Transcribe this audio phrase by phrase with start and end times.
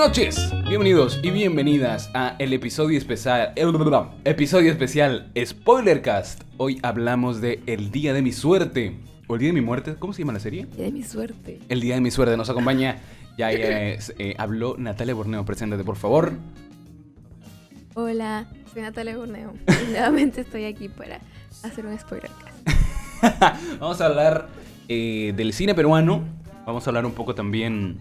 [0.00, 3.68] Buenas noches, bienvenidos y bienvenidas a el episodio especial, el
[4.24, 6.40] episodio especial Spoilercast.
[6.56, 8.96] Hoy hablamos de El Día de mi Suerte,
[9.26, 10.66] o El Día de mi Muerte, ¿cómo se llama la serie?
[10.74, 11.60] Día de mi suerte.
[11.68, 12.96] El Día de mi Suerte nos acompaña,
[13.36, 13.98] ya eh,
[14.38, 16.32] habló Natalia Borneo, preséntate por favor.
[17.92, 19.52] Hola, soy Natalia Borneo.
[19.68, 21.20] Y nuevamente estoy aquí para
[21.62, 22.56] hacer un spoilercast.
[23.78, 24.48] Vamos a hablar
[24.88, 26.24] eh, del cine peruano,
[26.64, 27.98] vamos a hablar un poco también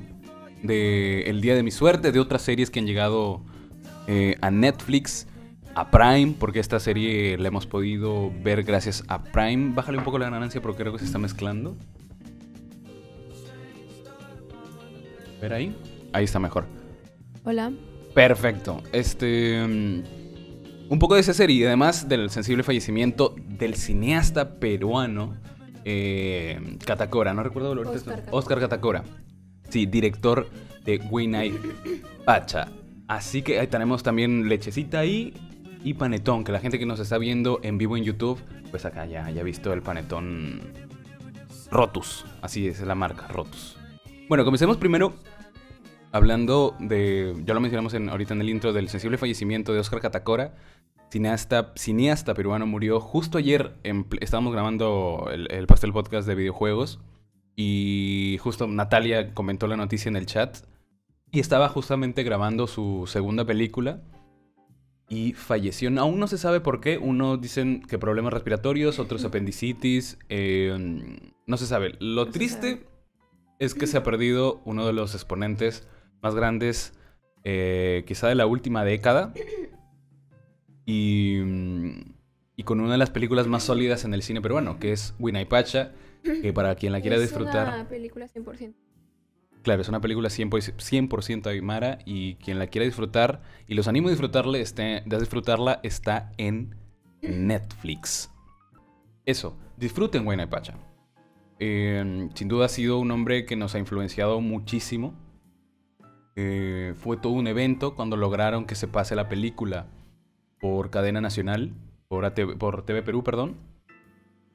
[0.63, 3.41] de El Día de mi Suerte, de otras series que han llegado
[4.07, 5.27] eh, a Netflix,
[5.75, 9.73] a Prime, porque esta serie la hemos podido ver gracias a Prime.
[9.73, 11.77] Bájale un poco la ganancia porque creo que se está mezclando.
[15.41, 15.75] ¿Ver ahí?
[16.11, 16.65] Ahí está mejor.
[17.45, 17.71] Hola.
[18.13, 18.81] Perfecto.
[18.91, 19.65] Este.
[19.65, 20.03] mm,
[20.89, 25.37] Un poco de esa serie y además del sensible fallecimiento del cineasta peruano
[25.85, 27.33] eh, Catacora.
[27.33, 28.37] No recuerdo el Oscar Catacora.
[28.37, 29.03] Oscar Catacora.
[29.69, 30.49] Sí, director
[30.85, 31.53] de Winay
[32.25, 32.67] Pacha.
[33.07, 35.33] Así que ahí tenemos también lechecita ahí
[35.83, 36.43] y panetón.
[36.43, 38.39] Que la gente que nos está viendo en vivo en YouTube,
[38.71, 40.61] pues acá ya, ha visto el panetón
[41.71, 42.25] Rotus.
[42.41, 43.77] Así es la marca, Rotus.
[44.27, 45.13] Bueno, comencemos primero
[46.11, 47.35] hablando de.
[47.45, 50.55] Ya lo mencionamos en- ahorita en el intro del sensible fallecimiento de Oscar Catacora.
[51.11, 53.73] Cineasta, cineasta peruano murió justo ayer.
[53.83, 56.99] En, estábamos grabando el Pastel Podcast de videojuegos.
[57.61, 60.59] Y justo Natalia comentó la noticia en el chat.
[61.29, 63.99] Y estaba justamente grabando su segunda película.
[65.09, 65.89] Y falleció.
[65.99, 66.97] Aún no se sabe por qué.
[66.97, 70.17] Unos dicen que problemas respiratorios, otros apendicitis.
[70.29, 71.95] eh, no se sabe.
[71.99, 72.85] Lo No triste sabe.
[73.59, 75.85] es que se ha perdido uno de los exponentes
[76.21, 76.93] más grandes,
[77.43, 79.33] eh, quizá de la última década.
[80.85, 81.39] Y,
[82.55, 85.13] y con una de las películas más sólidas en el cine peruano, que es
[85.49, 85.91] Pacha
[86.23, 87.67] que para quien la quiera es disfrutar...
[87.67, 88.73] una película 100%.
[89.61, 90.75] Claro, es una película 100%,
[91.09, 95.79] 100% Aymara y quien la quiera disfrutar y los animo a disfrutarle, este, de disfrutarla
[95.83, 96.75] está en
[97.21, 98.31] Netflix.
[99.25, 100.75] Eso, disfruten Huayna Pacha.
[101.59, 105.13] Eh, sin duda ha sido un hombre que nos ha influenciado muchísimo.
[106.35, 109.87] Eh, fue todo un evento cuando lograron que se pase la película
[110.61, 111.73] por cadena nacional,
[112.07, 113.57] por, ATV por TV Perú, perdón.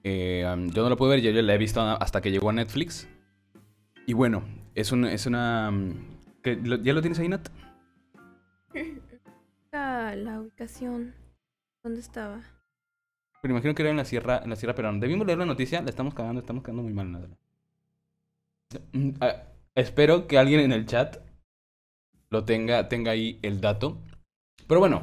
[0.04, 2.53] Eh, um, yo no lo puedo ver, yo la he visto hasta que llegó a
[2.53, 3.09] Netflix.
[4.06, 4.44] Y bueno,
[4.75, 5.72] es, un, es una...
[6.42, 6.56] ¿qué?
[6.56, 7.48] ¿Lo- ¿Ya lo tienes ahí, Nat?
[9.72, 11.14] La ubicación.
[11.82, 12.43] ¿Dónde estaba?
[13.43, 14.98] Pero imagino que era en la sierra, en la sierra peruana.
[15.00, 17.28] Debimos leer la noticia, la estamos cagando, estamos cagando muy mal, nada.
[18.93, 19.43] Mm, ah,
[19.75, 21.16] espero que alguien en el chat
[22.31, 23.98] lo tenga, tenga ahí el dato.
[24.66, 25.03] Pero bueno,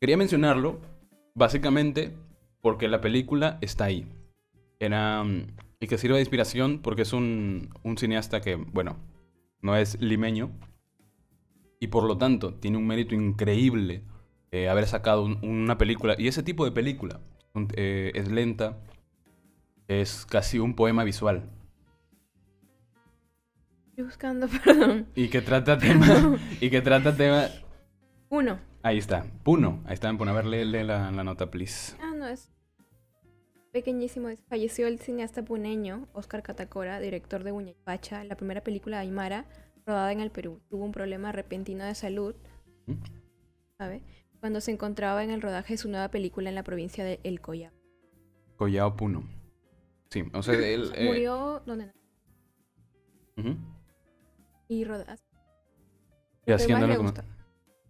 [0.00, 0.80] quería mencionarlo
[1.34, 2.16] básicamente
[2.60, 4.06] porque la película está ahí.
[4.80, 5.46] Era, mm,
[5.78, 8.96] y que sirve de inspiración porque es un, un cineasta que, bueno,
[9.62, 10.50] no es limeño.
[11.78, 14.02] Y por lo tanto, tiene un mérito increíble
[14.52, 16.14] eh, haber sacado un- una película.
[16.18, 17.20] Y ese tipo de película
[17.76, 18.78] eh, es lenta,
[19.86, 21.48] es casi un poema visual.
[23.90, 25.06] Estoy buscando, perdón.
[25.14, 26.38] Y que trata tema.
[26.60, 27.46] y que trata tema.
[28.28, 28.58] Uno.
[28.82, 29.26] Ahí está.
[29.42, 29.82] Puno.
[29.86, 30.30] Ahí está en Puno.
[30.30, 31.96] A ver, lee, lee la, la nota, please.
[32.00, 32.50] Ah, no, es
[33.72, 34.28] pequeñísimo.
[34.48, 39.46] Falleció el cineasta puneño Oscar Catacora, director de Pacha, la primera película de Aymara
[39.86, 40.60] rodada en el Perú.
[40.68, 42.34] Tuvo un problema repentino de salud.
[43.78, 44.02] ¿sabe?
[44.40, 47.40] Cuando se encontraba en el rodaje de su nueva película en la provincia de El
[47.40, 47.72] Collao.
[48.56, 49.24] Collao Puno.
[50.10, 50.90] Sí, o sea, él.
[50.94, 52.00] eh, Murió donde nació
[53.36, 53.56] ujú.
[54.68, 55.14] y rodaba.
[56.46, 57.24] Y Lo que haciendo más lo le que gusta,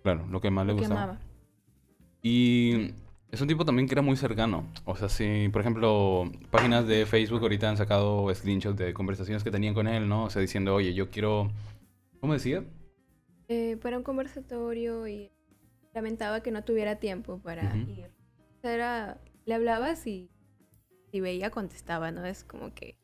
[0.02, 1.02] Claro, lo que más le lo que gustaba.
[1.02, 1.20] amaba.
[2.22, 2.94] Y
[3.32, 4.66] es un tipo también que era muy cercano.
[4.84, 9.50] O sea, si, por ejemplo, páginas de Facebook ahorita han sacado screenshots de conversaciones que
[9.50, 10.24] tenían con él, ¿no?
[10.24, 11.50] O sea, diciendo, oye, yo quiero.
[12.20, 12.64] ¿Cómo decía?
[13.48, 15.30] Eh, para un conversatorio y
[15.94, 18.10] lamentaba que no tuviera tiempo para ir.
[18.58, 20.30] O sea, era, le hablabas y
[21.10, 22.24] si veía contestaba, ¿no?
[22.24, 22.96] Es como que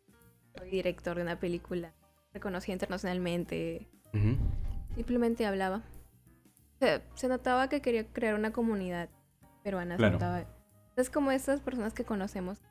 [0.57, 1.95] soy director de una película
[2.35, 3.89] reconocida internacionalmente.
[4.95, 5.83] Simplemente hablaba.
[7.15, 9.09] Se notaba que quería crear una comunidad
[9.67, 9.95] peruana.
[9.95, 10.13] se Claro.
[10.15, 10.45] notaba.
[10.97, 12.63] Es como estas personas que conocemos.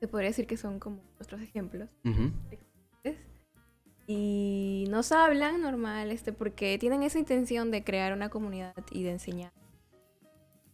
[0.00, 1.90] Se podría decir que son como nuestros ejemplos.
[2.04, 2.30] Ujú.
[3.02, 3.16] ¿ves?
[4.06, 9.10] Y nos hablan normal, este, porque tienen esa intención de crear una comunidad y de
[9.10, 9.52] enseñar,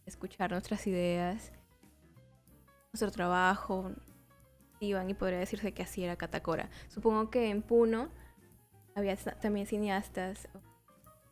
[0.05, 1.51] escuchar nuestras ideas,
[2.91, 3.91] nuestro trabajo,
[4.79, 6.69] iban y podría decirse que así era Catacora.
[6.89, 8.09] Supongo que en Puno
[8.95, 10.47] había también cineastas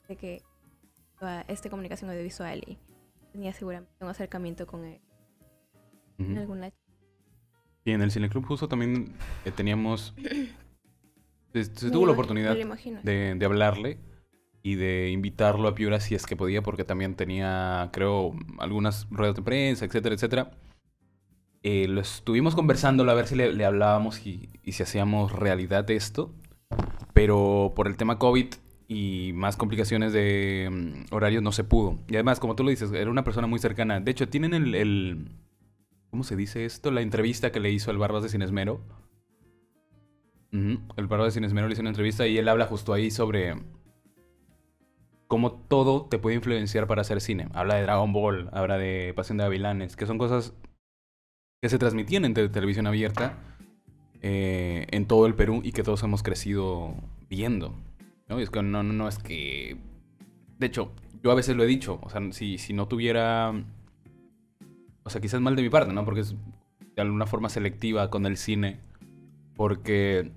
[0.08, 0.42] de que
[1.20, 2.80] toda esta comunicación audiovisual y
[3.32, 5.02] tenía seguramente un acercamiento con él
[6.18, 6.40] en Ujú.
[6.40, 6.72] alguna
[7.86, 9.14] Y en el Cineclub justo también
[9.46, 10.14] eh, teníamos...
[11.54, 14.00] Se, tuvo la oportunidad de, de hablarle.
[14.64, 19.36] y de invitarlo a Piura si es que podía, porque también tenía, creo, algunas ruedas
[19.36, 20.52] de prensa, etcétera, etcétera.
[21.64, 25.90] Eh, lo estuvimos conversando a ver si le, le hablábamos y, y, si hacíamos realidad
[25.92, 26.34] esto,
[27.14, 28.48] pero por el tema COVID
[28.94, 31.98] y más complicaciones de um, horarios no se pudo.
[32.10, 34.02] Y además, como tú lo dices, era una persona muy cercana.
[34.02, 35.30] De hecho, tienen el,
[36.10, 36.92] ¿cómo se dice esto?
[36.92, 38.82] La entrevista que le hizo el Barbas de Cinesmero.
[40.52, 43.56] El Barbas de Cinesmero le hizo una entrevista y él habla justo ahí sobre
[45.28, 47.48] cómo todo te puede influenciar para hacer cine.
[47.54, 50.54] Habla de Dragon Ball, habla de Pasión de Gavilanes, que son cosas
[51.62, 53.38] que se transmitían en televisión abierta
[54.22, 56.94] eh, en todo el Perú y que todos hemos crecido
[57.30, 57.74] viendo.
[58.32, 58.40] ¿No?
[58.40, 59.78] Y es que no, no, no es que...
[60.58, 63.54] De hecho, yo a veces lo he dicho, o sea, si, si no tuviera...
[65.04, 66.06] O sea, quizás mal de mi parte, ¿no?
[66.06, 66.36] Porque es
[66.96, 68.80] de alguna forma selectiva con el cine.
[69.56, 70.32] Porque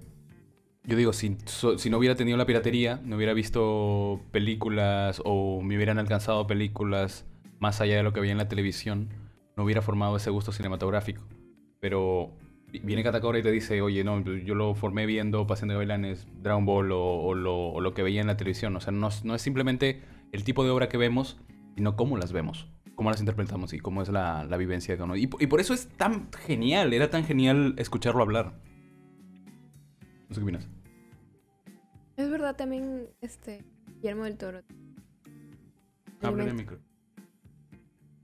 [0.83, 1.37] yo digo, si,
[1.77, 7.27] si no hubiera tenido la piratería, no hubiera visto películas o me hubieran alcanzado películas
[7.61, 9.11] más allá de lo que veía en la televisión,
[9.57, 11.23] no hubiera formado ese gusto cinematográfico.
[11.79, 12.33] Pero
[12.83, 16.65] viene Katakora y te dice, oye, no, yo lo formé viendo Pasión de Gavilanes, Dragon
[16.65, 18.75] Ball o, o, lo, o, lo, que veía en la televisión.
[18.77, 21.39] O sea, no, no, es simplemente el tipo de obra que vemos,
[21.77, 25.05] sino cómo las vemos, cómo las interpretamos y cómo es la, la vivencia de cada
[25.07, 25.17] uno.
[25.17, 28.55] Y, y por eso es tan genial, era tan genial escucharlo hablar.
[30.29, 30.69] No sé qué opinas.
[32.17, 33.65] Es verdad también, este,
[33.97, 34.63] Guillermo del Toro.
[36.23, 36.79] El micro.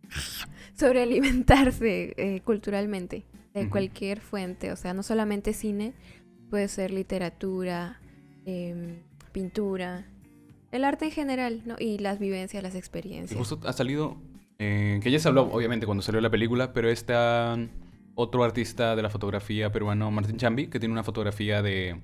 [0.74, 3.70] Sobre alimentarse eh, culturalmente de uh -huh.
[3.70, 5.92] cualquier fuente, o sea, no solamente cine,
[6.50, 8.00] puede ser literatura,
[8.46, 9.02] eh,
[9.32, 10.06] pintura,
[10.72, 11.76] el arte en general, ¿no?
[11.78, 13.32] Y las vivencias, las experiencias.
[13.32, 14.16] Y justo ha salido,
[14.58, 17.58] eh, que ya se habló, obviamente, cuando salió la película, pero está
[18.14, 21.96] otro artista de la fotografía peruano, Martín Chambi, que tiene una fotografía de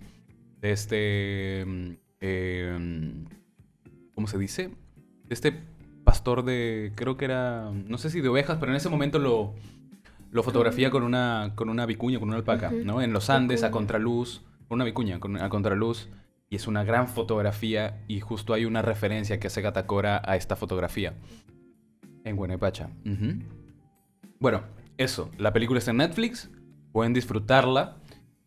[0.61, 1.99] de este...
[2.21, 3.25] Eh,
[4.15, 4.71] ¿Cómo se dice?
[5.25, 5.53] De este
[6.05, 6.93] pastor de...
[6.95, 7.71] Creo que era...
[7.71, 9.55] No sé si de ovejas, pero en ese momento lo,
[10.37, 12.85] lo fotografía con una, con una vicuña, con una alpaca, uh -huh.
[12.85, 13.03] ¿no?
[13.03, 16.09] En los Andes, a contraluz, con una vicuña, con, a contraluz.
[16.49, 20.55] Y es una gran fotografía y justo hay una referencia que hace Gatacora a esta
[20.55, 21.15] fotografía.
[22.23, 22.91] En Guanapacha.
[23.05, 23.43] Uh -huh.
[24.39, 24.63] Bueno,
[24.97, 25.31] eso.
[25.39, 26.51] La película está en Netflix.
[26.93, 27.97] Pueden disfrutarla.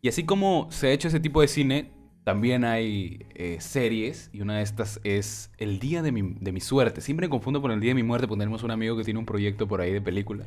[0.00, 1.90] Y así como se ha hecho ese tipo de cine,
[2.24, 6.60] también hay eh, series y una de estas es El Día de mi, de mi,
[6.60, 7.00] Suerte.
[7.00, 9.18] Siempre me confundo con El Día de mi Muerte porque tenemos un amigo que tiene
[9.18, 10.46] un proyecto por ahí de película.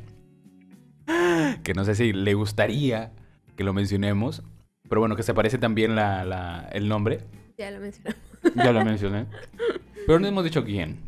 [1.64, 3.12] Que no sé si le gustaría
[3.56, 4.44] que lo mencionemos.
[4.88, 7.22] Pero bueno, que se parece también la, la, el nombre.
[7.58, 8.20] Ya lo mencionamos.
[8.54, 9.26] Ya lo mencioné.
[10.06, 11.00] Pero no hemos dicho quién.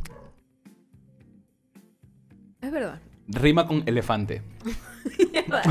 [2.60, 3.00] Es verdad.
[3.28, 4.42] Rima con elefante.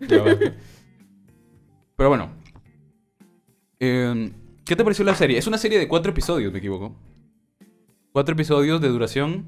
[0.00, 0.38] ya.
[1.96, 2.30] Pero bueno,
[3.78, 4.32] eh,
[4.70, 5.36] ¿Qué te pareció la serie?
[5.36, 6.94] Es una serie de cuatro episodios, me equivoco.
[8.12, 9.46] Cuatro episodios de duración.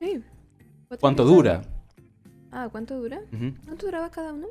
[0.00, 0.22] Sí.
[1.00, 1.26] ¿Cuánto episodios?
[1.26, 1.62] dura?
[2.54, 3.20] Ah, ¿cuánto dura?
[3.32, 3.64] Uh -huh.
[3.64, 4.48] ¿Cuánto duraba cada uno?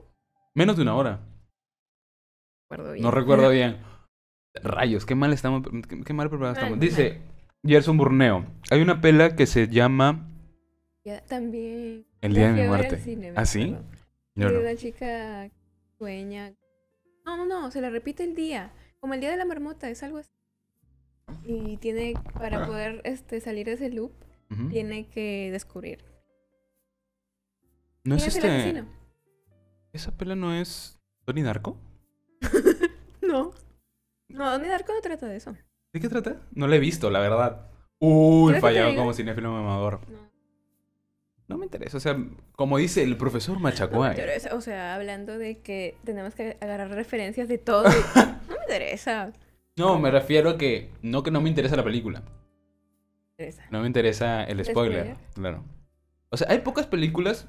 [0.54, 1.20] Menos de una hora.
[2.70, 2.96] Recuerdo.
[2.96, 3.78] No recuerdo bien.
[4.56, 5.64] Rayos, qué mal estamos.
[5.88, 6.80] Qué, qué mal preparados estamos.
[6.80, 7.22] Dice
[7.64, 8.46] Gerson Burneo.
[8.70, 10.30] Hay una pela que se llama.
[11.06, 12.06] Ya, también.
[12.22, 12.98] El día de mi muerte.
[13.00, 13.76] Cine, ¿Ah, sí?
[14.36, 14.60] No, no.
[14.60, 15.50] una chica
[15.98, 16.54] sueña
[17.26, 18.72] no, no, no, se le repite el día.
[19.00, 20.30] Como el día de la marmota, es algo así.
[21.46, 24.12] Y tiene, para poder este, salir de ese loop,
[24.52, 24.70] uh -huh.
[24.70, 26.04] tiene que descubrir.
[28.04, 28.84] ¿No es este...?
[29.94, 31.78] ¿Esa pela no es Tony Darko?
[33.22, 33.52] no.
[34.30, 35.56] No, Tony Darko no trata de eso.
[35.94, 36.42] ¿De qué trata?
[36.52, 37.70] No la he visto, la verdad.
[38.00, 40.02] Uy, fallado como cinéfilo mamador.
[40.10, 40.34] No.
[41.48, 42.18] No me interesa, o sea,
[42.56, 44.18] como dice el profesor Machacuay.
[44.18, 47.84] No o sea, hablando de que tenemos que agarrar referencias de todo.
[48.16, 49.34] no me interesa.
[49.76, 52.22] No, me refiero a que no que no me interesa la película.
[52.22, 53.68] Me interesa.
[53.72, 55.64] No me interesa el, ¿El spoiler, spoiler, claro.
[56.30, 57.48] O sea, hay pocas películas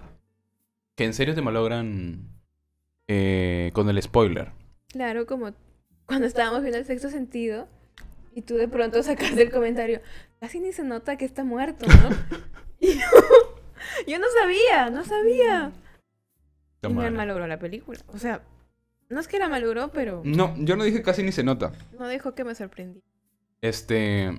[0.94, 2.28] que en serio te malogran
[3.08, 4.52] eh, con el spoiler.
[4.88, 5.52] Claro, como
[6.06, 7.68] cuando estábamos viendo el sexto sentido
[8.34, 10.00] y tú de pronto sacaste el comentario,
[10.40, 12.10] casi ni se nota que está muerto, ¿no?
[12.80, 13.06] y yo,
[14.06, 15.72] yo no sabía, no sabía.
[16.82, 17.98] y me malogró la película.
[18.08, 18.42] O sea,
[19.08, 20.22] no es que la malogró, pero.
[20.24, 21.72] No, yo no dije casi ni se nota.
[21.98, 23.02] No dijo que me sorprendí.
[23.60, 24.38] Este.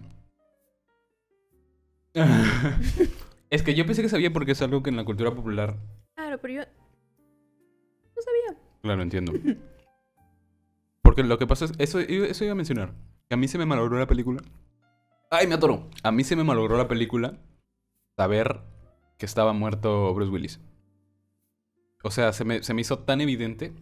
[3.50, 5.76] es que yo pensé que sabía porque es algo que en la cultura popular.
[6.36, 6.62] Claro, pero yo.
[8.16, 8.62] No sabía.
[8.82, 9.34] Claro, entiendo.
[11.02, 11.74] Porque lo que pasa es.
[11.78, 12.94] Eso, eso iba a mencionar.
[13.28, 14.42] Que a mí se me malogró la película.
[15.32, 15.90] ¡Ay, me atoró!
[16.04, 17.38] A mí se me malogró la película
[18.16, 18.62] saber
[19.18, 20.60] que estaba muerto Bruce Willis.
[22.04, 23.74] O sea, se me, se me hizo tan evidente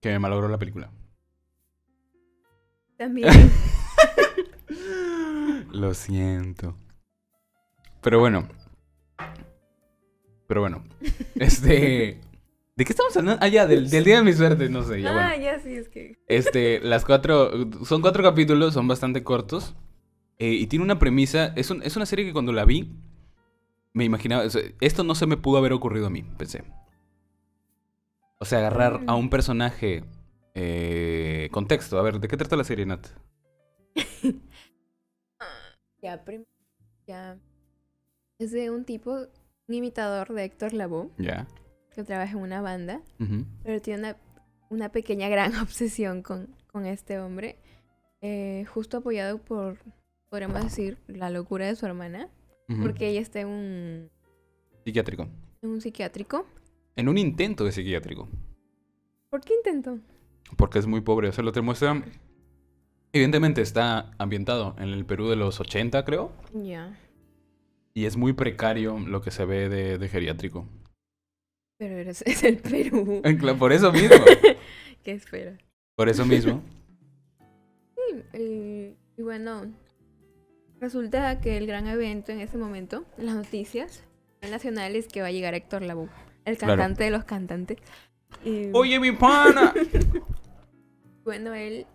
[0.00, 0.90] que me malogró la película.
[2.96, 3.28] También.
[5.72, 6.76] Lo siento.
[8.02, 8.48] Pero bueno.
[10.46, 10.84] Pero bueno.
[11.36, 12.20] Este.
[12.76, 13.40] ¿De qué estamos hablando?
[13.42, 15.28] Ah, ya, del, del día de mi suerte, no sé, ya bueno.
[15.28, 16.18] Ah, ya sí, es que.
[16.26, 17.50] Este, las cuatro.
[17.84, 19.74] Son cuatro capítulos, son bastante cortos.
[20.38, 21.52] eh, y tiene una premisa.
[21.56, 22.92] Es, un- es una serie que cuando la vi.
[23.92, 24.44] Me imaginaba.
[24.44, 26.64] o sea, esto no se me pudo haber ocurrido a mí, pensé.
[28.40, 30.02] O sea, agarrar a un personaje.
[30.56, 31.98] Eh, contexto.
[31.98, 33.06] A ver, ¿de qué trata la serie, Nat?
[36.02, 36.44] Ya, prim-
[37.06, 37.38] ya.
[38.38, 39.26] Es de un tipo,
[39.68, 41.46] imitador de Héctor Lavoe, Ya.
[41.94, 43.00] que trabaja en una banda,
[43.62, 44.16] pero tiene una,
[44.70, 47.58] una pequeña gran obsesión con, con este hombre,
[48.20, 49.78] eh, justo apoyado por,
[50.30, 52.28] podríamos decir, la locura de su hermana,
[52.82, 54.10] porque ella está en un,
[54.84, 55.28] Psiquiátrico.
[55.62, 56.46] en un psiquiátrico.
[56.96, 58.28] En un intento de psiquiátrico.
[59.30, 59.98] ¿Por qué intentó?
[60.56, 61.28] Porque es muy pobre.
[61.28, 62.02] O sea, lo te muestra.
[63.12, 66.32] Evidentemente está ambientado en el Perú de los 80, creo.
[66.52, 66.96] Ya,
[67.94, 70.66] Y es muy precario lo que se ve de, de geriátrico.
[71.78, 73.22] pero eres, es el Perú.
[73.24, 74.16] Eh, Por eso mismo.
[75.04, 75.56] ¿Qué espera?
[75.96, 76.62] Por eso mismo.
[77.96, 79.72] Sí, y, y bueno,
[80.80, 84.04] resulta que el gran evento en ese momento, en las noticias
[84.42, 86.10] nacionales, que va a llegar Héctor Lavoe,
[86.44, 86.72] el Claro.
[86.76, 87.78] cantante de los cantantes.
[88.44, 89.72] Y Oye, mi pana.
[91.24, 91.86] bueno, él,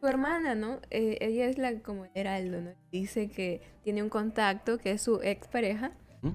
[0.00, 0.80] su hermana, ¿no?
[0.90, 2.70] Eh, ella es la como Heraldo, ¿no?
[2.92, 6.30] Dice que tiene un contacto que es su expareja, ¿Mm?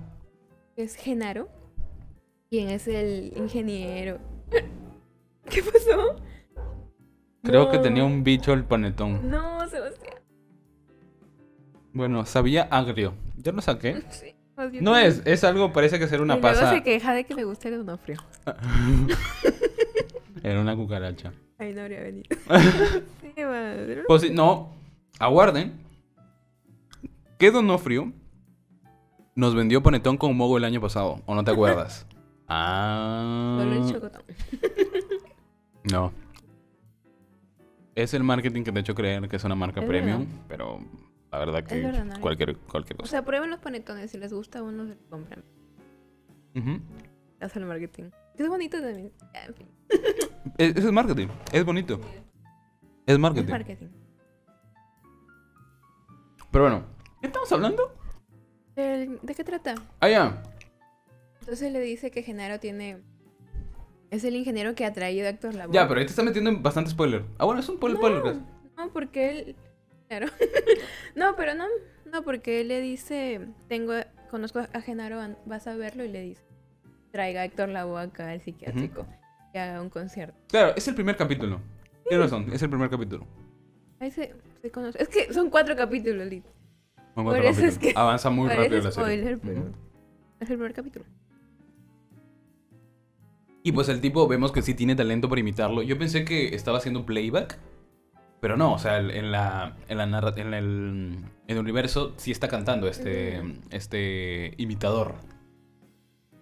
[0.76, 1.48] que es Genaro,
[2.50, 4.20] quien es el ingeniero.
[5.50, 6.16] ¿Qué pasó?
[7.44, 9.30] Creo que tenía un bicho el panetón.
[9.30, 10.16] No, Sebastián.
[11.92, 13.14] Bueno, sabía agrio.
[13.38, 14.02] Ya lo saqué.
[14.56, 16.72] Sí, No es, es algo, parece que ser una y luego pasa.
[16.72, 18.18] se queja de que le gusta el donofrio.
[20.44, 21.34] Era una cucaracha.
[21.60, 22.26] Ahí no habría venido.
[23.22, 24.04] sí, madre.
[24.08, 24.74] Pues no,
[25.20, 25.74] aguarden.
[27.38, 28.12] ¿Qué Donofrio
[29.36, 31.22] nos vendió panetón con mogo el año pasado?
[31.26, 32.06] ¿O no te acuerdas?
[32.48, 33.64] ah.
[35.92, 36.14] No.
[37.94, 40.46] Es el marketing que te ha hecho creer que es una marca Es premium, verdad.
[40.48, 40.80] pero
[41.30, 43.12] la verdad que verdad, no, cualquier, cualquier O cosa.
[43.12, 44.10] sea, prueben los panetones.
[44.10, 45.44] Si les gusta uno, se lo compran.
[46.56, 46.80] Ujú.
[47.42, 48.06] Hace el marketing.
[48.38, 49.12] Es bonito también.
[49.34, 49.68] Ya, en fin.
[50.58, 52.00] Es, es marketing, es bonito.
[53.06, 53.52] Es Es marketing.
[53.52, 53.88] marketing.
[56.52, 56.84] Pero bueno,
[57.22, 57.96] ¿qué estamos hablando?
[58.76, 59.76] El- ¿De qué trata?
[60.00, 60.44] Ah, ya.
[61.42, 63.02] Entonces le dice que Genaro tiene...
[64.12, 65.74] Es el ingeniero que ha traído a Héctor Lavoe.
[65.74, 67.24] Ya, pero ahí te está metiendo en bastante spoiler.
[67.40, 67.98] Ah, bueno, es un spoiler.
[67.98, 68.36] spoiler.
[68.78, 69.56] No, porque él...
[70.08, 70.28] Claro.
[71.16, 71.66] no, pero no.
[72.12, 73.48] No, porque él le dice...
[73.68, 73.94] Tengo...
[74.30, 76.44] Conozco a Genaro, vas a verlo y le dice...
[77.12, 79.06] Traiga a Héctor Lavoe acá al psiquiátrico.
[79.54, 80.38] Y haga un concierto.
[80.50, 81.60] Claro, es el primer capítulo.
[82.10, 83.26] Tienes razón, es el primer capítulo.
[84.00, 85.02] Ahí se, se conoce.
[85.02, 86.44] Es que son cuatro capítulos, Lit.
[87.16, 87.78] Son Por cuatro es capítulos.
[87.80, 88.92] que Avanza muy rápido la serie.
[88.92, 89.62] spoiler, pero...
[89.62, 89.72] Ujú.
[90.40, 91.06] Es el primer capítulo.
[93.64, 95.82] Y pues el tipo vemos que sí tiene talento para imitarlo.
[95.84, 97.58] Yo pensé que estaba haciendo playback.
[98.42, 102.30] Pero no, o sea, en la, en la narra- en el, en el universo sí
[102.32, 105.16] está cantando este, este imitador.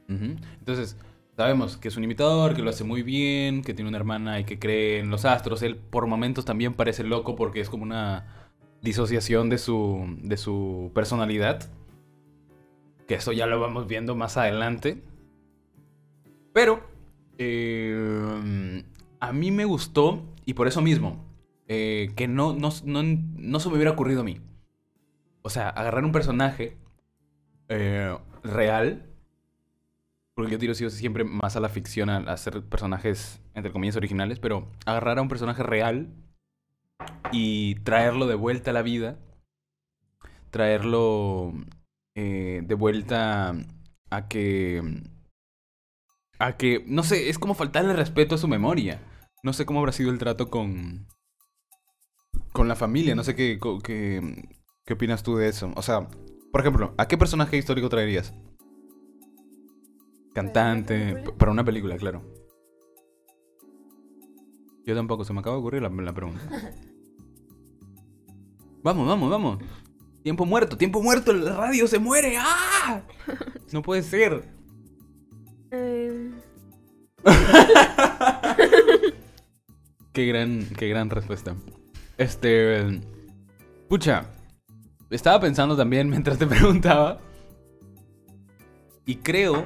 [0.08, 0.98] Entonces,
[1.42, 4.44] sabemos que es un imitador, que lo hace muy bien, que tiene una hermana y
[4.44, 5.64] que cree en los astros.
[5.64, 10.92] Él por momentos también parece loco porque es como una disociación de su, de su
[10.94, 11.68] personalidad.
[13.08, 15.04] Que eso ya lo vamos viendo más adelante.
[16.54, 16.84] Pero
[17.40, 18.84] eh,
[19.20, 21.26] a mí me gustó, y por eso mismo,
[21.68, 24.42] eh, que no, no, no, no se me hubiera ocurrido a mí.
[25.42, 26.78] O sea, agarrar un personaje
[27.68, 29.11] eh, real,
[30.36, 34.40] porque yo tiro sí siempre más a la ficción, a, hacer personajes, entre comillas, originales,
[34.40, 36.10] pero agarrar a un personaje real
[37.32, 39.20] y traerlo de vuelta a la vida,
[40.50, 41.54] traerlo
[42.16, 43.56] eh, de vuelta
[44.10, 44.82] a que
[46.40, 49.00] a que, no sé, es como faltarle respeto a su memoria.
[49.44, 51.08] No sé cómo habrá sido el trato con
[52.54, 54.44] con la familia, no sé qué qué,
[54.86, 55.72] qué opinas tú de eso.
[55.76, 56.08] O sea,
[56.52, 58.34] por ejemplo, ¿a qué personaje histórico traerías?
[60.34, 62.22] Cantante, para una película, claro.
[64.86, 66.42] Yo tampoco, se me acaba de ocurrir la, la pregunta.
[68.84, 69.60] Vamos, vamos, vamos.
[70.24, 72.36] Tiempo muerto, tiempo muerto, la radio se muere.
[72.40, 73.04] ¡Ah!
[73.72, 74.44] No puede ser.
[75.70, 76.32] Eh,
[80.14, 81.56] Qué gran, qué gran respuesta.
[82.18, 83.02] Este.
[83.88, 84.26] Pucha.
[85.10, 87.20] Estaba pensando también mientras te preguntaba.
[89.06, 89.66] Y creo.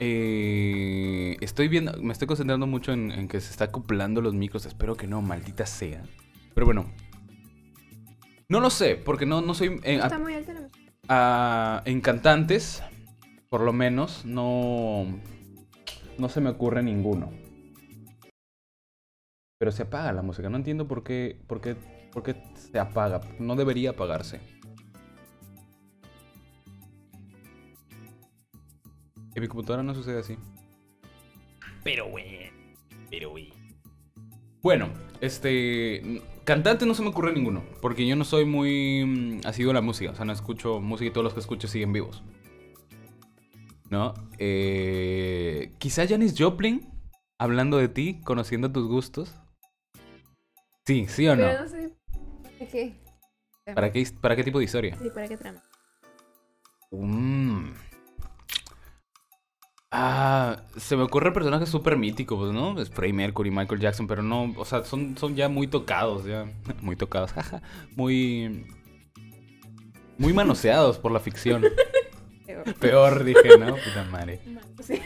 [0.00, 1.92] Eh, estoy viendo.
[2.02, 4.66] Me estoy concentrando mucho en, en que se está acoplando los micros.
[4.66, 6.02] Espero que no, maldita sea.
[6.54, 6.90] Pero bueno.
[8.48, 9.80] No lo sé, porque no, no soy...
[9.82, 10.78] eh, Está a- muy alta la música.
[11.08, 12.82] a- en cantantes,
[13.48, 15.20] por lo menos, no...
[16.18, 17.30] No se me ocurre ninguno.
[19.58, 20.48] Pero se apaga la música.
[20.48, 21.76] No entiendo por qué, por qué,
[22.12, 23.20] por qué se apaga.
[23.38, 24.40] No debería apagarse.
[29.36, 30.38] En mi computadora no sucede así.
[31.84, 32.50] Pero bueno.
[33.10, 33.54] Pero bueno.
[34.62, 34.88] Bueno,
[35.20, 36.22] este.
[36.44, 37.62] Cantante no se me ocurre ninguno.
[37.82, 40.10] Porque yo no soy muy mm, asiduo a la música.
[40.10, 42.24] O sea, no escucho música y todos los que escucho siguen vivos.
[43.90, 44.14] ¿No?
[44.38, 46.88] Eh, quizá Janis Joplin,
[47.38, 49.34] hablando de ti, conociendo tus gustos.
[50.86, 51.42] Sí, sí o no.
[51.42, 51.94] Pero no sé.
[52.58, 52.94] ¿Para qué?
[53.74, 54.96] ¿Para qué, ¿Para qué tipo de historia?
[54.96, 55.62] Sí, ¿para qué trama?
[56.90, 57.72] Mm.
[59.98, 62.78] Ah, se me ocurre personajes súper míticos, pues, ¿no?
[62.78, 66.44] Es Freddie Mercury, Michael Jackson, pero no, o sea, son, son ya muy tocados, ya.
[66.82, 67.62] Muy tocados, jaja.
[67.94, 68.66] Muy.
[70.18, 71.64] Muy manoseados por la ficción.
[72.44, 72.74] Peor.
[72.74, 73.76] Peor, dije, ¿no?
[73.76, 74.38] Puta madre.
[74.82, 75.00] Sí.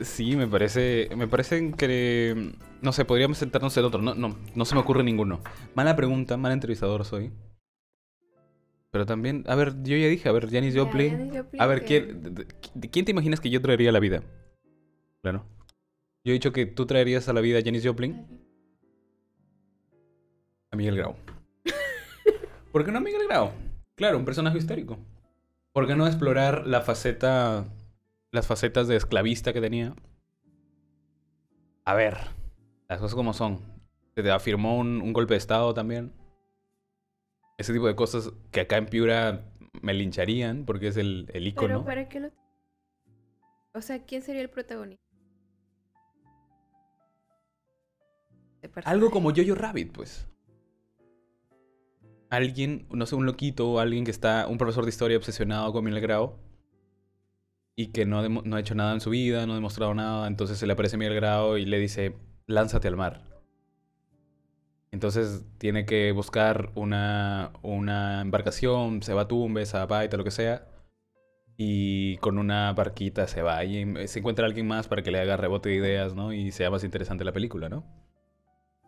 [0.00, 1.10] Sí, me parece.
[1.16, 2.52] Me parece que.
[2.80, 4.00] No sé, podríamos sentarnos en otro.
[4.00, 5.40] No, no, no se me ocurre ninguno.
[5.74, 7.32] Mala pregunta, mal entrevistador soy.
[8.92, 11.32] Pero también, a ver, yo ya dije, a ver, Janis Joplin.
[11.58, 12.46] A ver, ¿quién,
[12.90, 14.22] quién te imaginas que yo traería a la vida?
[15.22, 15.46] Claro.
[16.24, 18.26] Yo he dicho que tú traerías a la vida a Janis Joplin,
[20.70, 21.16] a Miguel Grau.
[22.72, 23.52] ¿Por qué no a Miguel Grau?
[23.94, 24.98] Claro, un personaje histórico.
[25.72, 27.64] ¿Por qué no explorar la faceta,
[28.30, 29.94] las facetas de esclavista que tenía?
[31.86, 32.18] A ver,
[32.90, 33.58] las cosas como son.
[34.14, 36.12] Se te afirmó un, un golpe de estado también.
[37.62, 39.44] Ese tipo de cosas que acá en Piura
[39.82, 41.84] me lincharían porque es el, el Pero ícono.
[41.84, 42.30] ¿para qué lo.?
[43.72, 45.00] O sea, ¿quién sería el protagonista?
[48.84, 50.28] Algo como Jojo Rabbit, pues.
[52.30, 55.84] Alguien, no sé, un loquito o alguien que está, un profesor de historia obsesionado con
[55.84, 56.40] Miguel Grau
[57.76, 60.58] y que no, no ha hecho nada en su vida, no ha demostrado nada, entonces
[60.58, 62.16] se le aparece Miguel Grau y le dice,
[62.48, 63.31] lánzate al mar.
[64.92, 70.30] Entonces tiene que buscar una, una embarcación, se va a Tumbes, a Baita, lo que
[70.30, 70.68] sea,
[71.56, 75.18] y con una barquita se va y em- se encuentra alguien más para que le
[75.18, 76.32] haga rebote de ideas, ¿no?
[76.34, 77.84] Y sea más interesante la película, ¿no?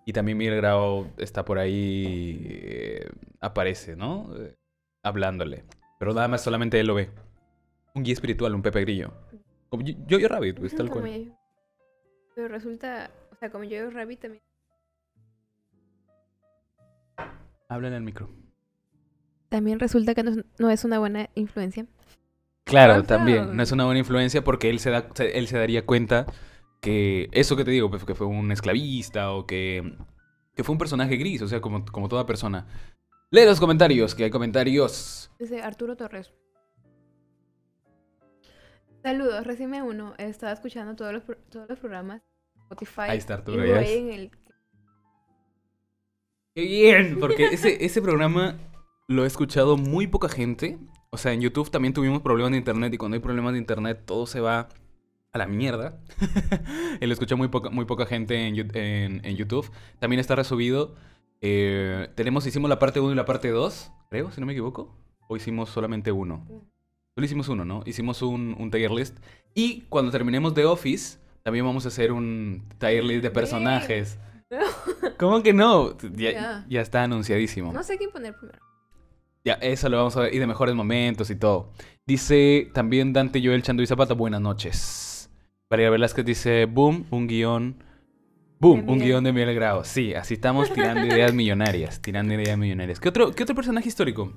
[0.04, 3.08] Y también Miguel Grau está por ahí, eh,
[3.40, 4.30] aparece, ¿no?
[4.36, 4.54] Eh,
[5.02, 5.64] hablándole.
[5.98, 7.08] Pero nada más solamente él lo ve.
[7.94, 9.14] Un guía espiritual, un Pepe Grillo.
[9.70, 11.06] Como yo, yo Rabbit, pues, tal cual.
[11.06, 11.32] yo.
[12.34, 13.10] Pero resulta.
[13.32, 14.42] O sea, como yo Rabbit también.
[17.68, 18.30] Habla en el micro.
[19.48, 21.86] También resulta que no, es- no es una buena influencia.
[22.64, 23.02] Claro, Ajá.
[23.04, 23.56] también.
[23.56, 26.26] No es una buena influencia porque él se, da, se- él se daría cuenta
[26.80, 29.96] que eso que te digo, pues, que fue un esclavista o que,
[30.54, 32.66] que fue un personaje gris, o sea, como, como toda persona.
[33.30, 35.30] Lee los comentarios, que hay comentarios.
[35.38, 36.32] Dice Arturo Torres.
[39.02, 40.14] Saludos, recién me uno.
[40.18, 42.22] Estaba escuchando todos los, todos los programas.
[42.62, 43.00] Spotify.
[43.08, 44.30] Ahí está Arturo, y ya voy en el.
[46.54, 47.18] ¡Qué bien!
[47.20, 48.56] Porque ese, ese programa
[49.08, 50.78] lo he escuchado muy poca gente.
[51.10, 54.02] O sea, en YouTube también tuvimos problemas de internet y cuando hay problemas de internet
[54.04, 54.68] todo se va
[55.32, 55.98] a la mierda.
[57.00, 59.70] lo escucha muy poca, muy poca gente en- en YouTube.
[59.98, 60.94] También está resubido.
[61.40, 64.96] Eh, tenemos, hicimos la parte 1 y la parte 2, creo, si no me equivoco.
[65.28, 66.44] O hicimos solamente uno.
[67.14, 67.82] Solo hicimos uno, ¿no?
[67.86, 69.16] Hicimos un, un tier list.
[69.54, 74.18] Y cuando terminemos The Office, también vamos a hacer un tier list de personajes.
[75.18, 75.96] ¿Cómo que no?
[76.14, 77.72] Ya, está anunciadísimo.
[77.72, 78.58] No sé quién poner primero.
[79.44, 80.34] Ya, eso lo vamos a ver.
[80.34, 81.72] Y de mejores momentos y todo.
[82.06, 85.30] Dice también Dante Joel Chanduy Zapata, buenas noches.
[85.70, 87.82] María Velázquez dice, boom, un guion.
[88.60, 89.84] Boom, un guion de Miguel Grau.
[89.84, 92.00] Sí, así estamos tirando ideas millonarias.
[92.00, 93.00] Tirando ideas millonarias.
[93.00, 94.32] ¿Qué otro, ¿Qué otro personaje histórico?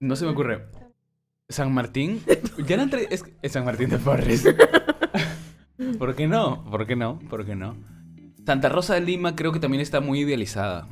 [0.00, 0.66] No se me ocurre.
[1.48, 2.22] San Martín.
[2.66, 3.06] Ya entre...
[3.10, 4.44] es, es San Martín de Porres.
[5.98, 6.64] ¿Por qué no?
[6.64, 7.18] ¿Por qué no?
[7.18, 7.76] ¿Por qué no?
[8.44, 10.88] Santa Rosa de Lima creo que también está muy idealizada.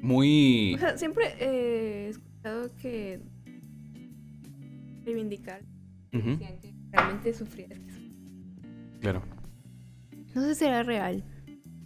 [0.00, 0.74] Muy...
[0.74, 3.20] O sea, siempre eh, he escuchado que.
[5.04, 5.62] Reivindicar.
[6.12, 7.68] Decían que realmente sufría.
[9.00, 9.22] claro.
[10.34, 11.24] No sé si era real.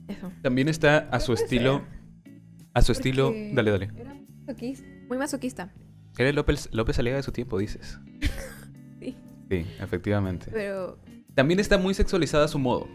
[0.09, 0.31] Eso.
[0.43, 1.79] También está a su estilo...
[2.25, 2.33] ser,
[2.75, 3.33] A su estilo...
[3.55, 3.91] Dale, dale.
[3.97, 4.87] Era muy masoquista.
[5.09, 5.73] Muy masoquista.
[6.19, 7.99] Eres López, López Aliaga de su tiempo, dices.
[9.01, 9.17] Sí.
[9.51, 10.47] Sí, efectivamente.
[10.53, 10.99] Pero.
[11.35, 12.89] También está muy sexualizada a su modo.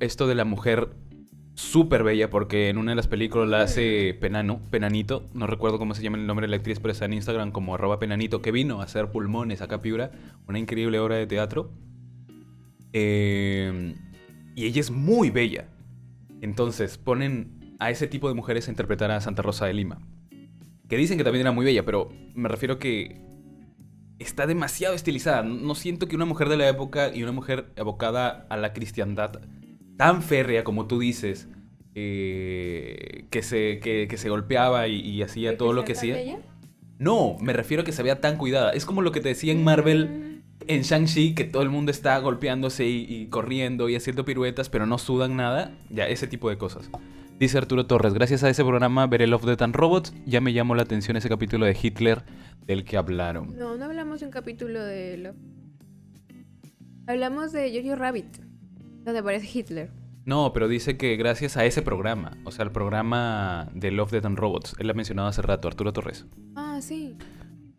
[0.00, 0.90] Esto de la mujer
[1.54, 5.94] súper bella, porque en una de las películas la hace Penano, Penanito, no recuerdo cómo
[5.94, 8.52] se llama el nombre de la actriz, pero está en Instagram como arroba Penanito, que
[8.52, 10.12] vino a hacer pulmones acá a Piura,
[10.46, 11.72] una increíble obra de teatro.
[12.92, 13.94] Eh,
[14.54, 15.68] y ella es muy bella.
[16.40, 19.98] Entonces ponen a ese tipo de mujeres a interpretar a Santa Rosa de Lima.
[20.88, 23.25] Que dicen que también era muy bella, pero me refiero que
[24.18, 25.42] está demasiado estilizada.
[25.42, 29.40] No siento que una mujer de la época y una mujer abocada a la cristiandad
[29.96, 31.48] tan férrea como tú dices,
[31.94, 36.14] eh, que, se, que, que se golpeaba y, y hacía ¿De todo lo que hacía.
[36.14, 36.38] bella?
[36.98, 38.72] No, me refiero a que se vea tan cuidada.
[38.72, 40.26] Es como lo que te decía en Marvel Mm,
[40.68, 44.86] en Shang-Chi, que todo el mundo está golpeándose y, y corriendo y haciendo piruetas, pero
[44.86, 45.72] no sudan nada.
[45.90, 46.90] Ya, ese tipo de cosas.
[47.38, 50.74] Dice Arturo Torres, gracias a ese programa veré Love, Death and Robots, ya me llamó
[50.74, 52.24] la atención ese capítulo de Hitler
[52.64, 53.58] del que hablaron.
[53.58, 55.34] No, no hablamos de un capítulo de lo.
[57.06, 58.38] Hablamos de Jojo Rabbit,
[59.04, 59.90] donde aparece Hitler.
[60.24, 64.24] No, pero dice que gracias a ese programa, o sea, el programa de Love, Death
[64.24, 66.24] and Robots, él lo ha mencionado hace rato, Arturo Torres.
[66.54, 67.18] Ah, sí.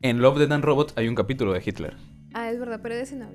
[0.03, 1.97] En Love, Death and Robots hay un capítulo de Hitler.
[2.35, 3.27] Ah, es verdad, pero de ese no.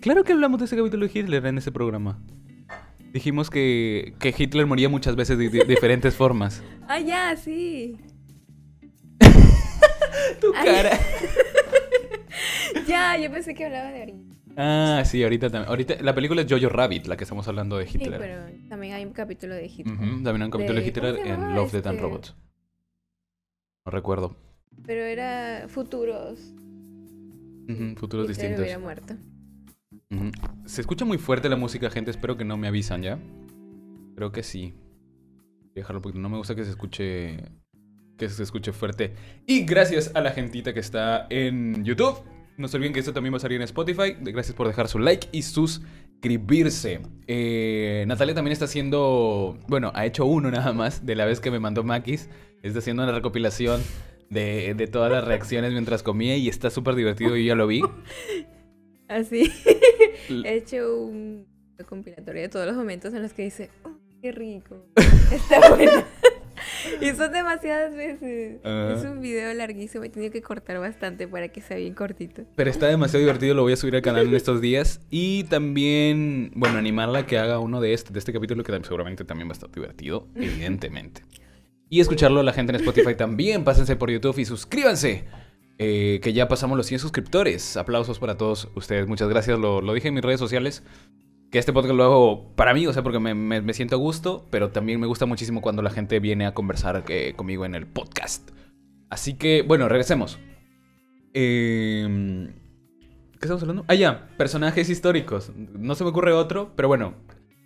[0.00, 2.18] Claro que hablamos de ese capítulo de Hitler en ese programa.
[3.14, 6.62] Dijimos que, que Hitler moría muchas veces de, de diferentes formas.
[6.86, 7.96] Ah, ya, sí.
[10.40, 10.66] Tu Ay.
[10.66, 10.90] cara.
[12.86, 14.34] Ya, yo pensé que hablaba de ahorita.
[14.56, 15.68] Ah, sí, ahorita también.
[15.70, 18.18] Ahorita, la película es Jojo Rabbit, la que estamos hablando de Sí, Hitler.
[18.20, 19.96] pero también hay un capítulo de Hitler.
[19.96, 22.02] También hay un capítulo de, De- Hitler ¿cómo se en Love, Death and este?
[22.06, 22.34] Robots.
[23.86, 24.36] No recuerdo.
[24.84, 26.38] Pero era futuros.
[27.68, 28.60] Ujú, futuros Hitler distintos.
[28.60, 29.14] hubiera muerto.
[30.66, 32.10] Se escucha muy fuerte la música, gente.
[32.10, 33.18] Espero que no me avisan ya.
[34.16, 34.74] Creo que sí.
[35.58, 37.38] Voy a dejarlo porque no me gusta que se escuche.
[38.16, 39.14] Que se escuche fuerte.
[39.46, 42.22] Y gracias a la gentita que está en YouTube.
[42.56, 44.14] No se olviden que esto también va a salir en Spotify.
[44.20, 47.00] Gracias por dejar su like y suscribirse.
[47.26, 49.58] Eh, Natalia también está haciendo.
[49.66, 52.30] Bueno, ha hecho uno nada más de la vez que me mandó Maquis.
[52.62, 53.82] Está haciendo una recopilación
[54.30, 57.36] de, de todas las reacciones mientras comía y está súper divertido.
[57.36, 57.82] y ya lo vi.
[59.08, 59.52] Así.
[60.28, 61.46] He hecho un
[61.88, 63.90] compilatorio de todos los momentos en los que dice, "Oh,
[64.22, 64.86] qué rico.
[65.32, 66.04] Está bueno.
[67.00, 68.60] y son demasiadas veces.
[68.64, 70.04] Es un video larguísimo.
[70.04, 72.44] He tenido que cortar bastante para que sea bien cortito.
[72.56, 75.00] Pero está demasiado divertido, lo voy a subir al canal en estos días.
[75.10, 79.24] Y también, bueno, animarla a que haga uno de este, de este capítulo que seguramente
[79.24, 81.22] también va a estar divertido, evidentemente.
[81.90, 83.62] Y escucharlo a la gente en Spotify también.
[83.64, 85.24] Pásense por YouTube y suscríbanse.
[85.78, 87.76] Eh, que ya pasamos los 100 suscriptores.
[87.76, 89.06] Aplausos para todos ustedes.
[89.08, 89.58] Muchas gracias.
[89.58, 90.82] Lo, lo dije en mis redes sociales.
[91.50, 94.46] Que este podcast lo hago para mí, o sea, porque me, me- siento a gusto.
[94.50, 97.86] Pero también me gusta muchísimo cuando la gente viene a conversar eh, conmigo en el
[97.86, 98.50] podcast.
[99.10, 100.38] Así que, bueno, regresemos.
[101.32, 102.48] Eh,
[103.32, 103.84] ¿Qué estamos hablando?
[103.88, 105.52] Ah, ya, personajes históricos.
[105.56, 107.14] No se me ocurre otro, pero bueno.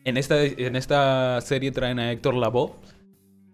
[0.04, 2.72] En esta, en esta serie traen a Héctor Lavoe.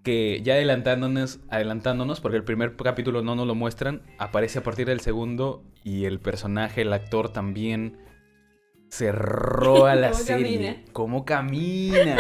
[0.05, 4.87] Que ya adelantándonos, adelantándonos, porque el primer capítulo no nos lo muestran, aparece a partir
[4.87, 7.97] del segundo y el personaje, el actor también
[8.91, 10.45] cerró a la ¿Cómo serie.
[10.59, 10.83] camina?
[10.93, 12.19] ¿Cómo camina?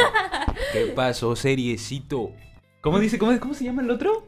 [0.72, 2.32] ¿Qué pasó, seriecito?
[2.80, 3.18] ¿Cómo dice?
[3.18, 4.24] ¿Cómo, cómo se llama el otro?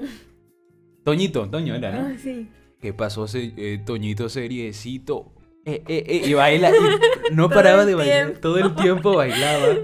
[1.05, 2.09] Toñito, Toño era, ¿no?
[2.09, 2.49] Ah, sí.
[2.81, 5.33] ¿Qué pasó, se- eh, Toñito seriecito?
[5.65, 6.71] Eh, eh, eh, y baila.
[6.71, 8.25] y no paraba de bailar.
[8.27, 8.41] tiempo.
[8.41, 9.77] Todo el tiempo bailaba.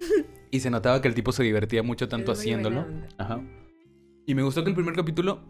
[0.50, 2.86] Y se notaba que el tipo se divertía mucho tanto haciéndolo.
[3.18, 3.40] Ajá.
[4.26, 5.40] Y me gustó que el primer capítulo.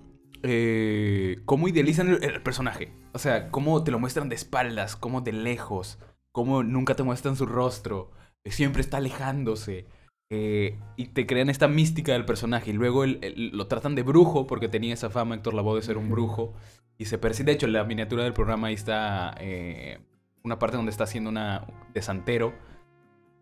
[0.42, 2.92] Eh, cómo idealizan el, el personaje.
[3.12, 5.98] O sea, cómo te lo muestran de espaldas, cómo de lejos,
[6.32, 8.10] cómo nunca te muestran su rostro.
[8.44, 9.86] eh, Siempre está alejándose.
[10.32, 12.70] eh, y te crean esta mística del personaje.
[12.70, 15.82] Y luego el- el- lo tratan de brujo, porque tenía esa fama Héctor Lavoe de
[15.82, 16.54] ser un brujo.
[16.98, 19.98] Y se percibe, de hecho, en la miniatura del programa ahí está eh,
[20.44, 22.54] una parte donde está haciendo una de santero.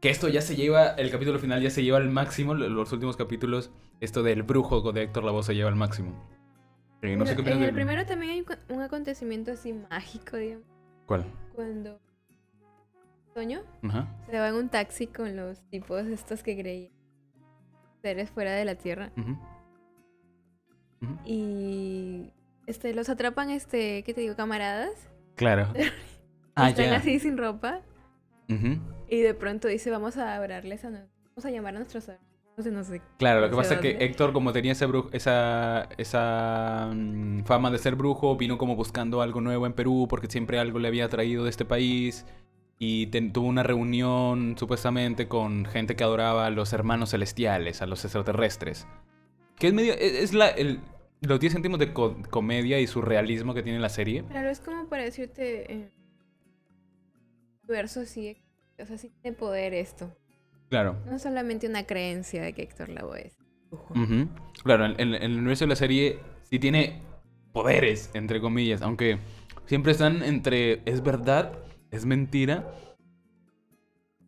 [0.00, 2.92] Que esto ya se lleva, el capítulo final ya se lleva al máximo, lo- los
[2.92, 6.12] últimos capítulos, esto del brujo de Héctor Lavoe se lleva al máximo.
[7.02, 10.36] Eh, no sé qué en el primero también hay un co- un acontecimiento así mágico,
[10.36, 10.66] digamos.
[11.06, 11.24] ¿Cuál?
[11.54, 12.00] Cuando
[13.34, 14.08] Toño Ajá.
[14.30, 16.92] se va en un taxi con los tipos estos que creían
[18.02, 19.12] seres fuera de la Tierra.
[21.24, 22.32] Y
[22.66, 24.34] este, los atrapan, este, ¿qué te digo?
[24.36, 25.08] Camaradas.
[25.34, 25.72] Claro.
[26.60, 27.82] Ah, están así sin ropa.
[29.08, 31.06] Y de pronto dice, vamos a orarles a nue-
[31.36, 32.08] Vamos a llamar a nuestros
[32.56, 33.00] no sé, no sé.
[33.18, 33.90] Claro, lo que pasa es que.
[34.00, 39.22] Héctor, como tenía ese bru- esa, esa mm, fama de ser brujo, vino como buscando
[39.22, 42.26] algo nuevo en Perú, porque siempre algo le había traído de este país.
[42.80, 47.86] Y ten- tuvo una reunión, supuestamente, con gente que adoraba a los hermanos celestiales, a
[47.86, 48.88] los extraterrestres.
[49.56, 49.92] Que es medio.
[49.94, 50.80] Es, es la, el-
[51.20, 54.24] los 10 céntimos de co- comedia y surrealismo que tiene la serie.
[54.24, 55.72] Claro, es como para decirte.
[55.72, 55.90] Eh,
[57.68, 58.42] verso sí.
[58.80, 60.12] O sea, sí tiene poder esto.
[60.70, 60.96] Claro.
[61.06, 63.36] No solamente una creencia de que Héctor Lavoe es.
[64.64, 67.00] Claro, en, en- el universo de la serie sí tiene
[67.52, 69.18] poderes, entre comillas, aunque
[69.66, 71.52] siempre están entre es verdad,
[71.90, 72.72] es mentira.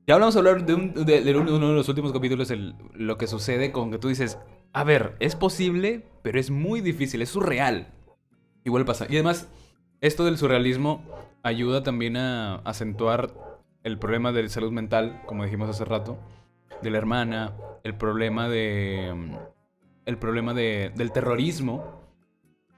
[0.07, 3.17] Ya hablamos a hablar de, un- de- de uno de los últimos capítulos, el- lo
[3.19, 4.39] que sucede con que tú dices,
[4.73, 7.89] a ver, es posible, pero es muy difícil, es surreal.
[8.65, 9.07] Igual pasa.
[9.09, 9.49] Y además,
[10.01, 11.05] esto del surrealismo
[11.43, 13.31] ayuda también a acentuar
[13.83, 16.19] el problema de salud mental, como dijimos hace rato,
[16.83, 19.39] de la hermana, el problema de...
[20.07, 22.01] El problema de, del terrorismo,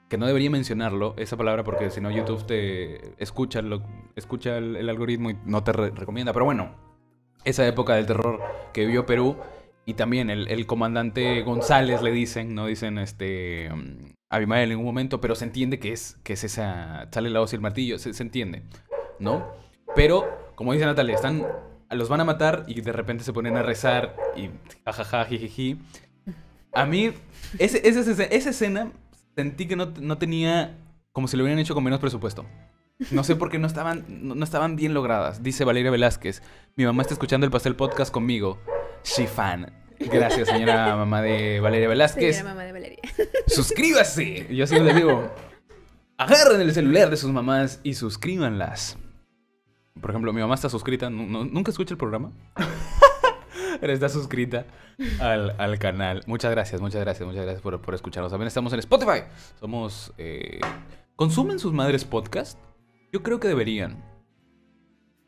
[0.09, 3.83] que no debería mencionarlo, esa palabra, porque si no YouTube te escucha, lo,
[4.17, 6.33] escucha el, algoritmo y no te re- recomienda.
[6.35, 6.75] Pero bueno,
[7.45, 8.41] esa época del terror
[8.75, 9.37] que vivió Perú
[9.87, 14.87] y también el, el comandante González le dicen, no dicen este mm, Abimael en ningún
[14.87, 17.99] momento, pero se entiende que es, que es esa, sale la hoz y el martillo,
[17.99, 18.63] se, entiende,
[19.21, 19.47] ¿no?
[19.95, 21.47] Pero, como dice Natalia, están,
[21.91, 24.49] los van a matar y de repente se ponen a rezar y
[24.87, 25.79] jajaja, jijiji.
[26.73, 27.13] A mí,
[27.59, 28.91] ese, esa- esa escena
[29.37, 30.79] sentí que no, no tenía,
[31.13, 32.47] como si lo hubieran hecho con menos presupuesto.
[33.11, 35.43] No sé por qué no estaban, no, no estaban bien logradas.
[35.43, 36.43] Dice Valeria Velázquez.
[36.77, 38.61] Mi mamá está escuchando el pastel podcast conmigo.
[39.03, 39.82] She fan.
[40.11, 42.37] Gracias, señora mamá de Valeria Velázquez.
[42.37, 42.99] Señora mamá de Valeria.
[43.47, 44.47] Suscríbase.
[44.55, 45.31] Yo siempre les digo,
[46.19, 48.99] agarren el celular de sus mamás y suscríbanlas.
[50.01, 51.11] Por ejemplo, mi mamá está suscrita.
[51.11, 52.33] nu- nu- ¿Nunca escucha el programa?
[53.81, 54.67] Pero está suscrita
[55.21, 56.23] al, al canal.
[56.27, 58.31] Muchas gracias, muchas gracias, muchas gracias por, por escucharnos.
[58.33, 59.25] También estamos en Spotify.
[59.61, 60.13] Somos...
[60.19, 60.61] eh,
[61.17, 62.59] ¿Consumen sus madres podcast?
[63.13, 64.03] Yo creo que deberían.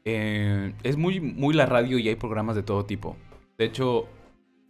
[0.04, 3.16] Eh, es muy, muy la radio y hay programas de todo tipo.
[3.58, 4.08] De hecho,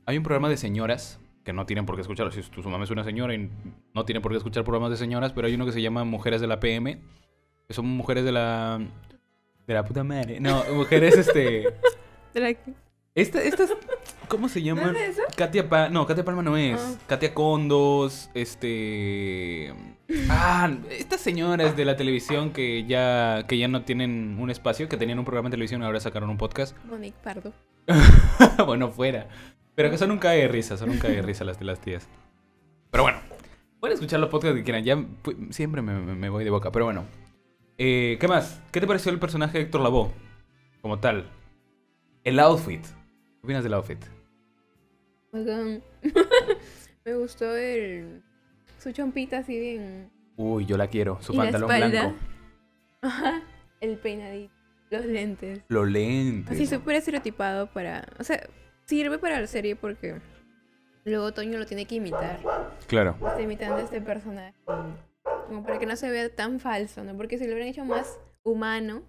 [0.06, 2.32] hay un programa de señoras que no tienen por qué escucharlo.
[2.32, 3.50] Si tu su mamá es una señora y
[3.94, 6.40] no tiene por qué escuchar programas de señoras, pero hay uno que se llama Mujeres
[6.40, 7.00] de la PM,
[7.68, 8.80] que son mujeres de la
[9.66, 10.40] de la puta madre.
[10.40, 11.68] No, mujeres este
[13.14, 13.70] esta estas
[14.28, 14.92] ¿cómo se llaman?
[14.92, 15.22] ¿No es eso?
[15.36, 16.80] Katia Pa- no, Katia Palma no es.
[16.80, 16.98] Ah.
[17.06, 19.72] Katia Condos, este
[20.28, 24.96] Ah, estas señoras de la televisión que ya que ya no tienen un espacio, que
[24.96, 26.76] tenían un programa de televisión y ahora sacaron un podcast.
[26.84, 27.52] Monique Pardo.
[28.66, 29.28] bueno, fuera.
[29.74, 32.08] Pero un cae de risa, son un cae de risa las de las tías.
[32.90, 33.18] Pero bueno,
[33.80, 34.84] pueden escuchar los podcasts que quieran.
[34.84, 35.04] Ya
[35.50, 36.70] siempre me, voy de boca.
[36.70, 37.04] Pero bueno.
[37.76, 38.62] Eh, ¿Qué más?
[38.70, 40.10] ¿Qué te pareció el personaje de Héctor Lavoe?
[40.80, 41.28] Como tal.
[42.22, 42.84] El outfit.
[42.84, 43.98] ¿Qué opinas del outfit?
[45.32, 45.82] Oigan,
[47.04, 48.22] me gustó el...
[48.78, 50.10] Su chompita así bien...
[50.36, 51.20] Uy, yo la quiero.
[51.20, 52.14] Su pantalón blanco.
[53.02, 53.42] Ajá.
[53.80, 54.54] El peinadito.
[54.90, 55.62] Los lentes.
[55.68, 56.52] Los lentes.
[56.52, 58.06] Así súper estereotipado para...
[58.20, 58.48] O sea,
[58.86, 60.20] sirve para la serie porque...
[61.06, 62.40] Luego Toño lo tiene que imitar.
[62.86, 63.16] Claro.
[63.26, 64.54] Está imitando a este personaje.
[65.46, 67.14] Como para que no se vea tan falso, ¿no?
[67.14, 69.02] Porque si lo hubieran hecho más humano,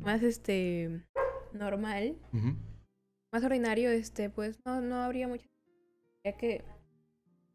[0.00, 1.04] más este...
[1.52, 2.16] Normal,
[3.32, 5.48] más ordinario, este, pues no, no habría mucho...
[6.18, 6.64] Habría que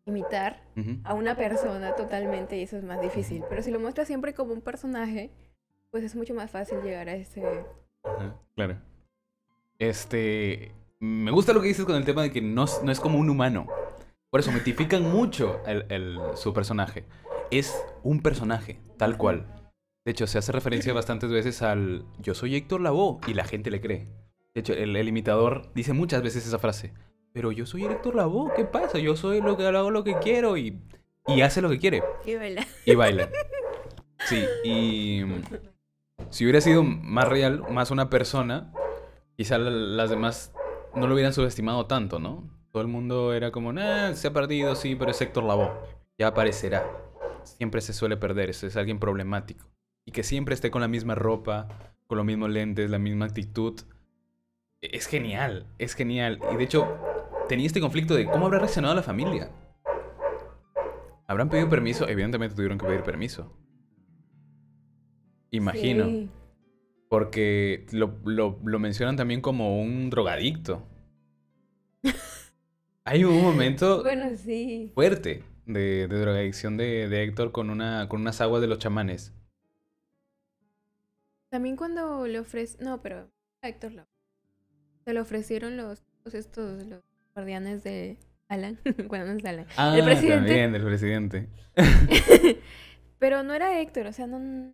[0.05, 0.61] imitar
[1.03, 3.43] a una persona totalmente y eso es más difícil.
[3.49, 5.31] Pero si lo muestras siempre como un personaje,
[5.91, 7.43] pues es mucho más fácil llegar a ese...
[8.03, 8.81] Ajá, claro.
[9.79, 10.73] Este.
[11.03, 13.19] Me gusta lo que dices con el tema de que no, es- no es como
[13.19, 13.67] un humano.
[14.29, 17.03] Por eso mitifican mucho el, el- su personaje.
[17.51, 19.45] Es un personaje, tal cual.
[20.05, 23.69] De hecho, se hace referencia bastantes veces al Yo soy Héctor Lavoe y la gente
[23.69, 24.07] le cree.
[24.53, 26.93] De hecho, el, el imitador dice muchas veces esa frase.
[27.33, 28.97] Pero yo soy Héctor Lavoe, ¿qué pasa?
[28.97, 30.79] Yo soy lo que hago lo que quiero y,
[31.27, 32.01] y hace lo que quiere.
[32.25, 32.65] Y baila.
[32.85, 33.27] Y baila.
[34.19, 35.21] Sí, y
[36.29, 38.71] si hubiera sido más real, más una persona,
[39.35, 40.53] quizá la- las demás
[40.95, 42.49] no lo hubieran subestimado tanto, ¿no?
[42.71, 45.71] Todo el mundo era como, nah, se ha perdido, sí, pero es Héctor Lavoe.
[46.17, 46.85] Ya aparecerá.
[47.43, 49.69] Siempre se suele perder, es, es alguien problemático.
[50.05, 51.67] Y que siempre esté con la misma ropa,
[52.07, 53.79] con los mismos lentes, la misma actitud.
[54.81, 56.39] Es genial, es genial.
[56.51, 56.87] Y de hecho,
[57.47, 59.51] tenía este conflicto de cómo habrá reaccionado la familia.
[61.27, 62.07] ¿Habrán pedido permiso?
[62.07, 63.55] Evidentemente tuvieron que pedir permiso.
[65.51, 66.05] Imagino.
[66.05, 66.29] Sí.
[67.13, 70.81] Porque lo, lo- lo mencionan también como un drogadicto.
[73.05, 74.91] Hay un momento Bueno, sí.
[74.95, 79.31] fuerte de, de drogadicción de, de Héctor con, una, con unas aguas de los chamanes.
[81.51, 82.83] También cuando le ofrecen...
[82.83, 83.29] No, pero
[83.61, 84.09] a Héctor Lavoe.
[85.05, 86.01] Se le ofrecieron los,
[86.33, 87.03] estos, los
[87.35, 88.79] guardianes de Alan.
[89.07, 89.67] bueno, no es Alan.
[89.77, 90.35] Ah, el presidente.
[90.47, 91.47] también, del presidente.
[93.19, 94.73] pero no era Héctor, o sea, no...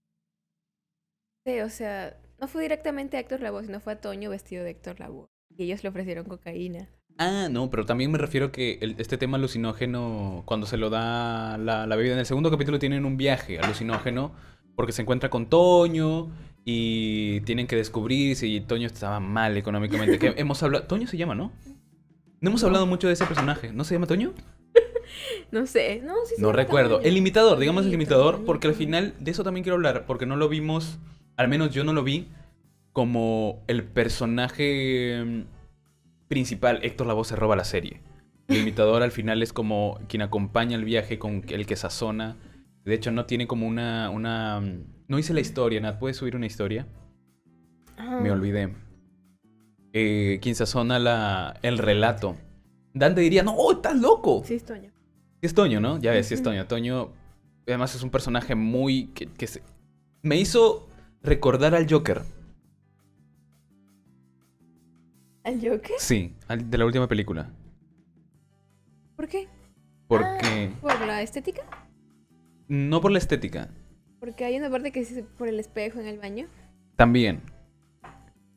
[1.46, 4.72] Sí, o sea, no fue directamente a Héctor Lavoe, sino fue a Toño vestido de
[4.72, 5.28] Héctor Lavoe.
[5.58, 6.90] Y ellos le ofrecieron cocaína.
[7.18, 11.58] Ah, no, pero también me refiero que el- este tema alucinógeno, cuando se lo da
[11.58, 14.32] la, la bebida, en el segundo capítulo tienen un viaje alucinógeno
[14.76, 16.30] porque se encuentra con Toño
[16.64, 20.18] y tienen que descubrir si Toño estaba mal económicamente.
[20.18, 21.52] Que hemos hablado, Toño se llama, ¿no?
[22.40, 23.74] No hemos hablado mucho de ese personaje.
[23.74, 24.34] ¿No se llama Toño?
[25.52, 26.98] No sé, no, sí No recuerdo.
[26.98, 27.08] Toño.
[27.10, 30.36] El imitador, digamos el imitador, porque al final de eso también quiero hablar, porque no
[30.36, 31.00] lo vimos,
[31.40, 32.28] al menos yo no lo vi
[32.92, 35.44] como el personaje mm,
[36.28, 38.02] principal, Héctor Lavoe se roba la serie.
[38.50, 42.36] El imitador al final es como quien acompaña el viaje con el que sazona.
[42.84, 44.10] De hecho, no tiene como una.
[44.10, 45.98] una mm, no hice la historia, Nat.
[45.98, 46.88] ¿Puedes subir una historia?
[48.22, 48.76] Me olvidé.
[49.94, 52.36] Eh, quien sazona la, el relato.
[52.94, 54.44] Dante diría, no, estás loco.
[54.46, 54.92] Sí, es Toño.
[55.40, 56.00] Sí es Toño, ¿no?
[56.00, 56.44] Ya ves, sí es.
[56.44, 56.66] Toño.
[56.68, 57.14] Toño,
[57.66, 59.06] además es un personaje muy...
[59.14, 59.64] que, que se-
[60.22, 60.89] me hizo
[61.24, 62.22] recordar al Joker.
[65.44, 65.96] ¿Al Joker?
[65.98, 67.50] Sí, al- de la última película.
[69.16, 69.48] ¿Por qué?
[70.08, 70.72] Porque...
[70.82, 71.62] ¿Por la estética?
[72.68, 73.70] No por la estética.
[74.20, 76.48] Porque hay una parte que es por el espejo en el baño.
[76.96, 77.42] También.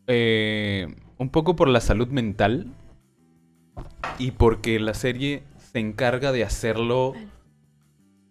[0.07, 2.66] Eh, un poco por la salud mental.
[4.18, 7.14] Y porque la serie se encarga de hacerlo.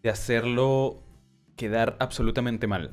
[0.03, 1.01] De hacerlo
[1.55, 2.91] quedar absolutamente mal.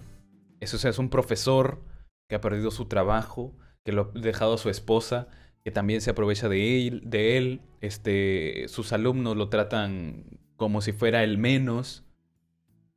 [0.61, 1.83] Eso es un profesor
[2.29, 5.29] que ha perdido su trabajo, que lo ha dejado a su esposa,
[5.65, 7.61] que también se aprovecha de él, de él.
[7.81, 10.25] Este, sus alumnos lo tratan
[10.57, 12.05] como si fuera el menos.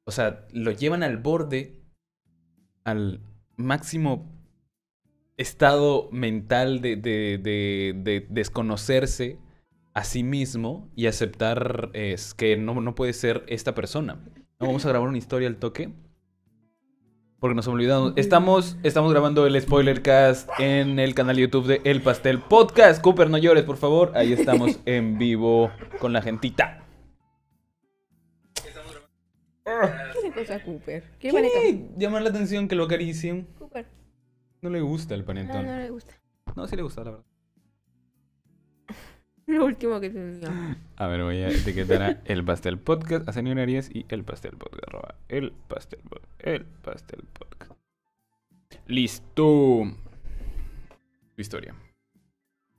[0.05, 1.79] O sea, lo llevan al borde,
[2.83, 3.21] al
[3.57, 4.27] máximo
[5.37, 9.39] estado mental de, de- de- de desconocerse
[9.93, 11.91] a sí mismo y aceptar
[12.37, 14.19] que no, puede ser esta persona.
[14.59, 15.93] Vamos a grabar una historia al toque.
[17.41, 18.13] Porque nos olvidamos.
[18.17, 23.01] Estamos, estamos grabando el spoiler cast en el canal YouTube de El Pastel Podcast.
[23.01, 24.11] Cooper, no llores, por favor.
[24.15, 26.85] Ahí estamos en vivo con la gentita.
[29.65, 31.03] ¿Qué le pasa a Cooper?
[31.19, 31.61] ¿Quiere panetón?
[31.61, 33.47] ¿Quiere llamar la atención que lo acaricien?
[33.57, 33.87] Cooper.
[34.61, 35.65] No le gusta el No, panetón.
[35.65, 36.13] no le gusta.
[36.55, 37.25] No, sí le gusta, la verdad.
[39.57, 40.77] Lo último que tenía.
[40.97, 44.51] A ver, voy a etiquetar a El Pastel Podcast, a Señor Arias y El Pastel
[44.57, 44.83] Podcast.
[44.87, 47.71] arroba el Pastel Pod- El Pastel Podcast.
[48.87, 49.83] Listo.
[51.35, 51.75] Tu historia.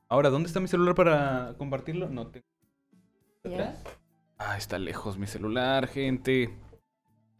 [0.09, 2.09] Ahora, ¿dónde está mi celular para compartirlo?
[2.09, 2.47] No tengo.
[3.45, 3.75] ¿Ya?
[4.39, 6.51] Ah, está lejos mi celular, gente.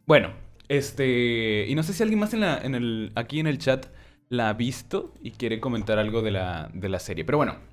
[0.05, 0.31] Bueno,
[0.67, 1.65] este.
[1.67, 3.85] Y no sé si alguien más en la, en el, aquí en el chat
[4.29, 7.25] la ha visto y quiere comentar algo de la, de la serie.
[7.25, 7.72] Pero bueno.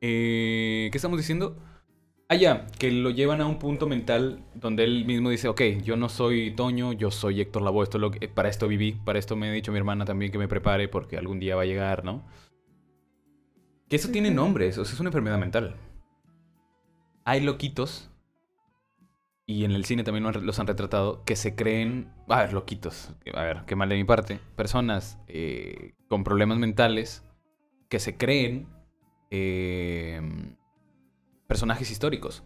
[0.00, 1.56] Eh, ¿Qué estamos diciendo?
[2.28, 5.96] Ah, ya, que lo llevan a un punto mental donde él mismo dice, ok, yo
[5.96, 9.18] no soy Toño, yo soy Héctor Lavoe, esto es lo que, para esto viví, para
[9.18, 11.66] esto me ha dicho mi hermana también que me prepare porque algún día va a
[11.66, 12.26] llegar, ¿no?
[13.88, 15.76] Que eso tiene nombres, o sea, es una enfermedad mental.
[17.24, 18.10] Hay loquitos,
[19.46, 23.42] y en el cine también los han retratado, que se creen, a ver, loquitos, a
[23.42, 27.24] ver, qué mal de mi parte, personas eh, con problemas mentales
[27.88, 28.68] que se creen
[29.30, 30.20] eh,
[31.46, 32.44] personajes históricos.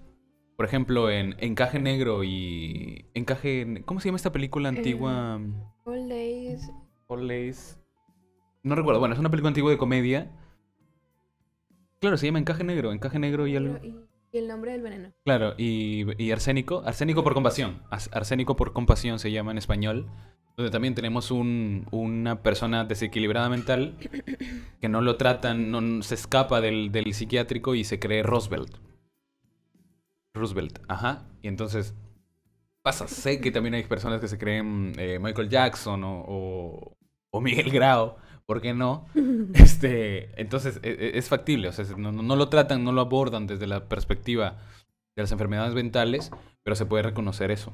[0.56, 3.06] Por ejemplo, en Encaje Negro y...
[3.14, 3.82] Encaje...
[3.84, 5.40] ¿Cómo se llama esta película antigua?
[5.84, 6.70] All days.
[7.08, 7.78] All Days.
[8.62, 9.00] No recuerdo.
[9.00, 10.30] Bueno, es una película antigua de comedia.
[12.00, 12.92] Claro, se llama Encaje Negro.
[12.92, 13.56] Encaje Negro y.
[13.56, 13.96] Y,
[14.32, 15.12] y el nombre del veneno.
[15.24, 16.82] Claro, y, y Arsénico.
[16.84, 17.82] Arsénico por compasión.
[17.90, 20.06] As- Arsénico por compasión se llama en español.
[20.56, 23.96] Donde también tenemos un- una persona desequilibrada mental
[24.80, 28.76] que no lo tratan, no, se escapa del, del psiquiátrico y se cree Roosevelt.
[30.34, 31.26] Roosevelt, ajá.
[31.42, 31.94] Y entonces
[32.82, 33.06] pasa.
[33.08, 36.96] Sé que también hay personas que se creen eh, Michael Jackson o, o,
[37.30, 38.16] o Miguel Grau.
[38.46, 39.06] ¿Por qué no?
[39.54, 43.00] Este, entonces e- e- es factible, o sea, no, no- no lo tratan, no lo
[43.02, 44.58] abordan desde la perspectiva
[45.16, 46.30] de las enfermedades mentales,
[46.62, 47.72] pero se puede reconocer eso.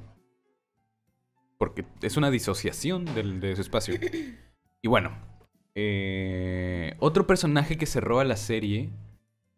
[1.59, 3.95] Porque es una disociación del, de su espacio.
[4.81, 5.11] Y bueno,
[5.75, 8.91] eh, otro personaje que se roba la serie,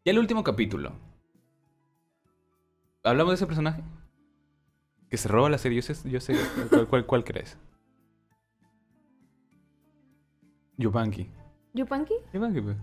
[0.05, 0.93] ya el último capítulo.
[3.03, 3.83] ¿Hablamos de ese personaje?
[5.11, 6.35] Que se roba la serie, yo sé, yo sé
[6.71, 7.59] cuál, cuál, cuál crees.
[10.81, 11.29] Yupanqui.
[11.75, 12.15] ¿Yupanqui?
[12.33, 12.77] Yupanqui, pues.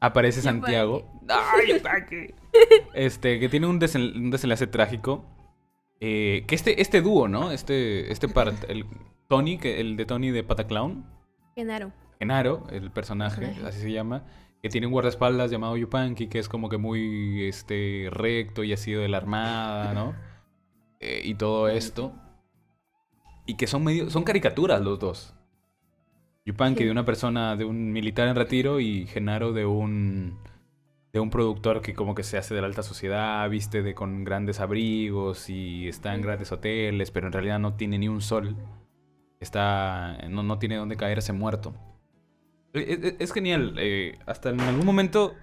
[0.00, 0.60] Aparece Yupanqui.
[0.60, 1.10] Santiago.
[1.28, 2.34] ¡Ay, Yupanqui!
[2.94, 5.24] Este, que tiene un, desen- un desenlace trágico.
[6.00, 7.50] Eh, que este, este dúo, ¿no?
[7.50, 8.84] Este, este par, el
[9.28, 11.04] Tony, que el de Tony de Pataclown.
[11.56, 11.92] Genaro.
[12.18, 13.68] Genaro, el personaje, Personaje.
[13.68, 14.24] así se llama,
[14.62, 18.76] que tiene un guardaespaldas llamado Yupanqui, que es como que muy este, recto y ha
[18.76, 20.14] sido de la armada, ¿no?
[21.00, 22.12] Eh, y todo esto.
[23.46, 25.34] Y que son medio, son caricaturas los dos.
[26.48, 26.84] Yupanqui Sí.
[26.86, 30.38] de una persona, de un militar en retiro y Genaro de un
[31.12, 34.24] de un productor que como que se hace de la alta sociedad, viste de con
[34.24, 38.56] grandes abrigos y está en grandes hoteles, pero en realidad no tiene ni un sol.
[39.40, 41.74] Está no, no tiene dónde caerse muerto.
[42.72, 43.74] Es, es- es genial.
[43.78, 45.34] eh, hasta en algún momento.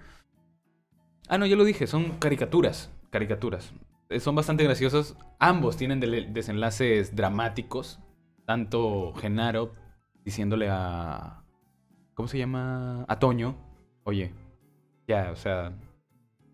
[1.28, 1.86] Ah, no, ya lo dije.
[1.86, 2.92] Son caricaturas.
[3.10, 3.72] Caricaturas.
[4.08, 5.16] Eh, son bastante graciosos.
[5.40, 5.98] Ambos tienen
[6.32, 7.98] desenlaces dramáticos.
[8.44, 9.74] Tanto Genaro
[10.26, 11.42] diciéndole a,
[12.14, 13.04] ¿Cómo se llama?
[13.08, 13.56] A Toño.
[14.04, 14.32] Oye,
[15.08, 15.72] ya, o sea,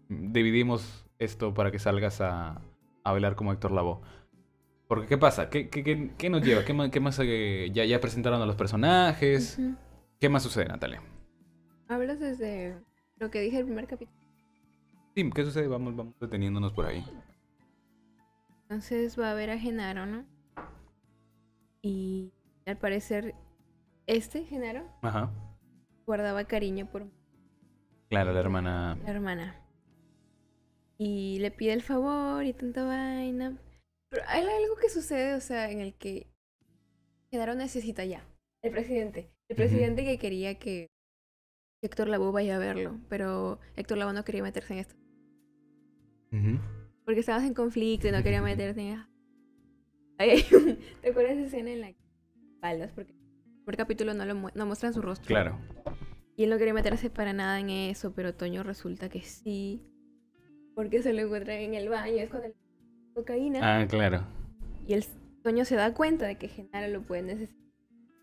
[0.09, 2.61] dividimos esto para que salgas a,
[3.05, 4.01] a bailar como Héctor Lavoe.
[4.89, 5.49] Porque, ¿qué pasa?
[5.51, 6.64] ¿Qué, qué, qué- qué nos lleva?
[6.64, 6.91] ¿Qué más?
[6.91, 9.59] Qué más eh, ya, ya presentaron a los personajes?
[10.20, 11.03] ¿Qué más sucede, Natalia?
[11.89, 12.77] Hablas desde
[13.18, 14.18] lo que dije el primer capítulo.
[15.14, 15.68] Sí, ¿qué sucede?
[15.68, 17.05] Vamos, vamos deteniéndonos por ahí.
[18.62, 20.25] Entonces va a ver a Genaro, ¿no?
[21.83, 22.33] Y
[22.66, 23.35] al parecer,
[24.07, 25.31] este Genaro Ajá.
[26.07, 27.07] guardaba cariño por
[28.09, 28.99] Claro, la hermana.
[29.05, 29.57] la hermana.
[30.99, 33.59] Y le pide el favor y tanta vaina.
[34.11, 36.27] Pero hay algo que sucede, o sea, en el que
[37.31, 38.25] Genaro necesita ya.
[38.63, 39.33] El presidente.
[39.49, 40.89] El presidente que quería que
[41.83, 43.01] Héctor Lavoe vaya a verlo.
[43.09, 44.95] Pero Héctor Lavoe no quería meterse en esto.
[46.33, 46.59] Ujú.
[47.05, 49.07] Porque estabas en conflicto y no quería meterse en...
[50.19, 51.99] Ahí hay un- ¿Te acuerdas de esa escena en la que
[52.55, 52.93] espaldas?
[52.93, 53.15] Porque
[53.65, 55.27] primer capítulo no, lo mu- no muestran su rostro.
[55.27, 55.59] Claro.
[56.37, 59.83] Y él no quería meterse para nada en eso, pero Toño resulta que sí.
[60.75, 62.55] Porque se lo encuentra en el baño, es con el
[63.15, 63.61] cocaína.
[63.81, 64.25] Ah, claro.
[64.87, 65.05] Y el
[65.43, 67.61] Toño se da cuenta de que Genaro lo puede necesitar.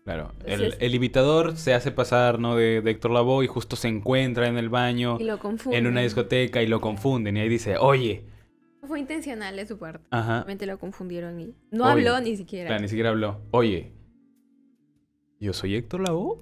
[0.04, 0.32] Claro.
[0.44, 2.56] El, Entonces- el imitador se hace pasar, ¿no?
[2.56, 5.38] De, de Héctor Lavoe y justo se encuentra en el baño, Y lo
[5.70, 7.36] en una discoteca y lo confunden.
[7.36, 8.24] Y ahí dice, oye.
[8.82, 10.06] No fue intencional de su parte.
[10.10, 10.38] Ajá.
[10.40, 11.92] Solamente lo confundieron y no Oye.
[11.92, 12.66] habló ni siquiera.
[12.68, 13.42] Claro, ni siquiera habló.
[13.52, 13.92] Oye,
[15.40, 16.38] ¿yo soy Héctor Lavoe?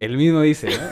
[0.00, 0.74] Él mismo dice, ¿no?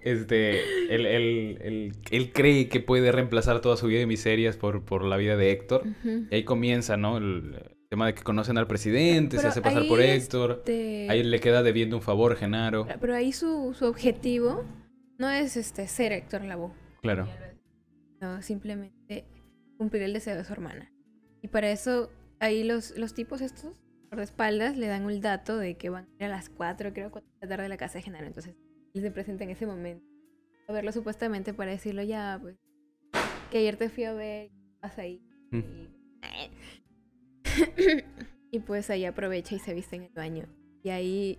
[0.00, 4.84] Este, él, él- él- él cree que puede reemplazar toda su vida de miserias por,
[4.84, 5.82] por la vida de Héctor.
[6.30, 7.18] Y ahí comienza, ¿no?
[7.18, 10.62] El tema de que conocen al presidente, se hace pasar por Héctor.
[10.64, 12.86] Este, Ahí le queda debiendo un favor, Genaro.
[13.00, 14.64] Pero ahí su, su objetivo
[15.18, 16.72] no es este ser Héctor Lavoe.
[17.02, 17.28] Claro.
[18.20, 19.26] No, simplemente
[19.76, 20.90] cumplir el deseo de su hermana.
[21.42, 25.76] Y para eso, ahí los, los tipos estos, por espaldas, le dan el dato de
[25.76, 27.98] que van a ir a las 4, creo, 4 de la tarde a la casa
[27.98, 28.26] de Genaro.
[28.26, 28.56] Entonces,
[28.94, 30.04] él se presenta en ese momento
[30.66, 32.56] a verlo supuestamente para decirlo ya, pues,
[33.50, 34.50] que ayer te fui a ver,
[34.80, 35.22] vas ahí.
[35.50, 35.58] Mm.
[37.76, 38.04] Y,
[38.56, 40.46] y pues ahí aprovecha y se viste en el baño.
[40.82, 41.38] Y ahí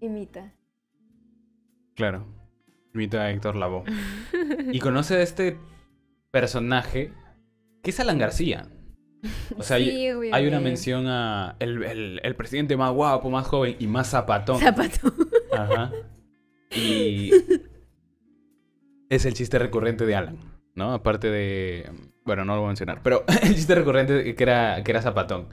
[0.00, 0.54] imita.
[1.94, 2.26] Claro.
[2.94, 3.84] Imita a Héctor Lavoe.
[4.72, 5.56] Y conoce a este
[6.30, 7.12] personaje
[7.82, 8.68] que es Alan García.
[9.56, 13.46] O sea, hay, Sí, hay una mención a el, el- el presidente más guapo, más
[13.46, 14.58] joven y más zapatón.
[14.58, 15.12] Zapato.
[15.52, 15.92] Ajá.
[16.74, 17.30] Y
[19.08, 20.36] es el chiste recurrente de Alan,
[20.74, 20.92] ¿no?
[20.92, 21.90] Aparte de...
[22.24, 25.48] Bueno, no lo voy a mencionar, pero el chiste recurrente que era, que era zapatón.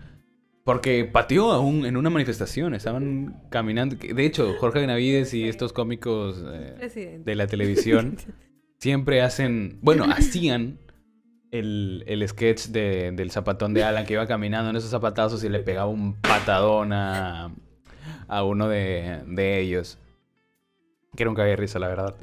[0.64, 3.96] Porque pateó aún en una manifestación, estaban caminando.
[3.96, 8.18] De hecho, Jorge Benavides y estos cómicos eh, de la televisión
[8.78, 10.80] siempre hacen, bueno, hacían
[11.52, 15.50] el, el sketch de- del zapatón de Alan que iba caminando en esos zapatazos y
[15.50, 17.52] le pegaba un patadón a,
[18.28, 19.98] a uno de, de ellos.
[21.16, 22.16] Que era un risa, la verdad.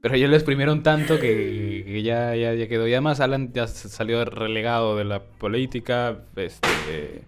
[0.00, 2.88] Pero ellos lo exprimieron tanto que, ya, ya, ya quedó.
[2.88, 6.24] Y además Alan ya salió relegado de la política.
[6.34, 7.22] Este,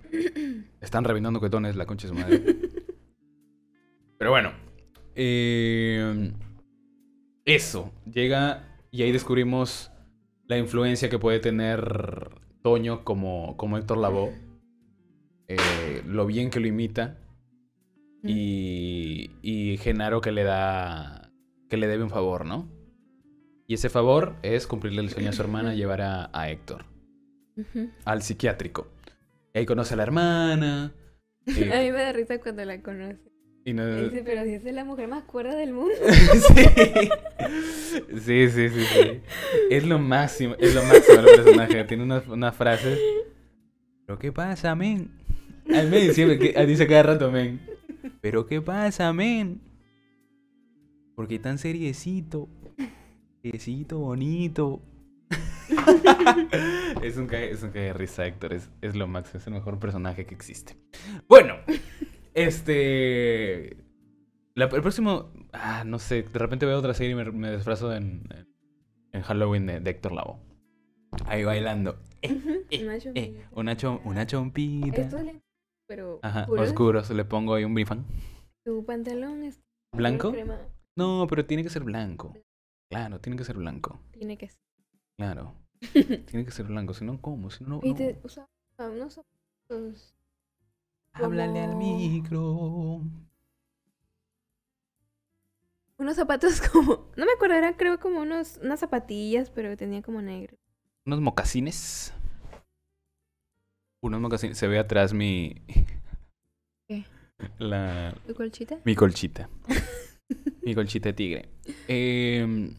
[0.80, 2.56] están revinando cuetones, la concha de su madre.
[4.18, 4.52] Pero bueno.
[5.14, 6.32] eh,
[7.44, 7.92] eso.
[8.12, 9.92] Llega y ahí descubrimos
[10.46, 12.30] la influencia que puede tener
[12.62, 14.32] Toño como, como Héctor Lavoe.
[15.48, 17.18] eh, lo bien que lo imita.
[18.26, 21.30] Y, y Genaro que le da.
[21.68, 22.70] que le debe un favor, ¿no?
[23.66, 26.86] Y ese favor es cumplirle el sueño a su hermana, llevar a, a Héctor
[28.04, 28.88] al psiquiátrico.
[29.54, 30.94] Y ahí conoce a la hermana.
[31.46, 33.20] A eh, mí me da risa cuando la conoce.
[33.64, 35.94] Y no- dice, pero si esa es la mujer más cuerda del mundo.
[36.54, 37.08] sí.
[38.20, 39.20] sí, sí, sí, sí.
[39.70, 41.84] Es lo máximo, es lo máximo el personaje.
[41.84, 42.98] Tiene unas, unas frases.
[44.06, 45.10] ¿Pero qué pasa, men?
[45.74, 47.60] Al men siempre que, ah, dice cada rato, men.
[48.20, 49.62] ¿Pero qué pasa, men?
[51.14, 52.48] Porque tan seriecito.
[53.40, 54.82] Seriecito, bonito.
[57.02, 58.52] es un cague, es un cague de risa, Héctor.
[58.52, 60.76] Es, es lo máximo, es el mejor personaje que existe.
[61.28, 61.56] Bueno,
[62.34, 63.76] este.
[64.54, 65.30] La- el próximo.
[65.52, 66.22] Ah, no sé.
[66.22, 68.48] De repente veo otra serie y me, me disfrazo en, en,
[69.12, 70.38] en Halloween de, de Héctor Lavoe.
[71.26, 71.98] Ahí bailando.
[72.22, 73.20] Eh, Una chompita.
[73.20, 75.02] eh, una, chom- una chompita.
[75.22, 75.42] Lentes,
[75.86, 76.68] pero Ajá, oscuros.
[76.68, 77.10] oscuros.
[77.10, 78.04] Le pongo ahí un bifán.
[78.64, 79.60] Tu pantalón es
[79.92, 80.32] ¿Blanco?
[80.32, 80.58] crema.
[80.96, 82.34] No, pero tiene que ser blanco.
[82.90, 84.00] Claro, tiene que ser blanco.
[84.12, 84.60] Tiene que ser.
[85.18, 85.54] Claro.
[85.92, 86.94] Tiene que ser blanco.
[86.94, 87.50] Si no, ¿cómo?
[87.50, 87.96] Si no, Y no.
[87.96, 90.13] te usa unos zapatos.
[91.14, 93.00] Háblale al micro.
[95.96, 97.12] Unos zapatos como.
[97.16, 100.56] No me acuerdo, eran creo como unos, unas zapatillas, pero tenía como negro.
[101.06, 102.12] Unos mocasines.
[104.02, 104.58] Unos mocasines.
[104.58, 105.62] Se ve atrás mi.
[106.88, 107.04] ¿Qué?
[107.58, 108.78] La, ¿Tu colchita?
[108.84, 109.48] mi colchita.
[110.62, 111.48] mi colchita de tigre.
[111.86, 112.74] Eh,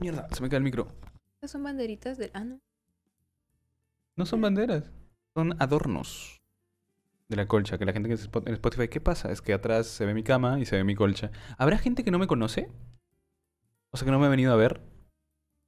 [0.00, 0.88] mierda, se me cae el micro.
[1.34, 2.30] Estas son banderitas del...
[2.34, 2.60] Ah, no.
[4.16, 4.90] No son banderas,
[5.34, 6.39] son adornos
[7.30, 7.78] de la colcha.
[7.78, 9.32] Que la gente que es en Spotify, ¿qué pasa?
[9.32, 11.30] Es que atrás se ve mi cama y se ve mi colcha.
[11.56, 12.68] ¿Habrá gente que no me conoce?
[13.92, 14.82] O sea, que no me ha venido a ver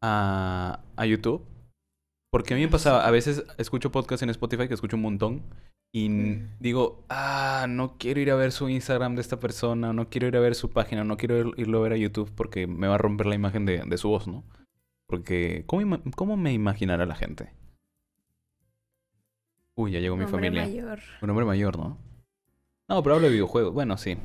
[0.02, 1.46] a, a YouTube.
[2.30, 5.42] Porque a mí me pasaba, a veces escucho podcasts en Spotify que escucho un montón
[5.94, 6.08] y
[6.60, 10.36] digo, ah, no quiero ir a ver su Instagram de esta persona, no quiero ir
[10.38, 12.94] a ver su página, no quiero ir- irlo a ver a YouTube porque me va
[12.94, 14.44] a romper la imagen de, de su voz, ¿no?
[15.06, 17.52] Porque, ¿cómo, ¿cómo me imaginará la gente?
[19.82, 20.62] Uy, ya llegó mi Hombre familia.
[20.64, 21.00] mayor.
[21.20, 21.98] Un hombre mayor, ¿no?
[22.88, 23.72] No, pero hablo de videojuegos.
[23.72, 24.16] Bueno, sí.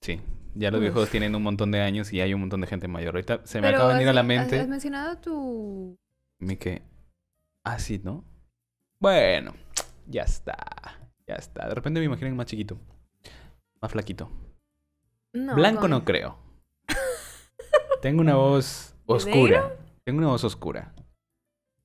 [0.00, 0.20] Sí.
[0.54, 0.82] Ya los Uf.
[0.82, 3.14] videojuegos tienen un montón de años y hay un montón de gente mayor.
[3.14, 4.58] Ahorita se me Pero acaba de venir a la mente.
[4.60, 5.96] Has mencionado tu...
[6.40, 6.82] Mi que.
[7.64, 8.24] Ah, sí, ¿no?
[9.00, 9.54] Bueno,
[10.06, 10.56] ya está.
[11.26, 11.68] Ya está.
[11.68, 12.78] De repente me imagino más chiquito.
[13.80, 14.30] Más flaquito.
[15.32, 16.38] No, Blanco con- no creo.
[18.02, 19.76] Tengo una voz oscura.
[20.04, 20.94] Tengo una voz oscura.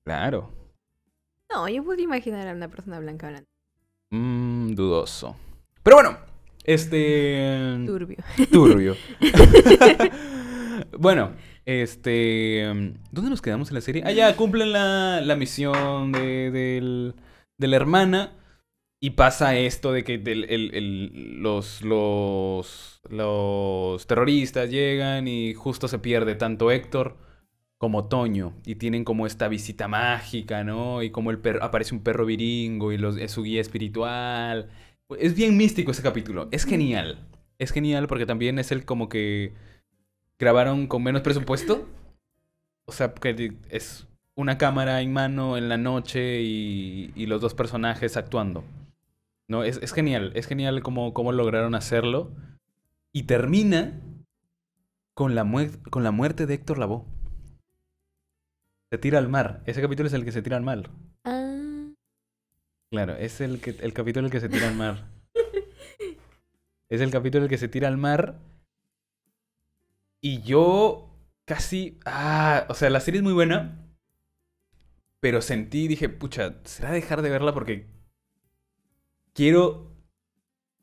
[0.04, 0.52] Claro.
[1.54, 3.48] No, yo puedo imaginar a una persona blanca hablando.
[4.12, 5.36] Mmm, dudoso.
[5.84, 6.18] Pero bueno,
[6.64, 7.78] este.
[7.86, 8.18] Turbio.
[8.52, 8.96] Turbio.
[10.98, 11.32] bueno,
[11.66, 12.64] este.
[13.12, 14.04] ¿Dónde nos quedamos en la serie?
[14.06, 17.16] Ah, ya cumplen la, la misión de, del-
[17.58, 18.34] de la hermana.
[19.00, 26.00] Y pasa esto de que el- el- los, los, los terroristas llegan y justo se
[26.00, 27.18] pierde tanto Héctor
[27.84, 28.54] como Toño.
[28.66, 31.04] Y tienen como esta visita mágica, ¿no?
[31.04, 34.70] Y como el perro, aparece un perro viringo y los, es su guía espiritual.
[35.20, 36.48] Es bien místico ese capítulo.
[36.52, 37.28] Es genial.
[37.58, 39.52] Es genial porque también es el como que
[40.40, 41.86] grabaron con menos presupuesto.
[42.86, 48.16] O sea, que es una cámara en mano en la noche y, los dos personajes
[48.16, 48.64] actuando.
[49.50, 50.32] No, es, es genial.
[50.36, 52.32] Es genial cómo, cómo lograron hacerlo.
[53.12, 54.00] Y termina
[55.14, 55.46] con la,
[55.90, 57.13] con la muerte de Héctor Lavoe.
[58.94, 59.64] Se tira al mar.
[59.66, 60.92] Ese capítulo es el que se tira al mar.
[61.24, 61.90] Ah,
[62.92, 65.10] Claro, es el, que, el capítulo en el que se tira al mar.
[66.90, 68.38] Es el capítulo en el que se tira al mar.
[70.22, 71.10] Y yo
[71.46, 71.98] casi...
[72.06, 73.84] Ah, o sea, la serie es muy buena.
[75.20, 77.52] Pero sentí, dije, pucha, ¿será dejar de verla?
[77.52, 77.88] Porque
[79.34, 79.92] quiero...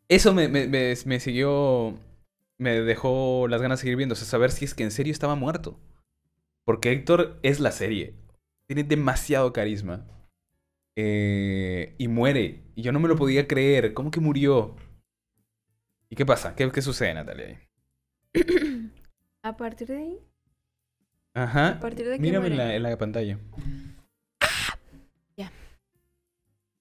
[0.09, 1.97] Eso me, me, me, me siguió...
[2.59, 4.15] Me dejó las ganas de seguir viendo.
[4.15, 5.79] O sea, saber si es que en serio estaba muerto.
[6.71, 8.15] Porque Héctor es la serie.
[8.69, 10.07] Tiene demasiado carisma.
[10.95, 12.63] Eh, y muere.
[12.77, 13.93] Y yo no me lo podía creer.
[13.93, 14.77] ¿Cómo que murió?
[16.09, 16.55] ¿Y qué pasa?
[16.55, 17.61] ¿Qué, qué sucede, Natalia?
[19.43, 20.19] a partir de ahí,
[21.35, 21.71] Ajá.
[21.71, 23.41] a partir de que Mírame en la, en la pantalla.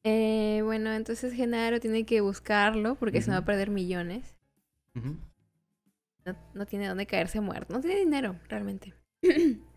[0.04, 4.38] Eh, bueno, entonces Genaro tiene que buscarlo porque se va a perder millones.
[4.94, 7.74] No, no tiene dónde caerse muerto.
[7.74, 8.94] No tiene dinero, realmente.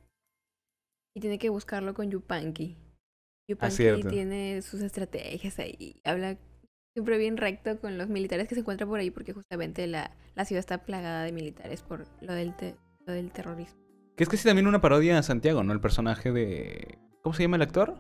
[1.14, 2.76] y tiene que buscarlo con Yupanqui.
[3.48, 6.00] Yupanqui Ah, tiene sus estrategias ahí.
[6.04, 6.38] Habla
[6.94, 10.44] siempre bien recto con los militares que se encuentran por ahí porque justamente la, la
[10.44, 13.78] ciudad está plagada de militares por lo del, te- lo del terrorismo.
[14.16, 15.72] Que es casi también una parodia a Santiago, ¿no?
[15.72, 16.98] El personaje de...
[17.22, 17.96] ¿Cómo se llama el actor?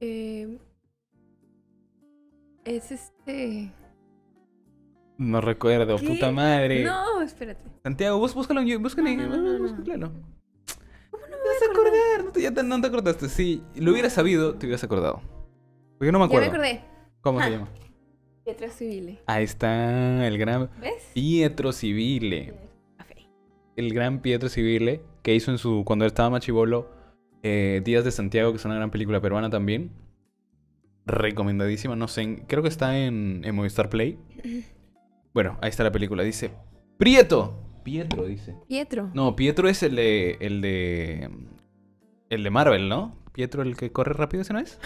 [0.00, 0.58] Eh,
[2.64, 3.72] es este...
[5.18, 6.06] No recuerdo, ¿Qué?
[6.06, 6.84] puta madre.
[6.84, 7.64] No, espérate.
[7.82, 9.74] Santiago, búscalo en YouTube, búscalo, No, no, no, no, no.
[9.76, 10.12] búscalo.
[11.74, 13.28] ¿Cómo no me Te voy vas a acordar, no te, ya te- no te acordaste.
[13.28, 15.20] Si lo hubieras sabido, te hubieras acordado.
[15.98, 16.48] Porque no me Ya me acuerdo.
[16.48, 16.80] acordé.
[17.20, 17.68] ¿Cómo se llama?
[18.44, 19.18] Pietro Civile.
[19.26, 21.10] Ahí está el gran ¿Ves?
[21.14, 22.54] Pietro Civile.
[23.76, 26.90] El gran Pietro Civile, que hizo en su cuando estaba machibolo
[27.44, 29.90] eh, Días de Santiago, que es una gran película peruana también.
[31.06, 34.18] Recomendadísima, no sé, en- creo que está en, en Movistar Play.
[35.32, 36.50] Bueno, ahí está la película, dice
[36.98, 37.54] Prieto.
[37.90, 38.54] Pietro dice.
[38.68, 39.10] Pietro.
[39.14, 41.30] No, Pietro es el de el de
[42.28, 43.16] el de Marvel, ¿no?
[43.32, 44.78] Pietro el que corre rápido, ¿ese no es?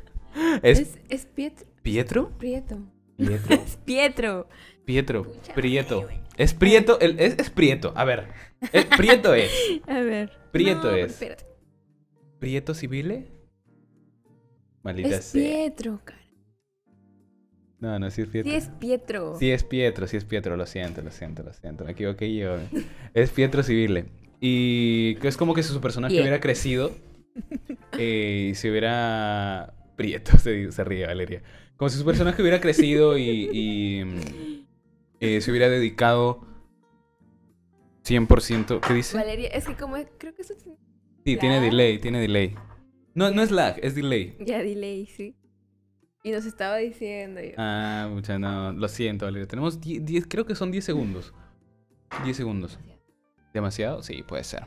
[0.62, 1.66] ¿Es, Es, es Pietro.
[1.82, 2.30] Pietro?
[2.38, 2.78] Prieto.
[3.18, 3.54] Pietro.
[3.64, 4.48] Es Pietro.
[4.86, 5.24] Pietro.
[5.24, 6.02] Pucha Prieto.
[6.02, 6.20] madre.
[6.38, 7.92] Es Prieto, el- es, es Prieto.
[7.96, 8.28] A ver.
[8.72, 9.50] El Prieto es.
[9.86, 10.30] A ver.
[10.52, 11.12] Prieto No, es.
[11.12, 11.44] Espérate.
[12.38, 13.26] ¿Prieto Civile?
[14.82, 15.42] Maldita Es sea.
[15.42, 16.18] Pietro, cara.
[17.80, 18.50] No, no, sí es Pietro.
[18.50, 19.36] Sí, es Pietro.
[19.38, 21.84] Sí es Pietro, sí es Pietro, lo siento, lo siento, lo siento.
[21.84, 22.56] Me equivoqué yo.
[23.14, 24.06] Es Pietro Civile.
[24.40, 26.24] Y es como que si su personaje Bien.
[26.24, 26.90] hubiera crecido
[27.98, 29.74] eh, y se hubiera.
[29.96, 31.42] Prieto, se, se ríe Valeria.
[31.76, 34.66] Como si su personaje hubiera crecido y, y, mm,
[35.20, 36.46] eh, se hubiera dedicado
[38.04, 38.80] 100%.
[38.80, 39.16] ¿Qué dice?
[39.16, 40.78] Valeria, es que como es- creo que eso tiene
[41.24, 42.54] Sí, tiene delay, tiene delay.
[43.14, 44.36] No, no es lag, es delay.
[44.40, 45.34] ya delay, sí.
[46.24, 47.52] Y nos estaba diciendo yo.
[47.58, 49.46] Ah, mucha, no, lo siento, Valeria.
[49.46, 51.32] Tenemos 10, creo que son 10 segundos.
[52.24, 52.78] 10 segundos.
[53.54, 54.02] ¿Demasiado?
[54.02, 54.66] Sí, puede ser.